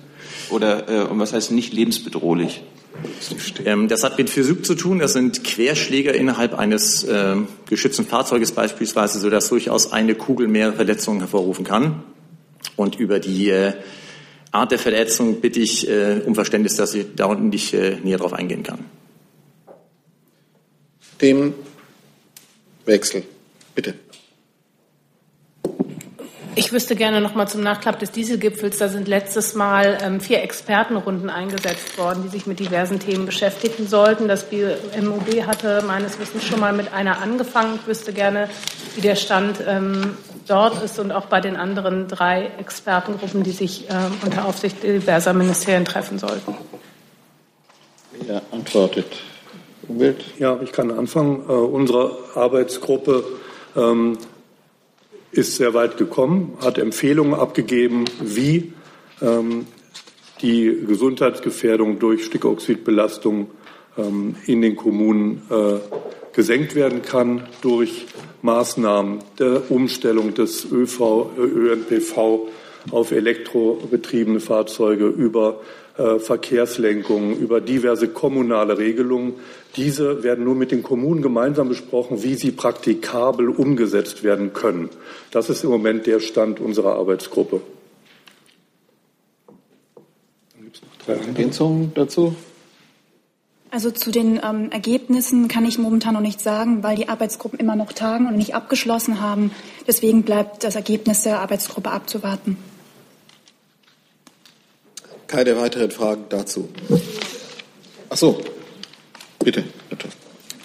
Oder 0.51 0.89
äh, 0.89 1.03
und 1.05 1.21
was 1.21 1.33
heißt 1.33 1.53
nicht 1.53 1.73
lebensbedrohlich? 1.73 2.65
Ähm, 3.65 3.87
das 3.87 4.03
hat 4.03 4.19
mit 4.19 4.29
Physik 4.29 4.67
zu 4.67 4.75
tun. 4.75 4.99
Das 4.99 5.13
sind 5.13 5.45
Querschläger 5.45 6.15
innerhalb 6.15 6.53
eines 6.59 7.05
äh, 7.05 7.37
geschützten 7.69 8.07
Fahrzeuges 8.07 8.51
beispielsweise, 8.51 9.21
sodass 9.21 9.51
durchaus 9.51 9.93
eine 9.93 10.17
Kugel 10.17 10.49
mehr 10.49 10.73
Verletzungen 10.73 11.21
hervorrufen 11.21 11.65
kann. 11.65 12.03
Und 12.75 12.99
über 12.99 13.21
die 13.21 13.51
äh, 13.51 13.75
Art 14.55 14.71
der 14.71 14.79
Verletzung 14.79 15.41
bitte 15.41 15.61
ich 15.61 15.89
äh, 15.89 16.21
um 16.25 16.35
Verständnis, 16.35 16.77
dass 16.77 16.95
ich 16.95 17.07
da 17.17 17.27
unten 17.27 17.49
nicht 17.49 17.75
äh, 17.75 17.97
näher 18.03 18.19
darauf 18.19 18.33
eingehen 18.33 18.63
kann. 18.63 18.85
Dem 21.21 21.55
Wechsel, 22.85 23.25
bitte. 23.75 23.95
Ich 26.57 26.73
wüsste 26.73 26.95
gerne 26.95 27.21
noch 27.21 27.35
mal 27.35 27.49
zum 27.49 27.63
Nachklapp 27.63 27.99
des 27.99 28.13
Dieselgipfels. 28.13 28.79
Da 28.79 28.89
sind 28.89 29.09
letztes 29.09 29.55
Mal 29.55 29.99
ähm, 30.01 30.21
vier 30.21 30.41
Expertenrunden 30.43 31.29
eingesetzt 31.29 31.99
worden, 31.99 32.23
die 32.23 32.29
sich 32.29 32.47
mit 32.47 32.61
diversen 32.61 33.01
Themen 33.01 33.27
beschäftigen 33.27 33.89
sollten. 33.89 34.29
Das 34.29 34.47
MOB 34.53 35.47
hatte 35.47 35.83
meines 35.85 36.21
Wissens 36.21 36.45
schon 36.45 36.61
mal 36.61 36.73
mit 36.73 36.93
einer 36.93 37.21
angefangen. 37.21 37.81
Ich 37.81 37.89
wüsste 37.89 38.13
gerne, 38.13 38.49
wie 38.95 39.01
der 39.01 39.17
Stand 39.17 39.59
ähm, 39.67 40.17
dort 40.47 40.81
ist 40.83 41.01
und 41.01 41.11
auch 41.11 41.27
bei 41.27 41.41
den 41.41 41.57
anderen 41.57 42.07
drei 42.07 42.53
Expertengruppen, 42.59 43.43
die 43.43 43.51
sich 43.51 43.87
ähm, 43.91 44.13
unter 44.25 44.45
Aufsicht 44.45 44.81
diverser 44.85 45.33
Ministerien 45.33 45.85
treffen 45.85 46.21
sollten. 46.21 46.55
Wer 48.27 48.43
antwortet? 48.53 49.07
Umwelt? 49.89 50.25
Ja, 50.39 50.61
ich 50.63 50.71
kann 50.71 50.93
anfangen. 50.93 51.43
Äh, 51.49 51.53
unsere 51.53 52.17
Arbeitsgruppe 52.37 53.25
ähm, 53.77 54.19
ist 55.37 55.57
sehr 55.57 55.75
weit 55.75 55.97
gekommen, 55.97 56.57
hat 56.61 56.79
Empfehlungen 56.79 57.35
abgegeben, 57.35 58.05
wie 58.23 58.73
ähm, 59.21 59.67
die 60.43 60.85
Gesundheitsgefährdung 60.87 61.99
durch 61.99 62.25
Stickoxidbelastung 62.25 63.51
ähm, 63.97 64.37
in 64.47 64.63
den 64.63 64.77
Kommunen 64.77 65.43
äh, 65.51 65.79
gesenkt 66.33 66.75
werden 66.75 67.03
kann 67.03 67.47
durch 67.63 68.07
Maßnahmen 68.43 69.21
der 69.39 69.71
Umstellung 69.71 70.35
des 70.35 70.71
ÖV, 70.71 71.31
ÖNPV 71.39 72.49
auf 72.91 73.13
elektrobetriebene 73.13 74.41
Fahrzeuge 74.41 75.07
über 75.07 75.61
äh, 75.97 76.19
Verkehrslenkungen, 76.19 77.37
über 77.39 77.61
diverse 77.61 78.09
kommunale 78.09 78.79
Regelungen. 78.79 79.35
Diese 79.77 80.25
werden 80.25 80.45
nur 80.45 80.57
mit 80.57 80.73
den 80.73 80.83
Kommunen 80.83 81.23
gemeinsam 81.23 81.69
besprochen, 81.69 82.23
wie 82.25 82.35
sie 82.35 82.51
praktikabel 82.51 83.49
umgesetzt 83.49 84.25
werden 84.25 84.53
können. 84.53 84.91
Das 85.31 85.51
ist 85.51 85.63
im 85.63 85.71
Moment 85.71 86.07
der 86.07 86.19
Stand 86.19 86.59
unserer 86.59 86.95
Arbeitsgruppe. 86.97 87.61
Gibt 90.61 90.77
es 90.77 90.83
noch 90.83 90.97
drei 91.07 91.27
Ergänzungen 91.27 91.93
dazu? 91.95 92.35
Also 93.71 93.91
zu 93.93 94.11
den 94.11 94.41
ähm, 94.45 94.71
Ergebnissen 94.71 95.47
kann 95.47 95.65
ich 95.65 95.79
momentan 95.79 96.15
noch 96.15 96.21
nichts 96.21 96.43
sagen, 96.43 96.83
weil 96.83 96.97
die 96.97 97.09
Arbeitsgruppen 97.09 97.59
immer 97.59 97.77
noch 97.77 97.93
tagen 97.93 98.27
und 98.27 98.37
nicht 98.37 98.55
abgeschlossen 98.55 99.21
haben. 99.21 99.53
Deswegen 99.87 100.23
bleibt 100.23 100.65
das 100.65 100.77
Ergebnis 100.77 101.23
der 101.23 101.41
Arbeitsgruppe 101.41 101.91
abzuwarten. 101.91 102.57
Keine 105.27 105.57
weiteren 105.57 105.91
Fragen 105.91 106.25
dazu. 106.29 106.69
Ach 108.11 108.17
so, 108.17 108.41
bitte, 109.41 109.65
bitte. 109.91 110.09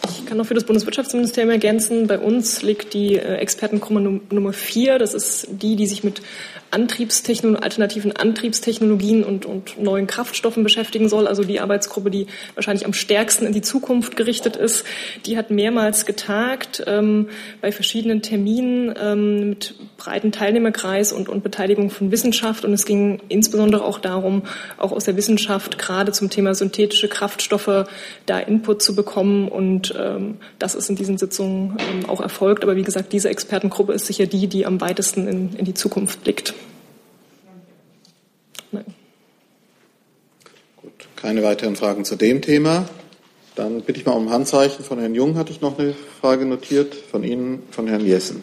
Ich 0.10 0.26
kann 0.26 0.38
noch 0.38 0.46
für 0.46 0.54
das 0.54 0.66
Bundeswirtschaftsministerium 0.66 1.50
ergänzen. 1.50 2.08
Bei 2.08 2.20
uns 2.20 2.62
liegt 2.62 2.94
die 2.94 3.16
äh, 3.16 3.38
Expertengruppe 3.38 4.22
Nummer 4.30 4.54
vier. 4.54 5.00
Das 5.00 5.14
ist 5.14 5.48
die, 5.50 5.76
die 5.76 5.88
sich 5.88 6.04
mit 6.04 6.22
Antriebstechnologien, 6.72 7.64
alternativen 7.64 8.16
Antriebstechnologien 8.16 9.24
und, 9.24 9.46
und 9.46 9.82
neuen 9.82 10.08
Kraftstoffen 10.08 10.64
beschäftigen 10.64 11.10
soll. 11.10 11.28
Also 11.28 11.44
die 11.44 11.60
Arbeitsgruppe, 11.60 12.12
die 12.12 12.28
wahrscheinlich 12.56 12.86
am 12.86 12.94
stärksten 12.94 13.46
in 13.46 13.54
die 13.54 13.62
Zukunft 13.62 14.16
gerichtet 14.16 14.56
ist, 14.56 14.86
die 15.26 15.38
hat 15.38 15.50
mehrmals 15.50 16.06
getagt 16.06 16.84
ähm, 16.88 17.30
bei 17.62 17.72
verschiedenen 17.72 18.22
Terminen 18.22 18.94
ähm, 19.00 19.50
mit 19.50 19.76
breiten 19.98 20.32
Teilnehmerkreis 20.32 21.12
und, 21.12 21.30
und 21.30 21.44
Beteiligung 21.44 21.90
von 21.90 22.12
Wissenschaft. 22.12 22.66
Und 22.66 22.74
es 22.74 22.86
ging 22.86 23.22
insbesondere 23.30 23.84
auch 23.84 24.00
darum, 24.00 24.44
auch 24.78 24.92
aus 24.92 25.06
der 25.06 25.18
Wissenschaft 25.18 25.78
gerade 25.78 26.12
zum 26.12 26.30
Thema 26.30 26.56
synthetische 26.56 27.08
Kraftstoffe 27.08 27.88
da 28.26 28.40
Input 28.40 28.82
zu 28.82 28.96
bekommen. 28.96 29.48
Und 29.48 29.94
ähm, 29.98 30.38
das 30.60 30.76
ist 30.76 30.90
in 30.90 30.96
diesen 30.96 31.18
Sitzungen 31.18 31.78
ähm, 31.80 32.10
auch 32.10 32.22
erfolgt. 32.22 32.64
Aber 32.64 32.76
wie 32.76 32.84
gesagt, 32.84 33.12
diese 33.14 33.30
Expertengruppe 33.30 33.94
ist 33.94 34.06
sicher 34.06 34.26
die, 34.26 34.48
die 34.48 34.66
am 34.66 34.82
weitesten 34.82 35.28
in, 35.28 35.54
in 35.56 35.66
die 35.66 35.74
Zukunft 35.74 36.24
blickt. 36.24 36.54
Nein. 38.72 38.86
Gut, 40.78 41.08
keine 41.22 41.44
weiteren 41.44 41.76
Fragen 41.76 42.06
zu 42.06 42.16
dem 42.16 42.42
Thema. 42.42 42.88
Dann 43.56 43.82
bitte 43.82 44.00
ich 44.00 44.06
mal 44.06 44.14
um 44.14 44.30
Handzeichen. 44.30 44.86
Von 44.86 45.00
Herrn 45.00 45.16
Jung 45.16 45.36
hatte 45.36 45.52
ich 45.52 45.60
noch 45.60 45.78
eine 45.78 45.94
Frage 46.22 46.46
notiert, 46.46 46.96
von 46.96 47.24
Ihnen, 47.24 47.64
von 47.72 47.88
Herrn 47.88 48.06
Jessen. 48.06 48.42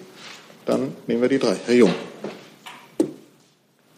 Dann 0.67 0.93
nehmen 1.07 1.23
wir 1.23 1.29
die 1.31 1.39
drei. 1.39 1.57
Herr 1.65 1.75
Jung. 1.75 1.95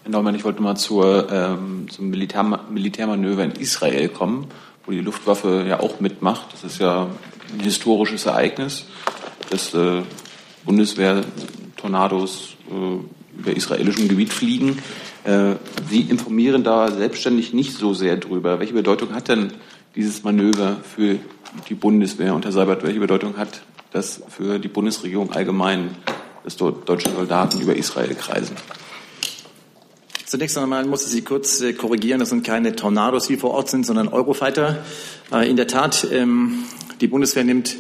Herr 0.05 0.11
Neumann, 0.12 0.37
ich 0.37 0.45
wollte 0.45 0.62
mal 0.62 0.76
zur, 0.76 1.26
ähm, 1.31 1.89
zum 1.91 2.11
Militär, 2.11 2.45
Militärmanöver 2.70 3.43
in 3.43 3.53
Israel 3.53 4.09
kommen, 4.09 4.47
wo 4.87 4.93
die 4.93 5.01
Luftwaffe 5.01 5.64
ja 5.68 5.81
auch 5.81 5.99
mitmacht. 5.99 6.53
Das 6.53 6.62
ist 6.62 6.79
ja 6.79 7.09
ein 7.53 7.61
historisches 7.61 8.26
Ereignis, 8.26 8.85
dass 9.51 9.74
äh, 9.74 10.03
Bundeswehr-Tornados 10.64 12.55
äh, 12.70 13.41
über 13.41 13.57
israelischem 13.57 14.09
Gebiet 14.09 14.33
fliegen. 14.33 14.79
Äh, 15.29 15.57
Sie 15.91 16.01
informieren 16.01 16.64
da 16.64 16.91
selbstständig 16.91 17.53
nicht 17.53 17.74
so 17.74 17.93
sehr 17.93 18.16
drüber. 18.16 18.61
Welche 18.61 18.72
Bedeutung 18.72 19.14
hat 19.14 19.29
denn 19.29 19.53
dieses 19.95 20.22
Manöver 20.22 20.79
für 20.83 21.18
die 21.68 21.74
Bundeswehr 21.74 22.35
unter 22.35 22.51
Seibert? 22.51 22.83
Welche 22.83 23.01
Bedeutung 23.01 23.37
hat 23.37 23.61
das 23.91 24.22
für 24.31 24.59
die 24.59 24.68
Bundesregierung 24.68 25.31
allgemein, 25.33 25.91
dass 26.45 26.57
dort 26.57 26.89
deutsche 26.89 27.11
Soldaten 27.11 27.61
über 27.61 27.76
Israel 27.76 28.14
kreisen? 28.14 28.57
Zunächst 30.24 30.57
einmal 30.57 30.87
muss 30.87 31.05
ich 31.05 31.11
Sie 31.11 31.22
kurz 31.22 31.61
äh, 31.61 31.74
korrigieren. 31.74 32.20
Das 32.20 32.31
sind 32.31 32.43
keine 32.43 32.74
Tornados, 32.74 33.26
die 33.26 33.37
vor 33.37 33.51
Ort 33.51 33.68
sind, 33.68 33.85
sondern 33.85 34.09
Eurofighter. 34.09 34.79
Äh, 35.31 35.51
in 35.51 35.57
der 35.57 35.66
Tat, 35.66 36.07
ähm, 36.11 36.64
die 37.03 37.07
Bundeswehr 37.07 37.45
nimmt 37.45 37.76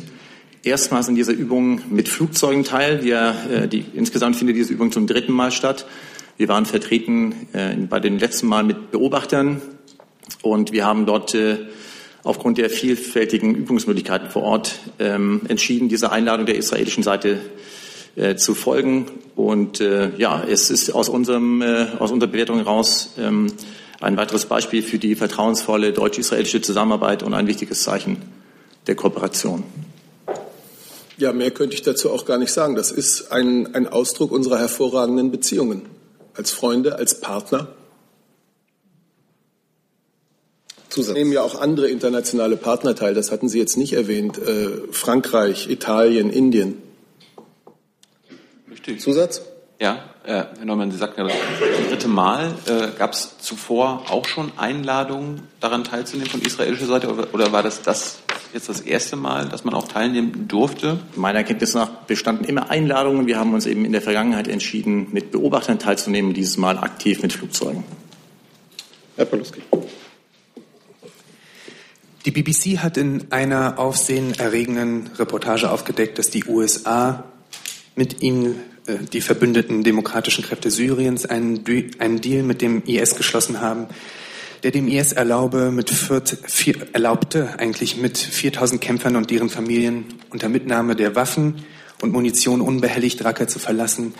erstmals 0.64 1.08
in 1.08 1.14
dieser 1.14 1.32
Übung 1.32 1.80
mit 1.88 2.10
Flugzeugen 2.10 2.64
teil. 2.64 3.02
Wir, 3.02 3.68
die, 3.68 3.84
insgesamt 3.94 4.36
findet 4.36 4.56
diese 4.56 4.72
Übung 4.72 4.92
zum 4.92 5.06
dritten 5.06 5.32
Mal 5.32 5.50
statt. 5.50 5.86
Wir 6.38 6.46
waren 6.46 6.66
vertreten 6.66 7.34
äh, 7.52 7.74
bei 7.74 7.98
den 7.98 8.20
letzten 8.20 8.46
Mal 8.46 8.62
mit 8.62 8.92
Beobachtern 8.92 9.60
und 10.40 10.70
wir 10.70 10.86
haben 10.86 11.04
dort 11.04 11.34
äh, 11.34 11.56
aufgrund 12.22 12.58
der 12.58 12.70
vielfältigen 12.70 13.56
Übungsmöglichkeiten 13.56 14.30
vor 14.30 14.42
Ort 14.44 14.78
ähm, 15.00 15.40
entschieden, 15.48 15.88
dieser 15.88 16.12
Einladung 16.12 16.46
der 16.46 16.54
israelischen 16.54 17.02
Seite 17.02 17.40
äh, 18.14 18.36
zu 18.36 18.54
folgen. 18.54 19.06
Und 19.34 19.80
äh, 19.80 20.16
ja, 20.16 20.44
es 20.48 20.70
ist 20.70 20.94
aus, 20.94 21.08
unserem, 21.08 21.60
äh, 21.60 21.88
aus 21.98 22.12
unserer 22.12 22.30
Bewertung 22.30 22.58
heraus 22.58 23.14
ähm, 23.18 23.48
ein 23.98 24.16
weiteres 24.16 24.46
Beispiel 24.46 24.84
für 24.84 25.00
die 25.00 25.16
vertrauensvolle 25.16 25.92
deutsch-israelische 25.92 26.62
Zusammenarbeit 26.62 27.24
und 27.24 27.34
ein 27.34 27.48
wichtiges 27.48 27.82
Zeichen 27.82 28.16
der 28.86 28.94
Kooperation. 28.94 29.64
Ja, 31.16 31.32
mehr 31.32 31.50
könnte 31.50 31.74
ich 31.74 31.82
dazu 31.82 32.12
auch 32.12 32.26
gar 32.26 32.38
nicht 32.38 32.52
sagen. 32.52 32.76
Das 32.76 32.92
ist 32.92 33.32
ein, 33.32 33.74
ein 33.74 33.88
Ausdruck 33.88 34.30
unserer 34.30 34.60
hervorragenden 34.60 35.32
Beziehungen 35.32 35.97
als 36.38 36.52
Freunde, 36.52 36.96
als 36.96 37.20
Partner? 37.20 37.68
Zusatz. 40.88 41.14
nehmen 41.14 41.32
ja 41.32 41.42
auch 41.42 41.60
andere 41.60 41.88
internationale 41.88 42.56
Partner 42.56 42.94
teil. 42.94 43.14
Das 43.14 43.30
hatten 43.30 43.48
Sie 43.48 43.58
jetzt 43.58 43.76
nicht 43.76 43.92
erwähnt. 43.92 44.38
Äh, 44.38 44.90
Frankreich, 44.90 45.68
Italien, 45.68 46.30
Indien. 46.30 46.80
Richtig. 48.70 49.00
Zusatz? 49.00 49.42
Ja, 49.80 50.04
äh, 50.24 50.44
Herr 50.58 50.64
Neumann, 50.64 50.90
Sie 50.90 50.96
sagten 50.96 51.20
ja 51.20 51.26
das 51.26 51.36
dritte 51.88 52.08
Mal. 52.08 52.54
Äh, 52.66 52.88
Gab 52.98 53.12
es 53.12 53.38
zuvor 53.38 54.04
auch 54.08 54.26
schon 54.26 54.50
Einladungen, 54.56 55.42
daran 55.60 55.84
teilzunehmen 55.84 56.30
von 56.30 56.42
israelischer 56.42 56.86
Seite 56.86 57.08
oder, 57.08 57.32
oder 57.32 57.52
war 57.52 57.62
das 57.62 57.82
das 57.82 58.18
jetzt 58.52 58.68
das 58.68 58.80
erste 58.80 59.16
Mal, 59.16 59.48
dass 59.48 59.64
man 59.64 59.74
auch 59.74 59.88
teilnehmen 59.88 60.48
durfte? 60.48 61.00
Meiner 61.16 61.44
Kenntnis 61.44 61.74
nach 61.74 61.88
bestanden 61.88 62.44
immer 62.44 62.70
Einladungen. 62.70 63.26
Wir 63.26 63.38
haben 63.38 63.54
uns 63.54 63.66
eben 63.66 63.84
in 63.84 63.92
der 63.92 64.02
Vergangenheit 64.02 64.48
entschieden, 64.48 65.08
mit 65.12 65.30
Beobachtern 65.30 65.78
teilzunehmen, 65.78 66.34
dieses 66.34 66.56
Mal 66.56 66.78
aktiv 66.78 67.22
mit 67.22 67.32
Flugzeugen. 67.32 67.84
Herr 69.16 69.24
Paluski. 69.24 69.62
Die 72.24 72.30
BBC 72.30 72.78
hat 72.78 72.96
in 72.96 73.30
einer 73.30 73.78
aufsehenerregenden 73.78 75.10
Reportage 75.18 75.70
aufgedeckt, 75.70 76.18
dass 76.18 76.30
die 76.30 76.44
USA 76.44 77.24
mit 77.96 78.22
ihnen 78.22 78.56
äh, 78.86 78.98
die 79.12 79.20
verbündeten 79.20 79.82
demokratischen 79.82 80.44
Kräfte 80.44 80.70
Syriens 80.70 81.26
einen, 81.26 81.64
einen 81.98 82.20
Deal 82.20 82.42
mit 82.42 82.60
dem 82.60 82.82
IS 82.84 83.16
geschlossen 83.16 83.60
haben, 83.60 83.86
der 84.62 84.70
dem 84.70 84.88
IS 84.88 85.12
erlaube, 85.12 85.70
mit 85.70 85.90
vier, 85.90 86.22
vier, 86.44 86.74
erlaubte, 86.92 87.58
eigentlich 87.58 87.96
mit 87.96 88.18
4000 88.18 88.80
Kämpfern 88.80 89.16
und 89.16 89.30
deren 89.30 89.48
Familien 89.48 90.04
unter 90.30 90.48
Mitnahme 90.48 90.96
der 90.96 91.14
Waffen 91.14 91.64
und 92.00 92.12
Munition 92.12 92.60
unbehelligt 92.60 93.24
Raqqa 93.24 93.46
zu 93.46 93.58
verlassen. 93.58 94.14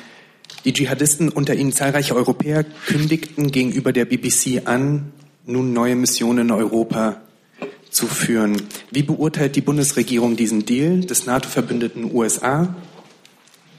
Die 0.64 0.72
Dschihadisten, 0.72 1.28
unter 1.28 1.54
ihnen 1.54 1.72
zahlreiche 1.72 2.14
Europäer, 2.14 2.64
kündigten 2.64 3.50
gegenüber 3.50 3.92
der 3.92 4.04
BBC 4.04 4.62
an, 4.64 5.12
nun 5.46 5.72
neue 5.72 5.96
Missionen 5.96 6.48
in 6.48 6.50
Europa 6.50 7.20
zu 7.90 8.06
führen. 8.06 8.62
Wie 8.90 9.02
beurteilt 9.02 9.56
die 9.56 9.60
Bundesregierung 9.60 10.36
diesen 10.36 10.64
Deal 10.64 11.00
des 11.00 11.26
NATO-Verbündeten 11.26 12.14
USA 12.14 12.74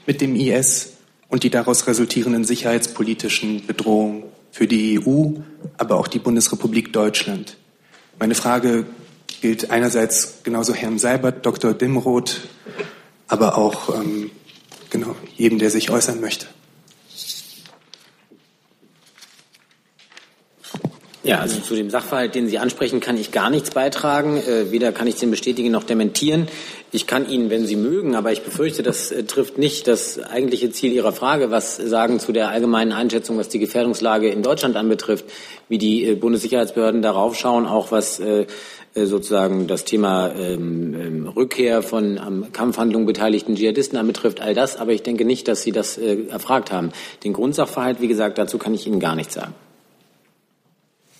mit 0.06 0.20
dem 0.20 0.34
IS 0.34 0.94
und 1.28 1.44
die 1.44 1.50
daraus 1.50 1.86
resultierenden 1.86 2.44
sicherheitspolitischen 2.44 3.66
Bedrohungen 3.66 4.24
für 4.50 4.66
die 4.66 5.00
EU, 5.00 5.32
aber 5.76 5.96
auch 5.96 6.08
die 6.08 6.18
Bundesrepublik 6.18 6.92
Deutschland. 6.92 7.56
Meine 8.18 8.34
Frage 8.34 8.86
gilt 9.40 9.70
einerseits 9.70 10.42
genauso 10.42 10.74
Herrn 10.74 10.98
Seibert, 10.98 11.46
Dr. 11.46 11.72
Dimroth, 11.72 12.48
aber 13.28 13.56
auch 13.56 13.94
ähm, 13.94 14.30
genau 14.90 15.14
jedem, 15.36 15.58
der 15.58 15.70
sich 15.70 15.90
äußern 15.90 16.20
möchte. 16.20 16.46
Ja, 21.22 21.40
also 21.40 21.60
zu 21.60 21.74
dem 21.74 21.90
Sachverhalt, 21.90 22.34
den 22.34 22.48
Sie 22.48 22.58
ansprechen, 22.58 23.00
kann 23.00 23.18
ich 23.18 23.30
gar 23.30 23.50
nichts 23.50 23.72
beitragen. 23.72 24.38
Äh, 24.38 24.70
weder 24.70 24.90
kann 24.90 25.06
ich 25.06 25.16
den 25.16 25.30
bestätigen 25.30 25.70
noch 25.70 25.84
dementieren. 25.84 26.48
Ich 26.92 27.06
kann 27.06 27.28
Ihnen, 27.28 27.50
wenn 27.50 27.66
Sie 27.66 27.76
mögen, 27.76 28.14
aber 28.14 28.32
ich 28.32 28.40
befürchte, 28.40 28.82
das 28.82 29.12
äh, 29.12 29.24
trifft 29.24 29.58
nicht 29.58 29.86
das 29.86 30.18
eigentliche 30.18 30.70
Ziel 30.70 30.92
Ihrer 30.92 31.12
Frage, 31.12 31.50
was 31.50 31.76
sagen 31.76 32.20
zu 32.20 32.32
der 32.32 32.48
allgemeinen 32.48 32.92
Einschätzung, 32.92 33.36
was 33.36 33.50
die 33.50 33.58
Gefährdungslage 33.58 34.30
in 34.30 34.42
Deutschland 34.42 34.76
anbetrifft, 34.76 35.26
wie 35.68 35.76
die 35.76 36.06
äh, 36.06 36.14
Bundessicherheitsbehörden 36.14 37.02
darauf 37.02 37.36
schauen, 37.36 37.66
auch 37.66 37.92
was 37.92 38.18
äh, 38.18 38.46
äh 38.94 39.04
sozusagen 39.04 39.66
das 39.66 39.84
Thema 39.84 40.32
ähm, 40.34 40.94
ähm, 40.94 41.28
Rückkehr 41.28 41.82
von 41.82 42.18
am 42.18 42.50
Kampfhandlungen 42.50 43.06
beteiligten 43.06 43.56
Dschihadisten 43.56 43.98
anbetrifft, 43.98 44.40
all 44.40 44.54
das. 44.54 44.78
Aber 44.78 44.92
ich 44.92 45.02
denke 45.02 45.26
nicht, 45.26 45.48
dass 45.48 45.62
Sie 45.62 45.72
das 45.72 45.98
äh, 45.98 46.28
erfragt 46.30 46.72
haben. 46.72 46.92
Den 47.24 47.34
Grundsachverhalt, 47.34 48.00
wie 48.00 48.08
gesagt, 48.08 48.38
dazu 48.38 48.56
kann 48.56 48.72
ich 48.72 48.86
Ihnen 48.86 49.00
gar 49.00 49.14
nichts 49.14 49.34
sagen. 49.34 49.52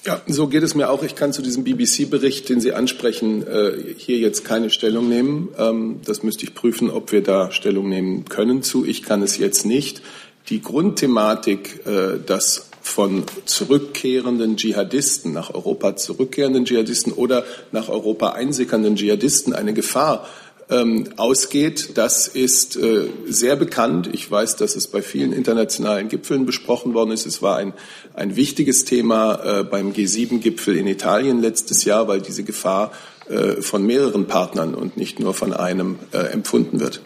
Ja, 0.07 0.23
so 0.27 0.47
geht 0.47 0.63
es 0.63 0.75
mir 0.75 0.89
auch. 0.89 1.03
Ich 1.03 1.15
kann 1.15 1.35
zu 1.35 1.43
diesem 1.43 1.63
BBC-Bericht, 1.63 2.49
den 2.49 2.61
Sie 2.61 2.73
ansprechen, 2.73 3.47
äh, 3.47 3.73
hier 3.99 4.19
jetzt 4.19 4.47
keine 4.47 4.71
Stellung 4.71 5.11
nehmen. 5.11 5.51
Ähm, 5.59 6.01
das 6.07 6.23
müsste 6.23 6.45
ich 6.45 6.55
prüfen, 6.55 6.91
ob 6.91 7.13
wir 7.13 7.23
da 7.23 7.53
Stellung 7.53 7.89
nehmen 7.91 8.25
können 8.25 8.63
zu. 8.63 8.87
Ich 8.87 9.03
kann 9.03 9.23
es 9.23 9.37
jetzt 9.37 9.67
nicht. 9.67 10.01
Die 10.49 10.63
Grundthematik, 10.63 11.87
äh, 11.87 12.19
dass 12.25 12.71
von 12.81 13.25
zurückkehrenden 13.45 14.57
Dschihadisten, 14.57 15.35
nach 15.35 15.53
Europa 15.53 15.97
zurückkehrenden 15.97 16.65
Dschihadisten 16.65 17.13
oder 17.13 17.45
nach 17.71 17.91
Europa 17.91 18.31
einsickernden 18.31 18.97
Dschihadisten 18.97 19.53
eine 19.53 19.75
Gefahr 19.75 20.27
ähm, 20.71 21.09
ausgeht. 21.17 21.99
Das 21.99 22.29
ist 22.29 22.77
äh, 22.77 23.09
sehr 23.27 23.57
bekannt. 23.57 24.09
Ich 24.13 24.31
weiß, 24.31 24.57
dass 24.57 24.77
es 24.77 24.87
bei 24.87 25.03
vielen 25.03 25.33
internationalen 25.33 26.09
Gipfeln 26.09 26.47
besprochen 26.47 26.95
worden 26.95 27.11
ist. 27.11 27.27
Es 27.27 27.43
war 27.43 27.57
ein, 27.57 27.73
ein 28.15 28.37
wichtiges 28.37 28.85
Thema 28.85 29.61
äh, 29.61 29.65
beim 29.65 29.93
G7-Gipfel 29.93 30.77
in 30.77 30.87
Italien 30.87 31.41
letztes 31.41 31.85
Jahr, 31.85 32.09
weil 32.09 32.21
diese 32.21 32.45
Gefahr 32.45 32.93
äh, 33.29 33.61
von 33.61 33.85
mehreren 33.85 34.27
Partnern 34.27 34.75
und 34.75 34.97
nicht 34.97 35.21
nur 35.21 35.35
von 35.35 35.53
einem 35.53 35.99
äh, 36.13 36.19
empfunden 36.19 36.81
wird. 36.81 37.01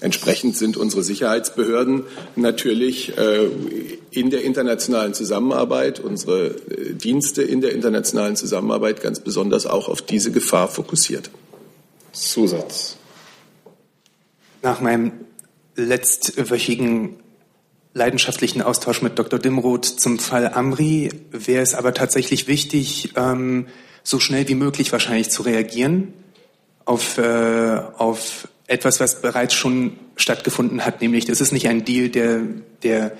Entsprechend 0.00 0.56
sind 0.56 0.76
unsere 0.76 1.02
Sicherheitsbehörden 1.02 2.04
natürlich 2.36 3.16
äh, 3.16 3.48
in 4.10 4.28
der 4.28 4.44
internationalen 4.44 5.14
Zusammenarbeit, 5.14 6.00
unsere 6.00 6.48
äh, 6.48 6.92
Dienste 6.92 7.42
in 7.42 7.62
der 7.62 7.72
internationalen 7.72 8.36
Zusammenarbeit 8.36 9.00
ganz 9.00 9.20
besonders 9.20 9.66
auch 9.66 9.88
auf 9.88 10.02
diese 10.02 10.32
Gefahr 10.32 10.68
fokussiert. 10.68 11.30
Zusatz. 12.20 12.96
Nach 14.62 14.80
meinem 14.80 15.12
letztwöchigen 15.74 17.16
leidenschaftlichen 17.92 18.62
Austausch 18.62 19.00
mit 19.02 19.18
Dr. 19.18 19.38
Dimroth 19.38 19.86
zum 19.86 20.18
Fall 20.18 20.52
Amri 20.52 21.10
wäre 21.30 21.62
es 21.62 21.74
aber 21.74 21.94
tatsächlich 21.94 22.46
wichtig, 22.46 23.12
ähm, 23.16 23.66
so 24.02 24.20
schnell 24.20 24.48
wie 24.48 24.54
möglich 24.54 24.92
wahrscheinlich 24.92 25.30
zu 25.30 25.42
reagieren 25.42 26.12
auf, 26.84 27.18
äh, 27.18 27.80
auf 27.96 28.48
etwas, 28.66 29.00
was 29.00 29.20
bereits 29.20 29.54
schon 29.54 29.98
stattgefunden 30.16 30.84
hat, 30.84 31.00
nämlich 31.00 31.28
es 31.28 31.40
ist 31.40 31.52
nicht 31.52 31.68
ein 31.68 31.84
Deal, 31.84 32.08
der, 32.08 32.40
der 32.82 33.12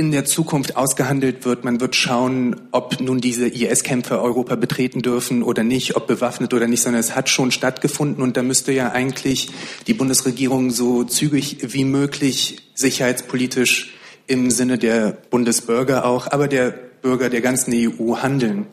in 0.00 0.12
der 0.12 0.24
Zukunft 0.24 0.76
ausgehandelt 0.76 1.44
wird. 1.44 1.62
Man 1.62 1.78
wird 1.78 1.94
schauen, 1.94 2.56
ob 2.70 2.98
nun 3.02 3.20
diese 3.20 3.46
IS-Kämpfer 3.46 4.22
Europa 4.22 4.54
betreten 4.54 5.02
dürfen 5.02 5.42
oder 5.42 5.62
nicht, 5.62 5.94
ob 5.94 6.06
bewaffnet 6.06 6.54
oder 6.54 6.66
nicht, 6.66 6.80
sondern 6.80 7.00
es 7.00 7.14
hat 7.14 7.28
schon 7.28 7.50
stattgefunden 7.50 8.22
und 8.22 8.34
da 8.38 8.42
müsste 8.42 8.72
ja 8.72 8.92
eigentlich 8.92 9.50
die 9.86 9.92
Bundesregierung 9.92 10.70
so 10.70 11.04
zügig 11.04 11.58
wie 11.74 11.84
möglich 11.84 12.62
sicherheitspolitisch 12.74 13.92
im 14.26 14.50
Sinne 14.50 14.78
der 14.78 15.18
Bundesbürger 15.28 16.06
auch, 16.06 16.32
aber 16.32 16.48
der 16.48 16.70
Bürger 17.02 17.28
der 17.28 17.42
ganzen 17.42 17.74
EU 17.74 18.16
handeln. 18.22 18.68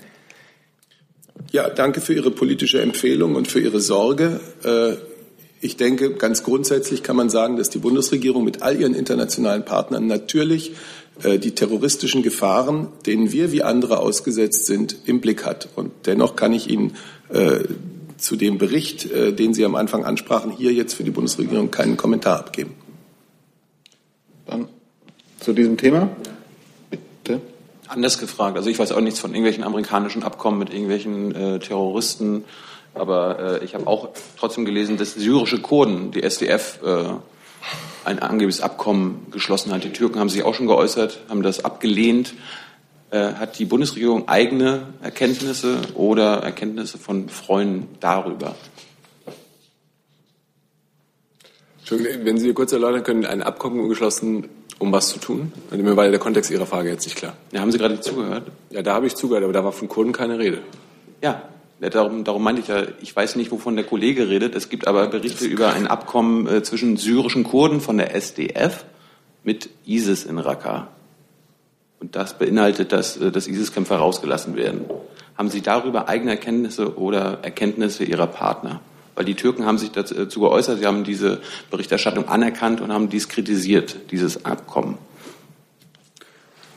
Ja, 1.51 1.69
danke 1.69 1.99
für 1.99 2.13
Ihre 2.13 2.31
politische 2.31 2.79
Empfehlung 2.79 3.35
und 3.35 3.49
für 3.49 3.59
Ihre 3.59 3.81
Sorge. 3.81 4.39
Äh, 4.63 4.95
ich 5.59 5.75
denke, 5.75 6.13
ganz 6.13 6.43
grundsätzlich 6.43 7.03
kann 7.03 7.15
man 7.15 7.29
sagen, 7.29 7.57
dass 7.57 7.69
die 7.69 7.79
Bundesregierung 7.79 8.43
mit 8.43 8.61
all 8.61 8.79
ihren 8.79 8.93
internationalen 8.93 9.65
Partnern 9.65 10.05
natürlich 10.05 10.73
die 11.23 11.55
terroristischen 11.55 12.21
Gefahren, 12.21 12.89
denen 13.05 13.31
wir 13.31 13.51
wie 13.51 13.63
andere 13.63 13.99
ausgesetzt 13.99 14.65
sind, 14.67 14.95
im 15.05 15.19
Blick 15.19 15.45
hat. 15.45 15.69
Und 15.75 15.91
dennoch 16.05 16.35
kann 16.35 16.53
ich 16.53 16.69
Ihnen 16.69 16.95
äh, 17.29 17.63
zu 18.17 18.35
dem 18.35 18.57
Bericht, 18.57 19.11
äh, 19.11 19.33
den 19.33 19.53
Sie 19.53 19.65
am 19.65 19.75
Anfang 19.75 20.05
ansprachen, 20.05 20.51
hier 20.51 20.73
jetzt 20.73 20.93
für 20.93 21.03
die 21.03 21.11
Bundesregierung 21.11 21.71
keinen 21.71 21.97
Kommentar 21.97 22.39
abgeben. 22.39 22.73
Dann 24.45 24.67
zu 25.39 25.53
diesem 25.53 25.77
Thema. 25.77 26.09
Bitte. 26.89 27.41
Anders 27.87 28.17
gefragt. 28.17 28.57
Also 28.57 28.69
ich 28.69 28.79
weiß 28.79 28.91
auch 28.91 29.01
nichts 29.01 29.19
von 29.19 29.31
irgendwelchen 29.31 29.63
amerikanischen 29.63 30.23
Abkommen 30.23 30.59
mit 30.59 30.71
irgendwelchen 30.71 31.33
äh, 31.35 31.59
Terroristen. 31.59 32.43
Aber 32.93 33.61
äh, 33.61 33.65
ich 33.65 33.75
habe 33.75 33.87
auch 33.87 34.09
trotzdem 34.37 34.65
gelesen, 34.65 34.97
dass 34.97 35.13
syrische 35.13 35.61
Kurden, 35.61 36.11
die 36.11 36.23
SDF, 36.23 36.79
äh, 36.83 37.03
ein 38.07 38.19
angebliches 38.19 38.61
Abkommen 38.61 39.27
geschlossen 39.31 39.71
hat. 39.71 39.83
Die 39.83 39.91
Türken 39.91 40.19
haben 40.19 40.29
sich 40.29 40.43
auch 40.43 40.55
schon 40.55 40.67
geäußert, 40.67 41.19
haben 41.29 41.43
das 41.43 41.63
abgelehnt. 41.63 42.33
Äh, 43.09 43.33
hat 43.33 43.59
die 43.59 43.65
Bundesregierung 43.65 44.27
eigene 44.27 44.81
Erkenntnisse 45.01 45.77
oder 45.93 46.43
Erkenntnisse 46.43 46.97
von 46.97 47.29
Freunden 47.29 47.87
darüber? 47.99 48.55
Wenn 51.89 52.37
Sie 52.37 52.51
kurz 52.53 52.73
erläutern 52.73 53.03
können, 53.03 53.25
ein 53.25 53.41
Abkommen 53.41 53.87
geschlossen, 53.87 54.49
um 54.77 54.91
was 54.91 55.07
zu 55.07 55.19
tun? 55.19 55.53
Mir 55.71 55.95
war 55.95 56.09
der 56.09 56.19
Kontext 56.19 56.51
Ihrer 56.51 56.65
Frage 56.65 56.89
jetzt 56.89 57.05
nicht 57.05 57.15
klar. 57.15 57.33
Ja, 57.53 57.61
haben 57.61 57.71
Sie 57.71 57.77
gerade 57.77 58.01
zugehört? 58.01 58.51
Ja, 58.71 58.81
da 58.81 58.93
habe 58.93 59.07
ich 59.07 59.15
zugehört, 59.15 59.45
aber 59.45 59.53
da 59.53 59.63
war 59.63 59.71
von 59.71 59.87
Kurden 59.87 60.11
keine 60.11 60.37
Rede. 60.37 60.61
Ja, 61.21 61.43
Darum, 61.79 62.23
darum 62.23 62.43
meinte 62.43 62.61
ich 62.61 62.67
ja, 62.69 62.83
ich 63.01 63.15
weiß 63.15 63.35
nicht, 63.35 63.51
wovon 63.51 63.75
der 63.75 63.85
Kollege 63.85 64.29
redet. 64.29 64.55
Es 64.55 64.69
gibt 64.69 64.87
aber 64.87 65.07
Berichte 65.07 65.45
über 65.45 65.73
ein 65.73 65.85
Abkommen 65.85 66.47
äh, 66.47 66.63
zwischen 66.63 66.97
syrischen 66.97 67.43
Kurden 67.43 67.81
von 67.81 67.97
der 67.97 68.15
SDF 68.15 68.85
mit 69.43 69.69
ISIS 69.85 70.25
in 70.25 70.39
Raqqa. 70.39 70.87
Und 71.99 72.15
das 72.15 72.37
beinhaltet, 72.37 72.91
dass, 72.91 73.17
äh, 73.17 73.31
dass 73.31 73.47
ISIS-Kämpfer 73.47 73.97
rausgelassen 73.97 74.55
werden. 74.55 74.85
Haben 75.37 75.49
Sie 75.49 75.61
darüber 75.61 76.09
eigene 76.09 76.31
Erkenntnisse 76.31 76.97
oder 76.97 77.39
Erkenntnisse 77.43 78.03
Ihrer 78.03 78.27
Partner? 78.27 78.81
Weil 79.13 79.25
die 79.25 79.35
Türken 79.35 79.65
haben 79.65 79.77
sich 79.77 79.91
dazu 79.91 80.15
äh, 80.15 80.25
geäußert, 80.25 80.79
sie 80.79 80.85
haben 80.85 81.03
diese 81.03 81.41
Berichterstattung 81.69 82.27
anerkannt 82.27 82.81
und 82.81 82.91
haben 82.91 83.09
dies 83.09 83.29
kritisiert, 83.29 84.11
dieses 84.11 84.45
Abkommen. 84.45 84.97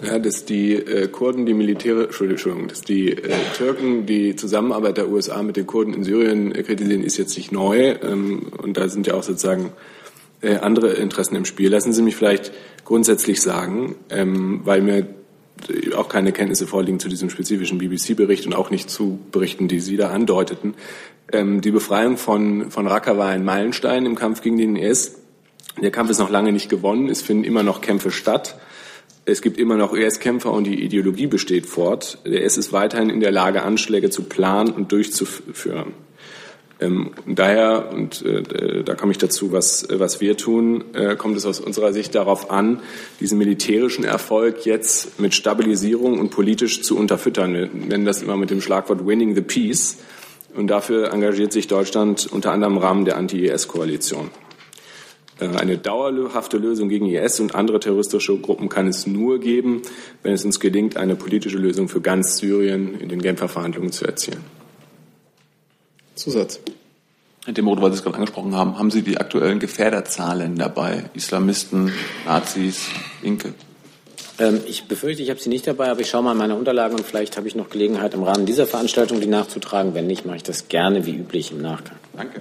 Ja, 0.03 0.19
dass 0.19 0.47
die 0.47 0.75
äh, 0.75 1.09
Kurden, 1.09 1.45
die 1.45 1.53
Militäre, 1.53 2.05
Entschuldigung, 2.05 2.69
dass 2.69 2.81
die 2.81 3.13
äh, 3.13 3.35
Türken 3.57 4.07
die 4.07 4.35
Zusammenarbeit 4.35 4.97
der 4.97 5.11
USA 5.11 5.43
mit 5.43 5.57
den 5.57 5.67
Kurden 5.67 5.93
in 5.93 6.05
Syrien 6.05 6.55
äh, 6.55 6.63
kritisieren, 6.63 7.03
ist 7.03 7.19
jetzt 7.19 7.37
nicht 7.37 7.53
neu. 7.53 7.97
Ähm, 8.03 8.47
und 8.63 8.79
da 8.79 8.89
sind 8.89 9.07
ja 9.07 9.15
auch 9.15 9.23
sozusagen 9.23 9.73
äh, 10.41 10.57
andere 10.57 10.93
Interessen 10.95 11.37
im 11.37 11.45
Spiel. 11.45 11.69
Lassen 11.69 11.93
Sie 11.93 12.03
mich 12.03 12.17
vielleicht 12.17 12.53
grundsätzlich 12.85 13.43
sagen, 13.43 13.97
ähm, 14.09 14.63
weil 14.65 14.81
mir 14.81 15.07
auch 15.95 16.09
keine 16.09 16.33
Kenntnisse 16.33 16.67
vorliegen 16.67 16.99
zu 16.99 17.11
diesem 17.11 17.29
spezifischen 17.29 17.77
BBC-Bericht 17.77 18.47
und 18.47 18.55
auch 18.55 18.71
nicht 18.71 18.89
zu 18.89 19.19
Berichten, 19.31 19.69
die 19.69 19.81
Sie 19.81 19.99
da 19.99 20.09
andeuteten. 20.09 20.75
Ähm, 21.31 21.61
die 21.61 21.71
Befreiung 21.71 22.17
von, 22.17 22.71
von 22.71 22.87
Raqqa 22.87 23.19
war 23.19 23.29
ein 23.29 23.45
Meilenstein 23.45 24.07
im 24.07 24.15
Kampf 24.15 24.41
gegen 24.41 24.57
den 24.57 24.77
IS. 24.77 25.19
Der 25.81 25.91
Kampf 25.91 26.11
ist 26.11 26.19
noch 26.19 26.31
lange 26.31 26.53
nicht 26.53 26.71
gewonnen. 26.71 27.11
Es 27.11 27.21
finden 27.21 27.45
immer 27.45 27.63
noch 27.63 27.83
Kämpfe 27.83 28.11
statt. 28.11 28.57
Es 29.31 29.43
gibt 29.43 29.61
immer 29.61 29.77
noch 29.77 29.95
IS-Kämpfer 29.95 30.53
und 30.53 30.65
die 30.65 30.83
Ideologie 30.83 31.29
besteht 31.29 31.67
fort. 31.67 32.19
Der 32.27 32.43
IS 32.43 32.57
ist 32.57 32.73
weiterhin 32.73 33.11
in 33.11 33.21
der 33.21 33.31
Lage, 33.31 33.63
Anschläge 33.63 34.11
zu 34.11 34.25
planen 34.25 34.73
und 34.73 34.91
durchzuführen. 34.91 35.93
Ähm, 36.81 37.13
daher, 37.27 37.93
und 37.93 38.25
äh, 38.25 38.83
da 38.83 38.97
komme 38.97 39.13
ich 39.13 39.19
dazu, 39.19 39.53
was, 39.53 39.87
was 39.89 40.21
wir 40.21 40.37
tun, 40.37 40.83
äh, 40.95 41.15
kommt 41.15 41.37
es 41.37 41.47
aus 41.47 41.61
unserer 41.61 41.93
Sicht 41.93 42.17
darauf 42.17 42.51
an, 42.51 42.81
diesen 43.21 43.39
militärischen 43.39 44.03
Erfolg 44.03 44.67
jetzt 44.67 45.21
mit 45.21 45.33
Stabilisierung 45.33 46.19
und 46.19 46.31
politisch 46.31 46.83
zu 46.83 46.97
unterfüttern. 46.97 47.55
Wir 47.55 47.69
nennen 47.73 48.07
das 48.07 48.23
immer 48.23 48.37
mit 48.37 48.51
dem 48.51 48.61
Schlagwort 48.61 49.07
Winning 49.07 49.37
the 49.37 49.43
Peace. 49.43 49.99
Und 50.57 50.67
dafür 50.67 51.13
engagiert 51.13 51.53
sich 51.53 51.69
Deutschland 51.69 52.27
unter 52.33 52.51
anderem 52.51 52.79
im 52.79 52.79
Rahmen 52.83 53.05
der 53.05 53.17
Anti-IS-Koalition. 53.17 54.31
Äh, 55.41 55.57
eine 55.57 55.79
dauerhafte 55.79 56.59
Lösung 56.59 56.89
gegen 56.89 57.07
IS 57.07 57.41
und 57.41 57.55
andere 57.55 57.81
terroristische 57.81 58.37
Gruppen 58.39 58.69
kann 58.69 58.87
es 58.87 59.07
nur 59.07 59.41
geben, 59.41 59.83
wenn 60.23 60.33
es 60.33 60.45
uns 60.45 60.61
gelingt, 60.61 60.97
eine 60.97 61.17
politische 61.17 61.59
Lösung 61.59 61.89
für 61.89 62.01
ganz 62.01 62.37
Syrien 62.37 63.01
in 63.01 63.09
den 63.09 63.21
Genfer 63.21 63.49
Verhandlungen 63.49 63.93
zu 63.93 64.05
erzielen. 64.05 64.45
Zusatz. 66.15 66.61
Herr 67.47 67.55
Demote, 67.55 67.81
weil 67.81 67.91
Sie 67.91 67.97
es 67.97 68.03
gerade 68.03 68.17
angesprochen 68.17 68.55
haben, 68.55 68.79
haben 68.79 68.91
Sie 68.91 69.03
die 69.03 69.17
aktuellen 69.17 69.59
Gefährderzahlen 69.59 70.57
dabei? 70.57 71.05
Islamisten, 71.15 71.91
Nazis, 72.27 72.89
Linke? 73.23 73.55
Ähm, 74.39 74.61
ich 74.67 74.85
befürchte, 74.85 75.23
ich 75.23 75.31
habe 75.31 75.41
sie 75.41 75.49
nicht 75.49 75.67
dabei, 75.67 75.91
aber 75.91 76.01
ich 76.01 76.11
schaue 76.11 76.23
mal 76.23 76.33
in 76.33 76.39
meine 76.39 76.55
Unterlagen 76.55 76.97
und 76.97 77.07
vielleicht 77.07 77.39
habe 77.39 77.49
ich 77.49 77.55
noch 77.55 77.71
Gelegenheit, 77.71 78.13
im 78.13 78.23
Rahmen 78.23 78.45
dieser 78.45 78.67
Veranstaltung 78.67 79.21
die 79.21 79.27
nachzutragen. 79.27 79.95
Wenn 79.95 80.07
nicht, 80.07 80.27
mache 80.27 80.37
ich 80.37 80.43
das 80.43 80.69
gerne 80.69 81.07
wie 81.07 81.15
üblich 81.15 81.51
im 81.51 81.63
Nachgang. 81.63 81.97
Danke. 82.15 82.41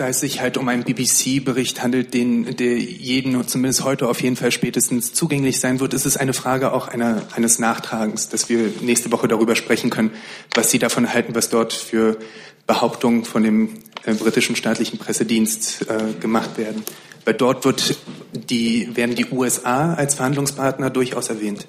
da 0.00 0.08
es 0.08 0.20
sich 0.20 0.40
halt 0.40 0.56
um 0.56 0.66
einen 0.68 0.82
BBC-Bericht 0.82 1.82
handelt, 1.82 2.14
den, 2.14 2.56
der 2.56 2.78
jeden, 2.78 3.46
zumindest 3.46 3.84
heute 3.84 4.08
auf 4.08 4.22
jeden 4.22 4.34
Fall 4.34 4.50
spätestens 4.50 5.12
zugänglich 5.12 5.60
sein 5.60 5.78
wird, 5.78 5.92
ist 5.92 6.06
es 6.06 6.16
eine 6.16 6.32
Frage 6.32 6.72
auch 6.72 6.88
einer, 6.88 7.20
eines 7.36 7.58
Nachtragens, 7.58 8.30
dass 8.30 8.48
wir 8.48 8.72
nächste 8.80 9.12
Woche 9.12 9.28
darüber 9.28 9.54
sprechen 9.56 9.90
können, 9.90 10.12
was 10.54 10.70
Sie 10.70 10.78
davon 10.78 11.12
halten, 11.12 11.34
was 11.34 11.50
dort 11.50 11.74
für 11.74 12.16
Behauptungen 12.66 13.26
von 13.26 13.42
dem 13.42 13.74
äh, 14.06 14.14
britischen 14.14 14.56
staatlichen 14.56 14.98
Pressedienst 14.98 15.82
äh, 15.90 16.18
gemacht 16.18 16.56
werden. 16.56 16.82
Weil 17.26 17.34
dort 17.34 17.66
wird 17.66 17.98
die, 18.32 18.96
werden 18.96 19.16
die 19.16 19.26
USA 19.26 19.92
als 19.92 20.14
Verhandlungspartner 20.14 20.88
durchaus 20.88 21.28
erwähnt. 21.28 21.66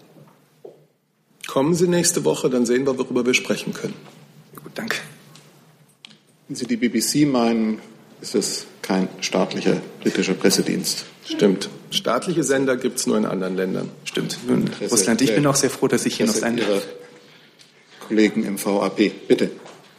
Kommen 1.48 1.76
Sie 1.76 1.90
nächste 1.90 2.24
Woche, 2.24 2.50
dann 2.50 2.66
sehen 2.66 2.86
wir, 2.86 2.98
worüber 2.98 3.26
wir 3.26 3.34
sprechen 3.34 3.74
können. 3.74 3.96
Gut, 4.56 4.72
danke. 4.76 5.00
Wenn 6.48 6.56
Sie 6.56 6.66
die 6.66 6.78
BBC 6.78 7.28
meinen, 7.30 7.82
ist 8.22 8.36
es 8.36 8.66
kein 8.82 9.08
staatlicher 9.20 9.78
britischer 10.02 10.34
Pressedienst. 10.34 11.06
Stimmt. 11.26 11.70
Staatliche 11.92 12.44
Sender 12.44 12.78
gibt 12.78 13.00
es 13.00 13.08
nur 13.08 13.18
in 13.18 13.26
anderen 13.26 13.56
Ländern. 13.56 13.90
Stimmt. 14.06 14.38
Nun, 14.48 14.70
Russland, 14.90 15.22
ich 15.22 15.34
bin 15.36 15.46
auch 15.46 15.56
sehr 15.56 15.70
froh, 15.70 15.88
dass 15.88 16.06
ich 16.06 16.16
hier 16.16 16.26
noch 16.26 16.34
sein 16.34 16.58
darf. 16.58 16.86
Kollegen 18.08 18.44
im 18.44 18.64
VAP. 18.64 19.28
Bitte, 19.28 19.52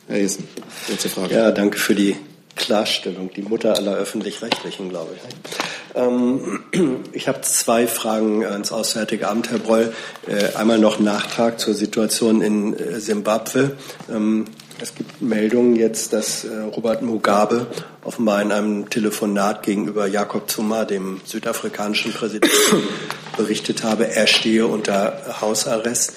Herr 0.08 0.18
Jessen, 0.18 0.48
letzte 0.88 1.08
Frage. 1.08 1.34
Ja, 1.34 1.50
danke 1.50 1.78
für 1.78 1.94
die 1.94 2.16
Klarstellung. 2.56 3.30
Die 3.34 3.42
Mutter 3.42 3.74
aller 3.76 3.94
Öffentlich-Rechtlichen, 3.94 4.90
glaube 4.90 5.14
ich. 5.16 5.94
Ähm, 5.94 6.60
ich 7.12 7.28
habe 7.28 7.40
zwei 7.42 7.86
Fragen 7.86 8.44
ans 8.44 8.72
Auswärtige 8.72 9.28
Amt, 9.28 9.50
Herr 9.50 9.58
Breul. 9.58 9.92
Äh, 10.26 10.54
einmal 10.56 10.78
noch 10.78 11.00
Nachtrag 11.00 11.58
zur 11.58 11.74
Situation 11.74 12.42
in 12.42 12.78
äh, 12.78 13.00
Simbabwe. 13.00 13.76
Ähm, 14.10 14.46
es 14.80 14.94
gibt 14.94 15.20
Meldungen 15.22 15.76
jetzt, 15.76 16.12
dass 16.12 16.44
äh, 16.44 16.58
Robert 16.60 17.02
Mugabe 17.02 17.66
offenbar 18.02 18.42
in 18.42 18.52
einem 18.52 18.90
Telefonat 18.90 19.62
gegenüber 19.62 20.06
Jakob 20.06 20.50
Zuma, 20.50 20.84
dem 20.84 21.20
südafrikanischen 21.24 22.12
Präsidenten, 22.12 22.52
berichtet 23.36 23.84
habe, 23.84 24.08
er 24.08 24.26
stehe 24.26 24.66
unter 24.66 25.40
Hausarrest. 25.40 26.14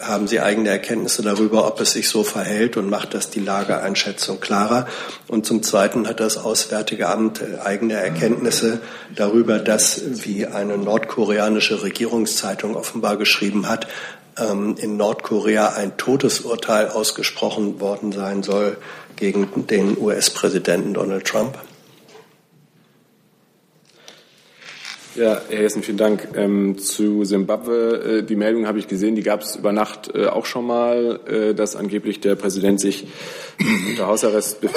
Haben 0.00 0.28
Sie 0.28 0.40
eigene 0.40 0.68
Erkenntnisse 0.68 1.22
darüber, 1.22 1.66
ob 1.66 1.80
es 1.80 1.92
sich 1.92 2.08
so 2.08 2.22
verhält 2.22 2.76
und 2.76 2.88
macht 2.88 3.14
das 3.14 3.30
die 3.30 3.40
Lageeinschätzung 3.40 4.38
klarer? 4.38 4.86
Und 5.26 5.44
zum 5.44 5.62
Zweiten 5.62 6.06
hat 6.06 6.20
das 6.20 6.36
Auswärtige 6.36 7.08
Amt 7.08 7.40
äh, 7.40 7.58
eigene 7.58 7.94
Erkenntnisse 7.94 8.80
darüber, 9.16 9.58
dass, 9.58 10.00
wie 10.24 10.46
eine 10.46 10.78
nordkoreanische 10.78 11.82
Regierungszeitung 11.82 12.76
offenbar 12.76 13.16
geschrieben 13.16 13.68
hat, 13.68 13.88
ähm, 14.38 14.76
in 14.78 14.96
Nordkorea 14.96 15.70
ein 15.70 15.96
Todesurteil 15.96 16.88
ausgesprochen 16.88 17.80
worden 17.80 18.12
sein 18.12 18.44
soll 18.44 18.76
gegen 19.16 19.66
den 19.66 19.98
US-Präsidenten 19.98 20.94
Donald 20.94 21.24
Trump? 21.24 21.58
Ja, 25.14 25.40
Herr 25.48 25.62
Hessen, 25.62 25.82
vielen 25.82 25.96
Dank. 25.96 26.28
Ähm, 26.36 26.78
zu 26.78 27.24
Simbabwe, 27.24 28.18
äh, 28.18 28.22
die 28.22 28.36
Meldung 28.36 28.66
habe 28.66 28.78
ich 28.78 28.88
gesehen, 28.88 29.16
die 29.16 29.22
gab 29.22 29.40
es 29.40 29.56
über 29.56 29.72
Nacht 29.72 30.14
äh, 30.14 30.26
auch 30.26 30.44
schon 30.46 30.66
mal, 30.66 31.18
äh, 31.26 31.54
dass 31.54 31.76
angeblich 31.76 32.20
der 32.20 32.34
Präsident 32.34 32.78
sich 32.78 33.06
unter 33.90 34.06
Hausarrest 34.06 34.62
äh, 34.62 34.68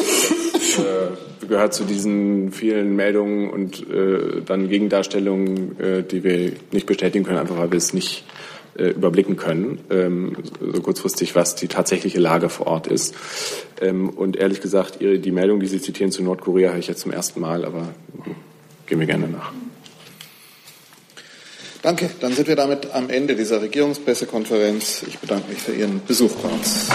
gehört 1.48 1.74
zu 1.74 1.84
diesen 1.84 2.52
vielen 2.54 2.96
Meldungen 2.96 3.50
und 3.50 3.88
äh, 3.90 4.42
dann 4.46 4.70
Gegendarstellungen, 4.70 5.80
äh, 5.80 6.04
die 6.04 6.24
wir 6.24 6.54
nicht 6.72 6.88
bestätigen 6.88 7.26
können, 7.26 7.40
einfach 7.40 7.58
weil 7.58 7.72
wir 7.72 7.78
es 7.78 7.94
nicht 7.94 8.26
überblicken 8.74 9.36
können, 9.36 9.80
ähm, 9.90 10.38
so 10.62 10.82
kurzfristig, 10.82 11.36
was 11.36 11.56
die 11.56 11.68
tatsächliche 11.68 12.22
Lage 12.22 12.48
vor 12.48 12.68
Ort 12.68 12.88
ist. 12.88 13.14
Ähm, 13.82 14.10
und 14.10 14.38
ehrlich 14.38 14.62
gesagt, 14.62 15.02
die 15.02 15.32
Meldung, 15.32 15.60
die 15.60 15.68
Sie 15.68 15.82
zitieren 15.82 16.10
zu 16.10 16.24
Nordkorea, 16.24 16.70
habe 16.70 16.80
ich 16.80 16.88
jetzt 16.88 17.02
zum 17.02 17.12
ersten 17.12 17.42
Mal, 17.42 17.66
aber 17.66 17.90
gehen 18.88 19.02
wir 19.02 19.08
gerne 19.08 19.28
nach. 19.28 19.52
Danke. 21.82 22.10
Dann 22.20 22.34
sind 22.34 22.48
wir 22.48 22.56
damit 22.56 22.92
am 22.92 23.10
Ende 23.10 23.36
dieser 23.36 23.62
Regierungspressekonferenz. 23.62 25.04
Ich 25.08 25.18
bedanke 25.20 25.50
mich 25.50 25.60
für 25.60 25.74
Ihren 25.74 26.06
Besuch 26.06 26.32
bei 26.36 26.50
uns. 26.50 26.90